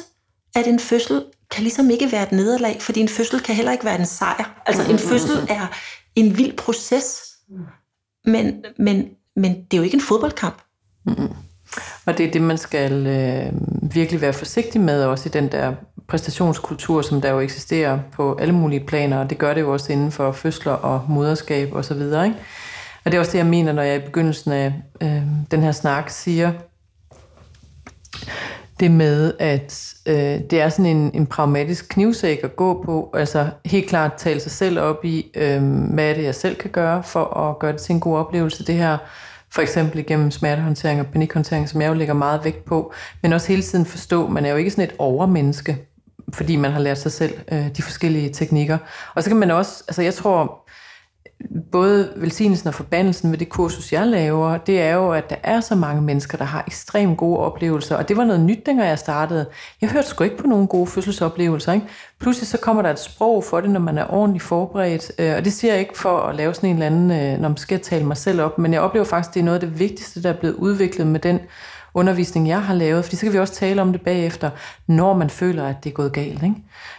at 0.55 0.67
en 0.67 0.79
fødsel 0.79 1.25
kan 1.51 1.63
ligesom 1.63 1.89
ikke 1.89 2.11
være 2.11 2.23
et 2.23 2.31
nederlag, 2.31 2.81
fordi 2.81 2.99
en 2.99 3.09
fødsel 3.09 3.39
kan 3.39 3.55
heller 3.55 3.71
ikke 3.71 3.85
være 3.85 3.99
en 3.99 4.05
sejr. 4.05 4.61
Altså 4.65 4.91
en 4.91 4.99
fødsel 4.99 5.47
er 5.49 5.67
en 6.15 6.37
vild 6.37 6.57
proces, 6.57 7.21
men, 8.25 8.65
men, 8.77 9.09
men 9.35 9.55
det 9.55 9.73
er 9.73 9.77
jo 9.77 9.83
ikke 9.83 9.95
en 9.95 10.01
fodboldkamp. 10.01 10.61
Mm. 11.05 11.29
Og 12.05 12.17
det 12.17 12.25
er 12.25 12.31
det, 12.31 12.41
man 12.41 12.57
skal 12.57 13.07
øh, 13.07 13.53
virkelig 13.93 14.21
være 14.21 14.33
forsigtig 14.33 14.81
med, 14.81 15.03
også 15.03 15.29
i 15.29 15.31
den 15.31 15.51
der 15.51 15.75
præstationskultur, 16.09 17.01
som 17.01 17.21
der 17.21 17.29
jo 17.29 17.39
eksisterer 17.39 17.99
på 18.11 18.37
alle 18.41 18.53
mulige 18.53 18.85
planer, 18.85 19.19
og 19.19 19.29
det 19.29 19.37
gør 19.37 19.53
det 19.53 19.61
jo 19.61 19.73
også 19.73 19.93
inden 19.93 20.11
for 20.11 20.31
fødsler 20.31 20.71
og 20.71 21.05
moderskab 21.09 21.73
osv. 21.73 21.91
Og, 21.91 22.25
ikke? 22.25 22.37
og 23.05 23.11
det 23.11 23.13
er 23.13 23.19
også 23.19 23.31
det, 23.31 23.37
jeg 23.37 23.45
mener, 23.45 23.71
når 23.71 23.83
jeg 23.83 23.95
i 23.95 24.05
begyndelsen 24.05 24.51
af 24.51 24.73
øh, 25.01 25.21
den 25.51 25.63
her 25.63 25.71
snak 25.71 26.09
siger, 26.09 26.51
det 28.79 28.91
med, 28.91 29.33
at 29.39 29.93
øh, 30.05 30.15
det 30.49 30.53
er 30.53 30.69
sådan 30.69 30.85
en, 30.85 31.11
en 31.13 31.25
pragmatisk 31.25 31.89
knivsæk 31.89 32.39
at 32.43 32.55
gå 32.55 32.83
på, 32.85 33.09
altså 33.13 33.49
helt 33.65 33.89
klart 33.89 34.13
tale 34.13 34.39
sig 34.39 34.51
selv 34.51 34.79
op 34.79 35.05
i, 35.05 35.31
øh, 35.35 35.63
hvad 35.93 36.09
er 36.09 36.13
det, 36.13 36.23
jeg 36.23 36.35
selv 36.35 36.55
kan 36.55 36.69
gøre 36.69 37.03
for 37.03 37.37
at 37.37 37.59
gøre 37.59 37.71
det 37.71 37.81
til 37.81 37.93
en 37.93 37.99
god 37.99 38.17
oplevelse, 38.17 38.65
det 38.65 38.75
her, 38.75 38.97
for 39.51 39.61
eksempel 39.61 39.99
igennem 39.99 40.31
smertehåndtering 40.31 40.99
og 40.99 41.07
panikhåndtering, 41.07 41.69
som 41.69 41.81
jeg 41.81 41.89
jo 41.89 41.93
lægger 41.93 42.13
meget 42.13 42.41
vægt 42.43 42.65
på, 42.65 42.93
men 43.21 43.33
også 43.33 43.47
hele 43.47 43.61
tiden 43.61 43.85
forstå, 43.85 44.27
man 44.27 44.45
er 44.45 44.49
jo 44.49 44.55
ikke 44.55 44.71
sådan 44.71 44.83
et 44.83 44.95
overmenneske, 44.97 45.77
fordi 46.33 46.55
man 46.55 46.71
har 46.71 46.79
lært 46.79 46.97
sig 46.97 47.11
selv 47.11 47.33
øh, 47.51 47.75
de 47.77 47.81
forskellige 47.81 48.29
teknikker. 48.29 48.77
Og 49.15 49.23
så 49.23 49.29
kan 49.29 49.37
man 49.37 49.51
også, 49.51 49.83
altså 49.87 50.01
jeg 50.01 50.13
tror, 50.13 50.69
både 51.71 52.13
velsignelsen 52.15 52.67
og 52.67 52.73
forbandelsen 52.73 53.31
ved 53.31 53.37
det 53.37 53.49
kursus, 53.49 53.93
jeg 53.93 54.07
laver, 54.07 54.57
det 54.57 54.81
er 54.81 54.93
jo, 54.93 55.11
at 55.11 55.29
der 55.29 55.35
er 55.43 55.59
så 55.59 55.75
mange 55.75 56.01
mennesker, 56.01 56.37
der 56.37 56.45
har 56.45 56.63
ekstremt 56.67 57.17
gode 57.17 57.39
oplevelser. 57.39 57.95
Og 57.95 58.09
det 58.09 58.17
var 58.17 58.23
noget 58.23 58.41
nyt, 58.41 58.65
dengang 58.65 58.89
jeg 58.89 58.99
startede. 58.99 59.45
Jeg 59.81 59.89
hørte 59.89 60.07
sgu 60.07 60.23
ikke 60.23 60.37
på 60.37 60.47
nogen 60.47 60.67
gode 60.67 60.87
fødselsoplevelser. 60.87 61.73
Ikke? 61.73 61.85
Pludselig 62.19 62.47
så 62.47 62.57
kommer 62.57 62.81
der 62.81 62.89
et 62.89 62.99
sprog 62.99 63.43
for 63.43 63.61
det, 63.61 63.69
når 63.69 63.79
man 63.79 63.97
er 63.97 64.13
ordentligt 64.13 64.43
forberedt. 64.43 65.11
Øh, 65.19 65.35
og 65.35 65.45
det 65.45 65.53
siger 65.53 65.71
jeg 65.73 65.79
ikke 65.79 65.97
for 65.97 66.19
at 66.19 66.35
lave 66.35 66.53
sådan 66.53 66.69
en 66.69 66.75
eller 66.75 66.85
anden, 66.85 67.11
øh, 67.11 67.41
når 67.41 67.49
man 67.49 67.57
skal 67.57 67.79
tale 67.79 68.05
mig 68.05 68.17
selv 68.17 68.41
op, 68.41 68.57
men 68.57 68.73
jeg 68.73 68.81
oplever 68.81 69.05
faktisk, 69.05 69.33
det 69.33 69.39
er 69.39 69.43
noget 69.43 69.63
af 69.63 69.69
det 69.69 69.79
vigtigste, 69.79 70.23
der 70.23 70.29
er 70.29 70.39
blevet 70.39 70.55
udviklet 70.55 71.07
med 71.07 71.19
den 71.19 71.39
undervisning, 71.93 72.47
jeg 72.47 72.61
har 72.61 72.73
lavet, 72.73 73.05
fordi 73.05 73.15
så 73.15 73.25
kan 73.25 73.33
vi 73.33 73.39
også 73.39 73.53
tale 73.53 73.81
om 73.81 73.91
det 73.91 74.01
bagefter, 74.01 74.49
når 74.87 75.13
man 75.13 75.29
føler, 75.29 75.67
at 75.67 75.75
det 75.83 75.89
er 75.89 75.93
gået 75.93 76.13
galt, 76.13 76.43
ikke? 76.43 76.55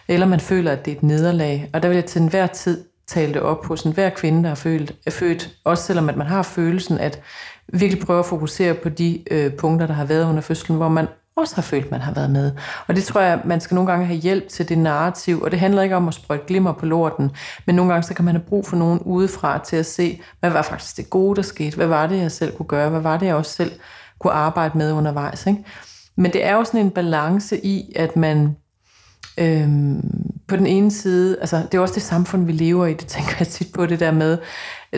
eller 0.09 0.27
man 0.27 0.41
føler, 0.41 0.73
at 0.73 0.85
det 0.85 0.93
er 0.93 0.97
et 0.97 1.03
nederlag. 1.03 1.71
Og 1.73 1.83
der 1.83 1.89
vil 1.89 1.95
jeg 1.95 2.05
til 2.05 2.23
enhver 2.23 2.47
tid 2.47 2.85
tale 3.07 3.35
det 3.35 3.43
op 3.43 3.67
hos 3.67 3.83
enhver 3.83 4.11
kvinde, 4.11 4.43
der 4.43 4.49
har 4.49 4.55
følt, 4.55 4.95
er 5.07 5.11
født, 5.11 5.51
også 5.65 5.85
selvom 5.85 6.09
at 6.09 6.17
man 6.17 6.27
har 6.27 6.43
følelsen, 6.43 6.99
at 6.99 7.21
virkelig 7.73 8.07
prøve 8.07 8.19
at 8.19 8.27
fokusere 8.27 8.75
på 8.75 8.89
de 8.89 9.23
øh, 9.31 9.53
punkter, 9.53 9.87
der 9.87 9.95
har 9.95 10.05
været 10.05 10.29
under 10.29 10.41
fødslen, 10.41 10.77
hvor 10.77 10.89
man 10.89 11.07
også 11.37 11.55
har 11.55 11.63
følt, 11.63 11.91
man 11.91 12.01
har 12.01 12.15
været 12.15 12.31
med. 12.31 12.53
Og 12.87 12.97
det 12.97 13.05
tror 13.05 13.21
jeg, 13.21 13.41
man 13.45 13.61
skal 13.61 13.75
nogle 13.75 13.91
gange 13.91 14.07
have 14.07 14.19
hjælp 14.19 14.49
til 14.49 14.69
det 14.69 14.79
narrativ, 14.79 15.43
og 15.43 15.51
det 15.51 15.61
handler 15.61 15.83
ikke 15.83 15.97
om 15.97 16.09
at 16.09 16.15
sprøjte 16.15 16.45
glimmer 16.47 16.73
på 16.73 16.87
lorten, 16.87 17.31
men 17.67 17.77
nogle 17.77 17.93
gange 17.93 18.07
så 18.07 18.15
kan 18.15 18.25
man 18.25 18.35
have 18.35 18.45
brug 18.45 18.67
for 18.67 18.77
nogen 18.77 19.01
udefra 19.01 19.65
til 19.65 19.77
at 19.77 19.87
se, 19.87 20.21
hvad 20.41 20.51
var 20.51 20.63
faktisk 20.63 20.97
det 20.97 21.11
gode, 21.11 21.37
der 21.37 21.43
skete, 21.43 21.77
hvad 21.77 21.87
var 21.87 22.07
det, 22.07 22.19
jeg 22.19 22.33
selv 22.33 22.57
kunne 22.57 22.67
gøre, 22.67 22.91
hvad 22.91 23.01
var 23.01 23.17
det, 23.17 23.27
jeg 23.27 23.35
også 23.35 23.53
selv 23.53 23.73
kunne 24.21 24.33
arbejde 24.33 24.79
med 24.79 24.93
undervejs. 24.93 25.47
Ikke? 25.47 25.65
Men 26.17 26.33
det 26.33 26.45
er 26.45 26.55
jo 26.55 26.65
sådan 26.65 26.81
en 26.81 26.91
balance 26.91 27.67
i, 27.67 27.93
at 27.97 28.17
man 28.17 28.57
øhm, 29.39 30.03
på 30.49 30.57
den 30.57 30.67
ene 30.67 30.91
side, 30.91 31.39
altså 31.41 31.63
det 31.73 31.75
er 31.75 31.83
også 31.83 31.95
det 31.95 32.03
samfund, 32.03 32.47
vi 32.47 32.53
lever 32.53 32.87
i, 32.87 32.95
det 32.95 33.07
tænker 33.07 33.33
jeg 33.39 33.49
tit 33.49 33.73
på, 33.73 33.87
det 33.87 34.01
der 34.01 34.11
med, 34.11 34.39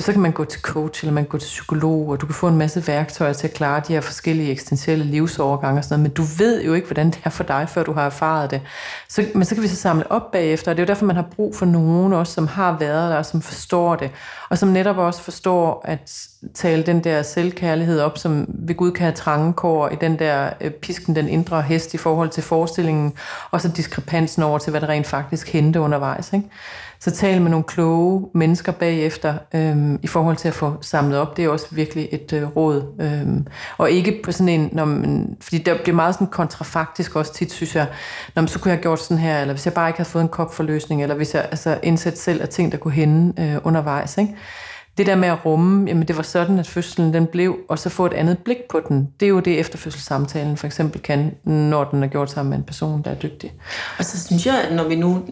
så 0.00 0.12
kan 0.12 0.20
man 0.20 0.32
gå 0.32 0.44
til 0.44 0.60
coach, 0.60 1.04
eller 1.04 1.14
man 1.14 1.24
kan 1.24 1.28
gå 1.28 1.38
til 1.38 1.46
psykolog, 1.46 2.08
og 2.08 2.20
du 2.20 2.26
kan 2.26 2.34
få 2.34 2.48
en 2.48 2.56
masse 2.56 2.86
værktøjer 2.86 3.32
til 3.32 3.46
at 3.46 3.54
klare 3.54 3.82
de 3.88 3.92
her 3.92 4.00
forskellige 4.00 4.50
eksistentielle 4.50 5.04
livsovergange 5.04 5.80
og 5.80 5.84
sådan 5.84 5.98
noget, 5.98 6.10
men 6.10 6.14
du 6.14 6.22
ved 6.38 6.62
jo 6.62 6.74
ikke, 6.74 6.86
hvordan 6.86 7.06
det 7.06 7.20
er 7.24 7.30
for 7.30 7.44
dig, 7.44 7.68
før 7.68 7.82
du 7.82 7.92
har 7.92 8.06
erfaret 8.06 8.50
det. 8.50 8.60
Så, 9.08 9.24
men 9.34 9.44
så 9.44 9.54
kan 9.54 9.62
vi 9.62 9.68
så 9.68 9.76
samle 9.76 10.12
op 10.12 10.32
bagefter, 10.32 10.70
og 10.70 10.76
det 10.76 10.82
er 10.82 10.86
jo 10.86 10.88
derfor, 10.88 11.06
man 11.06 11.16
har 11.16 11.26
brug 11.36 11.56
for 11.56 11.66
nogen 11.66 12.12
også, 12.12 12.32
som 12.32 12.46
har 12.46 12.76
været 12.78 13.10
der, 13.10 13.16
og 13.16 13.26
som 13.26 13.42
forstår 13.42 13.96
det, 13.96 14.10
og 14.48 14.58
som 14.58 14.68
netop 14.68 14.98
også 14.98 15.22
forstår 15.22 15.82
at 15.84 16.28
tale 16.54 16.82
den 16.82 17.04
der 17.04 17.22
selvkærlighed 17.22 18.00
op, 18.00 18.18
som 18.18 18.46
ved 18.48 18.74
Gud 18.74 18.92
kan 18.92 19.02
have 19.02 19.14
trangekår 19.14 19.88
i 19.88 19.96
den 20.00 20.18
der 20.18 20.50
øh, 20.60 20.70
pisken, 20.70 21.16
den 21.16 21.28
indre 21.28 21.62
hest 21.62 21.94
i 21.94 21.96
forhold 21.96 22.28
til 22.28 22.42
forestillingen, 22.42 23.12
og 23.50 23.60
så 23.60 23.68
diskrepansen 23.68 24.42
over 24.42 24.58
til, 24.58 24.70
hvad 24.70 24.80
der 24.80 24.88
rent 24.88 25.06
faktisk 25.06 25.52
hente 25.52 25.80
undervejs. 25.80 26.32
Ikke? 26.32 26.48
Så 27.04 27.10
tal 27.10 27.42
med 27.42 27.50
nogle 27.50 27.64
kloge 27.64 28.28
mennesker 28.34 28.72
bagefter 28.72 29.34
øhm, 29.54 29.98
i 30.02 30.06
forhold 30.06 30.36
til 30.36 30.48
at 30.48 30.54
få 30.54 30.76
samlet 30.80 31.18
op. 31.18 31.36
Det 31.36 31.44
er 31.44 31.48
også 31.48 31.66
virkelig 31.70 32.08
et 32.12 32.32
øh, 32.32 32.56
råd. 32.56 32.82
Øhm, 33.00 33.46
og 33.78 33.90
ikke 33.90 34.20
på 34.24 34.32
sådan 34.32 34.48
en, 34.48 34.68
når 34.72 34.84
man, 34.84 35.36
fordi 35.40 35.58
der 35.58 35.82
bliver 35.82 35.96
meget 35.96 36.14
sådan 36.14 36.26
kontrafaktisk 36.26 37.16
også 37.16 37.32
tit, 37.32 37.52
synes 37.52 37.76
jeg, 37.76 37.86
når 38.34 38.42
man, 38.42 38.48
så 38.48 38.58
kunne 38.58 38.70
jeg 38.70 38.76
have 38.76 38.82
gjort 38.82 39.00
sådan 39.00 39.18
her, 39.18 39.40
eller 39.40 39.54
hvis 39.54 39.66
jeg 39.66 39.74
bare 39.74 39.88
ikke 39.88 39.98
havde 39.98 40.08
fået 40.08 40.22
en 40.22 40.28
kop 40.28 40.54
for 40.54 40.62
løsning, 40.62 41.02
eller 41.02 41.14
hvis 41.14 41.34
jeg 41.34 41.48
altså, 41.50 41.78
indsat 41.82 42.18
selv 42.18 42.42
af 42.42 42.48
ting, 42.48 42.72
der 42.72 42.78
kunne 42.78 42.94
hænde 42.94 43.42
øh, 43.42 43.56
undervejs. 43.64 44.18
Ikke? 44.18 44.36
det 44.98 45.06
der 45.06 45.16
med 45.16 45.28
at 45.28 45.44
rumme, 45.44 45.86
jamen 45.86 46.08
det 46.08 46.16
var 46.16 46.22
sådan, 46.22 46.58
at 46.58 46.66
fødslen 46.66 47.14
den 47.14 47.26
blev, 47.26 47.56
og 47.68 47.78
så 47.78 47.88
få 47.88 48.06
et 48.06 48.12
andet 48.12 48.38
blik 48.38 48.58
på 48.70 48.80
den, 48.88 49.08
det 49.20 49.26
er 49.26 49.30
jo 49.30 49.40
det 49.40 49.60
efterfødselssamtalen 49.60 50.56
for 50.56 50.66
eksempel 50.66 51.02
kan, 51.02 51.34
når 51.44 51.84
den 51.84 52.02
er 52.02 52.06
gjort 52.06 52.30
sammen 52.30 52.50
med 52.50 52.58
en 52.58 52.64
person, 52.64 53.02
der 53.02 53.10
er 53.10 53.14
dygtig. 53.14 53.52
Og 53.98 54.04
så 54.04 54.26
synes 54.26 54.46
jeg, 54.46 54.64
at 54.68 54.76
når 54.76 54.88
vi 54.88 54.96
nu 54.96 55.22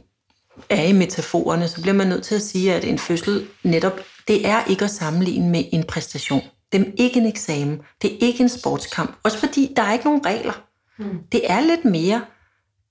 er 0.69 0.83
i 0.83 0.93
metaforerne, 0.93 1.69
så 1.69 1.83
bliver 1.83 1.95
man 1.95 2.07
nødt 2.07 2.23
til 2.23 2.35
at 2.35 2.43
sige, 2.43 2.75
at 2.75 2.85
en 2.85 2.99
fødsel 2.99 3.47
netop, 3.63 4.01
det 4.29 4.47
er 4.47 4.65
ikke 4.65 4.85
at 4.85 4.91
sammenligne 4.91 5.51
med 5.51 5.65
en 5.73 5.85
præstation. 5.85 6.43
Det 6.73 6.81
er 6.81 6.85
ikke 6.97 7.21
en 7.21 7.27
eksamen. 7.27 7.81
Det 8.03 8.13
er 8.13 8.17
ikke 8.21 8.43
en 8.43 8.49
sportskamp. 8.49 9.19
Også 9.23 9.39
fordi 9.39 9.73
der 9.77 9.83
er 9.83 9.93
ikke 9.93 10.05
nogen 10.05 10.27
regler. 10.27 10.63
Mm. 10.99 11.19
Det 11.33 11.51
er 11.51 11.61
lidt 11.61 11.85
mere 11.85 12.23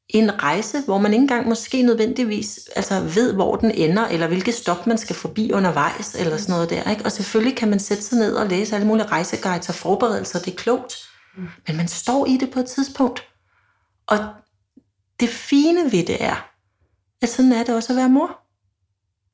en 0.09 0.43
rejse, 0.43 0.81
hvor 0.85 0.97
man 0.97 1.13
ikke 1.13 1.21
engang 1.21 1.47
måske 1.47 1.81
nødvendigvis 1.81 2.59
altså 2.75 2.99
ved, 2.99 3.33
hvor 3.33 3.55
den 3.55 3.71
ender, 3.71 4.07
eller 4.07 4.27
hvilket 4.27 4.53
stop 4.53 4.87
man 4.87 4.97
skal 4.97 5.15
forbi 5.15 5.51
undervejs, 5.51 6.15
eller 6.15 6.37
sådan 6.37 6.53
noget 6.53 6.69
der. 6.69 6.91
Ikke? 6.91 7.05
Og 7.05 7.11
selvfølgelig 7.11 7.57
kan 7.57 7.69
man 7.69 7.79
sætte 7.79 8.03
sig 8.03 8.17
ned 8.17 8.33
og 8.33 8.47
læse 8.47 8.75
alle 8.75 8.87
mulige 8.87 9.05
rejseguides 9.05 9.69
og 9.69 9.75
forberedelser, 9.75 10.39
det 10.39 10.53
er 10.53 10.57
klogt. 10.57 10.95
Mm. 11.37 11.47
Men 11.67 11.77
man 11.77 11.87
står 11.87 12.25
i 12.25 12.37
det 12.37 12.51
på 12.51 12.59
et 12.59 12.65
tidspunkt. 12.65 13.23
Og 14.07 14.17
det 15.19 15.29
fine 15.29 15.83
ved 15.83 16.05
det 16.05 16.23
er, 16.23 16.49
at 17.21 17.29
sådan 17.29 17.51
er 17.51 17.63
det 17.63 17.75
også 17.75 17.93
at 17.93 17.97
være 17.97 18.09
mor. 18.09 18.39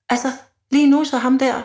Altså, 0.09 0.31
lige 0.71 0.89
nu 0.89 1.03
så 1.03 1.17
ham 1.17 1.39
der, 1.39 1.61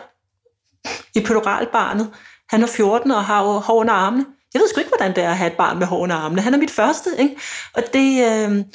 i 1.15 1.21
pædoralbarnet, 1.25 2.13
han 2.49 2.63
er 2.63 2.67
14 2.67 3.11
og 3.11 3.25
har 3.25 3.43
hår 3.43 3.73
under 3.73 3.93
armene. 3.93 4.25
Jeg 4.53 4.59
ved 4.59 4.69
sgu 4.69 4.79
ikke, 4.79 4.89
hvordan 4.89 5.15
det 5.15 5.23
er 5.23 5.29
at 5.29 5.37
have 5.37 5.51
et 5.51 5.57
barn 5.57 5.79
med 5.79 5.87
hår 5.87 5.99
under 5.99 6.15
armene. 6.15 6.41
Han 6.41 6.53
er 6.53 6.57
mit 6.57 6.71
første, 6.71 7.09
ikke? 7.19 7.37
Og 7.73 7.83
det... 7.93 8.25
Øh, 8.25 8.65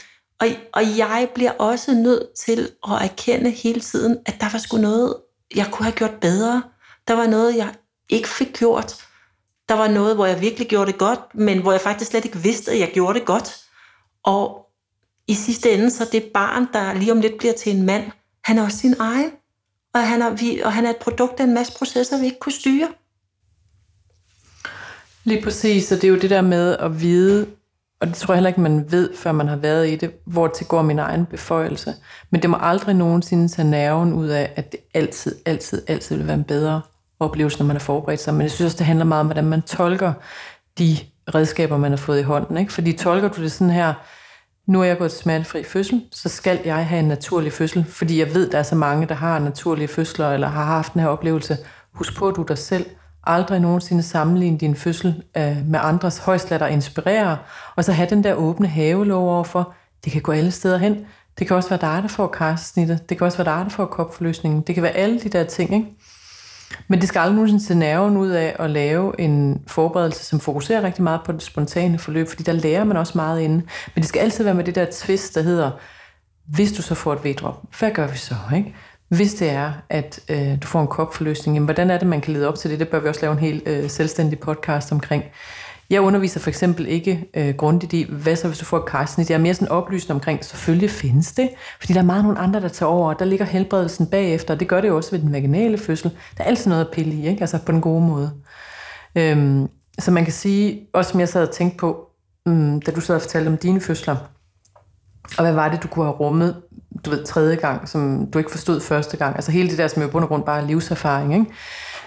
og, 0.40 0.46
og 0.72 0.96
jeg 0.96 1.28
bliver 1.34 1.50
også 1.50 1.94
nødt 1.94 2.26
til 2.38 2.70
at 2.88 3.02
erkende 3.02 3.50
hele 3.50 3.80
tiden, 3.80 4.18
at 4.26 4.40
der 4.40 4.48
var 4.52 4.58
sgu 4.58 4.76
noget, 4.76 5.16
jeg 5.54 5.68
kunne 5.72 5.84
have 5.84 5.96
gjort 5.96 6.14
bedre. 6.20 6.62
Der 7.08 7.14
var 7.14 7.26
noget, 7.26 7.56
jeg 7.56 7.74
ikke 8.08 8.28
fik 8.28 8.52
gjort. 8.52 9.06
Der 9.68 9.74
var 9.74 9.88
noget, 9.88 10.14
hvor 10.14 10.26
jeg 10.26 10.40
virkelig 10.40 10.68
gjorde 10.68 10.92
det 10.92 10.98
godt, 10.98 11.20
men 11.34 11.62
hvor 11.62 11.72
jeg 11.72 11.80
faktisk 11.80 12.10
slet 12.10 12.24
ikke 12.24 12.38
vidste, 12.38 12.72
at 12.72 12.78
jeg 12.78 12.90
gjorde 12.94 13.18
det 13.18 13.26
godt. 13.26 13.56
Og 14.24 14.65
i 15.28 15.34
sidste 15.34 15.72
ende, 15.72 15.90
så 15.90 16.08
det 16.12 16.24
barn, 16.34 16.66
der 16.72 16.94
lige 16.94 17.12
om 17.12 17.20
lidt 17.20 17.38
bliver 17.38 17.54
til 17.54 17.76
en 17.76 17.86
mand, 17.86 18.04
han 18.44 18.58
er 18.58 18.62
også 18.62 18.78
sin 18.78 18.94
egen. 18.98 19.30
Og 19.94 20.08
han 20.08 20.22
er, 20.22 20.30
vi, 20.30 20.60
og 20.60 20.72
han 20.72 20.86
er 20.86 20.90
et 20.90 20.96
produkt 20.96 21.40
af 21.40 21.44
en 21.44 21.54
masse 21.54 21.72
processer, 21.78 22.18
vi 22.18 22.24
ikke 22.24 22.38
kunne 22.38 22.52
styre. 22.52 22.88
Lige 25.24 25.42
præcis, 25.42 25.92
og 25.92 25.96
det 25.96 26.04
er 26.04 26.08
jo 26.08 26.18
det 26.18 26.30
der 26.30 26.40
med 26.40 26.76
at 26.76 27.00
vide, 27.00 27.46
og 28.00 28.06
det 28.06 28.14
tror 28.14 28.34
jeg 28.34 28.38
heller 28.38 28.48
ikke, 28.48 28.60
man 28.60 28.92
ved, 28.92 29.16
før 29.16 29.32
man 29.32 29.48
har 29.48 29.56
været 29.56 29.88
i 29.88 29.96
det, 29.96 30.10
hvor 30.24 30.48
til 30.48 30.66
går 30.66 30.82
min 30.82 30.98
egen 30.98 31.26
beføjelse. 31.26 31.94
Men 32.30 32.42
det 32.42 32.50
må 32.50 32.56
aldrig 32.60 32.94
nogensinde 32.94 33.48
tage 33.48 33.70
nerven 33.70 34.12
ud 34.12 34.28
af, 34.28 34.52
at 34.56 34.72
det 34.72 34.80
altid, 34.94 35.36
altid, 35.46 35.82
altid 35.86 36.16
vil 36.16 36.26
være 36.26 36.36
en 36.36 36.44
bedre 36.44 36.80
oplevelse, 37.20 37.58
når 37.58 37.66
man 37.66 37.76
er 37.76 37.80
forberedt 37.80 38.20
sig. 38.20 38.34
Men 38.34 38.42
jeg 38.42 38.50
synes 38.50 38.66
også, 38.66 38.78
det 38.78 38.86
handler 38.86 39.04
meget 39.04 39.20
om, 39.20 39.26
hvordan 39.26 39.44
man 39.44 39.62
tolker 39.62 40.12
de 40.78 40.96
redskaber, 41.34 41.76
man 41.76 41.92
har 41.92 41.96
fået 41.96 42.20
i 42.20 42.22
hånden. 42.22 42.56
Ikke? 42.56 42.72
Fordi 42.72 42.92
tolker 42.92 43.28
du 43.28 43.42
det 43.42 43.52
sådan 43.52 43.70
her, 43.70 43.94
nu 44.66 44.80
er 44.80 44.84
jeg 44.84 44.98
gået 44.98 45.10
til 45.10 45.20
smertefri 45.20 45.64
fødsel, 45.64 46.04
så 46.12 46.28
skal 46.28 46.60
jeg 46.64 46.86
have 46.86 46.98
en 46.98 47.08
naturlig 47.08 47.52
fødsel, 47.52 47.84
fordi 47.88 48.18
jeg 48.18 48.34
ved, 48.34 48.50
der 48.50 48.58
er 48.58 48.62
så 48.62 48.74
mange, 48.74 49.06
der 49.06 49.14
har 49.14 49.38
naturlige 49.38 49.88
fødsler, 49.88 50.32
eller 50.32 50.48
har 50.48 50.64
haft 50.64 50.92
den 50.92 51.00
her 51.00 51.08
oplevelse. 51.08 51.56
Husk 51.92 52.16
på, 52.16 52.28
at 52.28 52.36
du 52.36 52.44
dig 52.48 52.58
selv 52.58 52.86
aldrig 53.24 53.60
nogensinde 53.60 54.02
sammenligne 54.02 54.58
din 54.58 54.76
fødsel 54.76 55.22
øh, 55.36 55.56
med 55.66 55.80
andres 55.82 56.18
højst 56.18 56.50
lad 56.50 56.58
dig 56.58 56.70
inspirere, 56.70 57.38
og 57.76 57.84
så 57.84 57.92
have 57.92 58.10
den 58.10 58.24
der 58.24 58.34
åbne 58.34 58.68
havelov 58.68 59.28
overfor, 59.28 59.74
det 60.04 60.12
kan 60.12 60.22
gå 60.22 60.32
alle 60.32 60.50
steder 60.50 60.78
hen. 60.78 61.06
Det 61.38 61.46
kan 61.46 61.56
også 61.56 61.68
være 61.68 61.80
dig, 61.80 62.02
der 62.02 62.08
får 62.08 62.26
karsesnittet. 62.26 63.08
Det 63.08 63.18
kan 63.18 63.24
også 63.24 63.38
være 63.38 63.56
dig, 63.56 63.64
der 63.64 63.70
får 63.70 63.86
kopforløsningen. 63.86 64.60
Det 64.60 64.74
kan 64.74 64.82
være 64.82 64.92
alle 64.92 65.20
de 65.20 65.28
der 65.28 65.44
ting, 65.44 65.74
ikke? 65.74 65.86
Men 66.88 67.00
det 67.00 67.08
skal 67.08 67.18
aldrig 67.18 67.34
nogensinde 67.34 67.64
se 67.64 67.74
nerven 67.74 68.16
ud 68.16 68.28
af 68.28 68.56
at 68.58 68.70
lave 68.70 69.20
en 69.20 69.62
forberedelse, 69.66 70.24
som 70.24 70.40
fokuserer 70.40 70.82
rigtig 70.82 71.02
meget 71.02 71.20
på 71.24 71.32
det 71.32 71.42
spontane 71.42 71.98
forløb, 71.98 72.28
fordi 72.28 72.42
der 72.42 72.52
lærer 72.52 72.84
man 72.84 72.96
også 72.96 73.12
meget 73.14 73.40
inde. 73.40 73.54
Men 73.94 74.02
det 74.02 74.06
skal 74.06 74.20
altid 74.20 74.44
være 74.44 74.54
med 74.54 74.64
det 74.64 74.74
der 74.74 74.86
twist, 74.92 75.34
der 75.34 75.42
hedder, 75.42 75.70
hvis 76.46 76.72
du 76.72 76.82
så 76.82 76.94
får 76.94 77.12
et 77.12 77.24
vedrop, 77.24 77.62
hvad 77.78 77.90
gør 77.90 78.06
vi 78.06 78.18
så? 78.18 78.34
Ikke? 78.56 78.74
Hvis 79.08 79.34
det 79.34 79.50
er, 79.50 79.72
at 79.90 80.20
øh, 80.28 80.62
du 80.62 80.66
får 80.66 80.80
en 80.80 80.86
kopforløsning, 80.86 81.56
jamen, 81.56 81.64
hvordan 81.64 81.90
er 81.90 81.98
det, 81.98 82.08
man 82.08 82.20
kan 82.20 82.32
lede 82.32 82.48
op 82.48 82.54
til 82.54 82.70
det? 82.70 82.80
Det 82.80 82.88
bør 82.88 83.00
vi 83.00 83.08
også 83.08 83.20
lave 83.20 83.32
en 83.32 83.38
helt 83.38 83.68
øh, 83.68 83.90
selvstændig 83.90 84.38
podcast 84.38 84.92
omkring. 84.92 85.24
Jeg 85.90 86.00
underviser 86.00 86.40
for 86.40 86.50
eksempel 86.50 86.86
ikke 86.86 87.24
øh, 87.36 87.54
grundigt 87.54 87.92
i, 87.92 88.06
hvad 88.10 88.36
så 88.36 88.48
hvis 88.48 88.58
du 88.58 88.64
får 88.64 88.76
et 88.76 88.86
kejsersnit. 88.86 89.30
Jeg 89.30 89.36
er 89.36 89.40
mere 89.40 89.54
sådan 89.54 89.68
oplysende 89.68 90.14
omkring, 90.14 90.44
selvfølgelig 90.44 90.90
findes 90.90 91.32
det, 91.32 91.50
fordi 91.80 91.92
der 91.92 92.00
er 92.00 92.04
meget 92.04 92.24
nogle 92.24 92.38
andre, 92.38 92.60
der 92.60 92.68
tager 92.68 92.90
over, 92.90 93.08
og 93.08 93.18
der 93.18 93.24
ligger 93.24 93.44
helbredelsen 93.44 94.06
bagefter, 94.06 94.54
og 94.54 94.60
det 94.60 94.68
gør 94.68 94.80
det 94.80 94.88
jo 94.88 94.96
også 94.96 95.10
ved 95.10 95.18
den 95.18 95.32
vaginale 95.32 95.78
fødsel. 95.78 96.10
Der 96.36 96.44
er 96.44 96.48
altid 96.48 96.70
noget 96.70 96.84
at 96.84 96.90
pille 96.92 97.14
i, 97.14 97.28
ikke? 97.28 97.40
altså 97.40 97.58
på 97.66 97.72
den 97.72 97.80
gode 97.80 98.02
måde. 98.02 98.32
Øhm, 99.16 99.68
så 99.98 100.10
man 100.10 100.24
kan 100.24 100.32
sige, 100.32 100.80
også 100.92 101.10
som 101.10 101.20
jeg 101.20 101.28
sad 101.28 101.48
og 101.48 101.54
tænkte 101.54 101.78
på, 101.78 102.10
um, 102.46 102.80
da 102.80 102.90
du 102.90 103.00
sad 103.00 103.14
og 103.14 103.20
fortalte 103.20 103.48
om 103.48 103.56
dine 103.56 103.80
fødsler, 103.80 104.16
og 105.38 105.44
hvad 105.44 105.52
var 105.52 105.68
det, 105.68 105.82
du 105.82 105.88
kunne 105.88 106.04
have 106.04 106.16
rummet, 106.16 106.62
du 107.04 107.10
ved, 107.10 107.24
tredje 107.24 107.56
gang, 107.56 107.88
som 107.88 108.30
du 108.32 108.38
ikke 108.38 108.50
forstod 108.50 108.80
første 108.80 109.16
gang? 109.16 109.36
Altså 109.36 109.52
hele 109.52 109.70
det 109.70 109.78
der, 109.78 109.88
som 109.88 110.02
jo 110.02 110.08
bund 110.08 110.24
og 110.24 110.28
grund 110.28 110.44
bare 110.44 110.60
er 110.62 110.66
livserfaring, 110.66 111.34
ikke? 111.34 111.46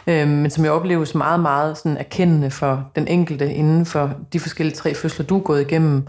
Øh, 0.07 0.27
men 0.27 0.51
som 0.51 0.63
jeg 0.63 0.71
opleves 0.71 1.15
meget, 1.15 1.39
meget 1.39 1.77
sådan 1.77 1.97
erkendende 1.97 2.51
for 2.51 2.91
den 2.95 3.07
enkelte 3.07 3.53
inden 3.53 3.85
for 3.85 4.11
de 4.33 4.39
forskellige 4.39 4.75
tre 4.75 4.93
fødsler, 4.93 5.25
du 5.25 5.37
er 5.37 5.43
gået 5.43 5.61
igennem. 5.61 6.07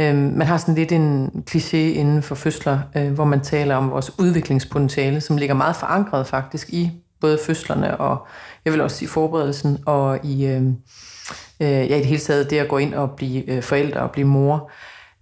Øh, 0.00 0.16
man 0.16 0.46
har 0.46 0.56
sådan 0.56 0.74
lidt 0.74 0.92
en 0.92 1.30
kliché 1.50 1.76
inden 1.76 2.22
for 2.22 2.34
fødsler, 2.34 2.78
øh, 2.96 3.12
hvor 3.12 3.24
man 3.24 3.40
taler 3.40 3.76
om 3.76 3.90
vores 3.90 4.18
udviklingspotentiale, 4.18 5.20
som 5.20 5.36
ligger 5.36 5.54
meget 5.54 5.76
forankret 5.76 6.26
faktisk 6.26 6.70
i 6.70 6.90
både 7.20 7.38
fødslerne 7.46 7.96
og 7.96 8.26
jeg 8.64 8.72
vil 8.72 8.80
også 8.80 8.96
sige 8.96 9.08
forberedelsen 9.08 9.78
og 9.86 10.18
i, 10.24 10.46
øh, 10.46 10.62
øh, 11.60 11.68
ja, 11.90 11.96
i 11.96 11.98
det 11.98 12.06
hele 12.06 12.20
taget 12.20 12.50
det 12.50 12.58
at 12.58 12.68
gå 12.68 12.78
ind 12.78 12.94
og 12.94 13.10
blive 13.10 13.50
øh, 13.50 13.62
forældre 13.62 14.00
og 14.00 14.10
blive 14.10 14.26
mor. 14.26 14.70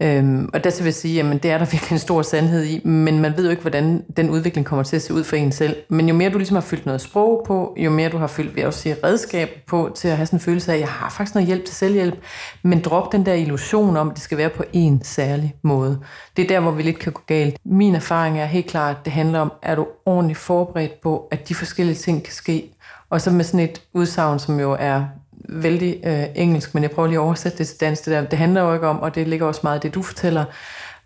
Øhm, 0.02 0.50
og 0.54 0.64
der 0.64 0.76
vil 0.78 0.84
jeg 0.84 0.94
sige, 0.94 1.22
at 1.22 1.42
det 1.42 1.50
er 1.50 1.58
der 1.58 1.64
virkelig 1.72 1.92
en 1.92 1.98
stor 1.98 2.22
sandhed 2.22 2.64
i, 2.64 2.80
men 2.84 3.20
man 3.20 3.36
ved 3.36 3.44
jo 3.44 3.50
ikke, 3.50 3.62
hvordan 3.62 4.04
den 4.16 4.30
udvikling 4.30 4.66
kommer 4.66 4.82
til 4.82 4.96
at 4.96 5.02
se 5.02 5.14
ud 5.14 5.24
for 5.24 5.36
en 5.36 5.52
selv. 5.52 5.76
Men 5.88 6.08
jo 6.08 6.14
mere 6.14 6.30
du 6.30 6.38
ligesom 6.38 6.54
har 6.54 6.60
fyldt 6.60 6.86
noget 6.86 7.00
sprog 7.00 7.44
på, 7.46 7.74
jo 7.76 7.90
mere 7.90 8.08
du 8.08 8.18
har 8.18 8.26
fyldt, 8.26 8.54
vil 8.54 8.60
jeg 8.60 8.66
også 8.66 8.80
sige, 8.80 8.96
redskab 9.04 9.48
på, 9.66 9.92
til 9.94 10.08
at 10.08 10.16
have 10.16 10.26
sådan 10.26 10.36
en 10.36 10.40
følelse 10.40 10.72
af, 10.72 10.74
at 10.76 10.80
jeg 10.80 10.88
har 10.88 11.10
faktisk 11.10 11.34
noget 11.34 11.46
hjælp 11.46 11.64
til 11.64 11.74
selvhjælp, 11.74 12.18
men 12.62 12.80
drop 12.80 13.12
den 13.12 13.26
der 13.26 13.34
illusion 13.34 13.96
om, 13.96 14.08
at 14.08 14.14
det 14.14 14.22
skal 14.22 14.38
være 14.38 14.50
på 14.50 14.64
en 14.72 15.00
særlig 15.04 15.54
måde. 15.62 16.00
Det 16.36 16.44
er 16.44 16.48
der, 16.48 16.60
hvor 16.60 16.70
vi 16.70 16.82
lidt 16.82 16.98
kan 16.98 17.12
gå 17.12 17.22
galt. 17.26 17.56
Min 17.64 17.94
erfaring 17.94 18.38
er 18.38 18.46
helt 18.46 18.66
klart, 18.66 18.96
at 18.96 19.04
det 19.04 19.12
handler 19.12 19.40
om, 19.40 19.52
er 19.62 19.74
du 19.74 19.86
ordentligt 20.06 20.38
forberedt 20.38 21.00
på, 21.00 21.28
at 21.30 21.48
de 21.48 21.54
forskellige 21.54 21.96
ting 21.96 22.22
kan 22.22 22.32
ske, 22.32 22.70
og 23.10 23.20
så 23.20 23.30
med 23.30 23.44
sådan 23.44 23.60
et 23.60 23.82
udsagn, 23.92 24.38
som 24.38 24.60
jo 24.60 24.76
er 24.80 25.04
vældig 25.48 26.00
øh, 26.06 26.24
engelsk, 26.34 26.74
men 26.74 26.82
jeg 26.82 26.90
prøver 26.90 27.08
lige 27.08 27.18
at 27.18 27.22
oversætte 27.22 27.58
det 27.58 27.68
til 27.68 27.80
dansk. 27.80 28.04
Det, 28.04 28.12
der. 28.12 28.24
det 28.24 28.38
handler 28.38 28.60
jo 28.62 28.74
ikke 28.74 28.86
om, 28.86 29.00
og 29.00 29.14
det 29.14 29.28
ligger 29.28 29.46
også 29.46 29.60
meget 29.62 29.84
i 29.84 29.86
det, 29.86 29.94
du 29.94 30.02
fortæller, 30.02 30.44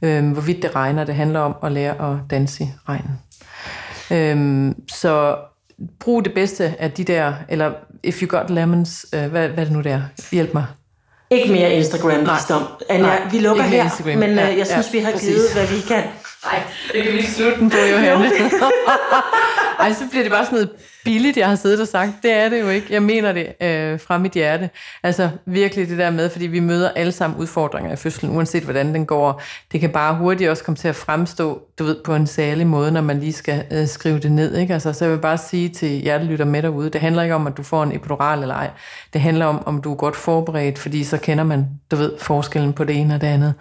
øh, 0.03 0.33
hvorvidt 0.33 0.62
det 0.62 0.74
regner. 0.74 1.05
Det 1.05 1.14
handler 1.14 1.40
om 1.40 1.55
at 1.62 1.72
lære 1.72 2.12
at 2.12 2.31
danse 2.31 2.64
i 2.64 2.68
regnen. 2.88 3.18
Øh, 4.11 4.74
så 4.92 5.37
brug 6.00 6.24
det 6.24 6.35
bedste 6.35 6.74
af 6.79 6.90
de 6.92 7.05
der, 7.05 7.35
eller 7.48 7.72
if 8.03 8.22
you 8.22 8.38
got 8.38 8.50
lemons, 8.50 9.07
øh, 9.14 9.26
hvad, 9.26 9.48
hvad 9.48 9.59
er 9.59 9.64
det 9.64 9.72
nu 9.72 9.81
der? 9.81 10.03
Hjælp 10.33 10.55
mig. 10.55 10.66
Ikke 11.31 11.53
mere 11.53 11.72
Instagram, 11.72 12.20
visdom. 12.20 12.62
Anja, 12.88 13.29
vi 13.31 13.38
lukker 13.38 13.62
her, 13.62 13.85
Instagram. 13.85 14.18
men 14.18 14.31
øh, 14.31 14.37
ja, 14.37 14.57
jeg 14.57 14.66
synes, 14.66 14.87
ja, 14.92 14.98
vi 14.98 15.05
har 15.05 15.12
præcis. 15.12 15.29
givet, 15.29 15.53
hvad 15.55 15.66
vi 15.66 15.81
kan. 15.88 16.05
Nej, 16.44 16.62
det 16.92 17.03
kan 17.03 17.12
vi 17.12 17.18
ikke 17.18 17.31
slutte 17.31 17.61
den 17.61 17.70
på, 17.70 17.76
Johanne. 17.92 18.31
Ej, 19.81 19.92
så 19.92 20.05
bliver 20.11 20.22
det 20.22 20.33
bare 20.33 20.44
sådan 20.44 20.59
noget 20.59 20.70
billigt, 21.05 21.37
jeg 21.37 21.49
har 21.49 21.57
siddet 21.57 21.81
og 21.81 21.89
sagt. 21.89 22.11
Det 22.23 22.33
er 22.33 22.49
det 22.49 22.61
jo 22.61 22.69
ikke. 22.69 22.87
Jeg 22.91 23.03
mener 23.03 23.33
det 23.33 23.47
øh, 23.63 24.01
fra 24.01 24.19
mit 24.19 24.33
hjerte. 24.33 24.71
Altså 25.03 25.31
virkelig 25.47 25.89
det 25.89 25.99
der 25.99 26.11
med, 26.11 26.31
fordi 26.31 26.47
vi 26.47 26.61
møder 26.61 26.91
alle 26.91 27.13
sammen 27.13 27.39
udfordringer 27.41 27.93
i 27.93 27.97
fødslen, 27.97 28.37
uanset 28.37 28.63
hvordan 28.63 28.95
den 28.95 29.07
går. 29.07 29.43
Det 29.73 29.81
kan 29.81 29.91
bare 29.91 30.15
hurtigt 30.15 30.51
også 30.51 30.65
komme 30.65 30.77
til 30.77 30.89
at 30.89 30.97
fremstå, 30.97 31.63
du 31.79 31.85
ved, 31.85 31.97
på 32.05 32.15
en 32.15 32.27
særlig 32.27 32.67
måde, 32.67 32.93
når 32.93 33.01
man 33.01 33.21
lige 33.21 33.33
skal 33.33 33.65
øh, 33.71 33.87
skrive 33.87 34.19
det 34.19 34.33
ned. 34.33 34.57
Ikke? 34.57 34.75
Altså, 34.75 34.93
så 34.93 35.05
jeg 35.05 35.13
vil 35.13 35.19
bare 35.21 35.39
sige 35.39 35.69
til 35.69 35.89
hjertelytter 35.89 36.45
med 36.45 36.63
derude, 36.63 36.91
det 36.91 37.01
handler 37.01 37.23
ikke 37.23 37.35
om, 37.35 37.47
at 37.47 37.57
du 37.57 37.63
får 37.63 37.83
en 37.83 37.93
epidural 37.93 38.43
eller 38.43 38.55
ej. 38.55 38.71
Det 39.13 39.21
handler 39.21 39.47
om, 39.47 39.67
om 39.67 39.83
du 39.83 39.93
er 39.93 39.97
godt 39.97 40.17
forberedt, 40.17 40.79
fordi 40.79 41.05
så 41.05 41.19
kender 41.19 41.45
man, 41.45 41.67
du 41.91 41.97
ved, 41.97 42.13
forskellen 42.19 42.73
på 42.73 42.85
det 42.85 42.97
ene 42.97 43.15
og 43.15 43.21
det 43.21 43.27
andet. 43.27 43.55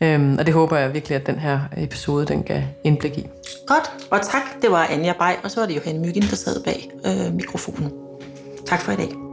Øhm, 0.00 0.36
og 0.38 0.46
det 0.46 0.54
håber 0.54 0.76
jeg 0.76 0.94
virkelig, 0.94 1.16
at 1.16 1.26
den 1.26 1.38
her 1.38 1.60
episode, 1.76 2.26
den 2.26 2.42
kan 2.42 2.64
indblik 2.84 3.18
i. 3.18 3.26
Godt, 3.66 3.92
og 4.10 4.22
tak. 4.22 4.42
Det 4.62 4.70
var 4.70 4.86
Anja 4.90 5.12
Bay, 5.18 5.32
og 5.44 5.50
så 5.50 5.60
var 5.60 5.66
det 5.66 5.76
Johan 5.76 6.00
Myggen, 6.00 6.22
der 6.22 6.36
sad 6.36 6.62
bag 7.02 7.26
øh, 7.26 7.34
mikrofonen. 7.34 7.92
Tak 8.66 8.80
for 8.80 8.92
i 8.92 8.96
dag. 8.96 9.31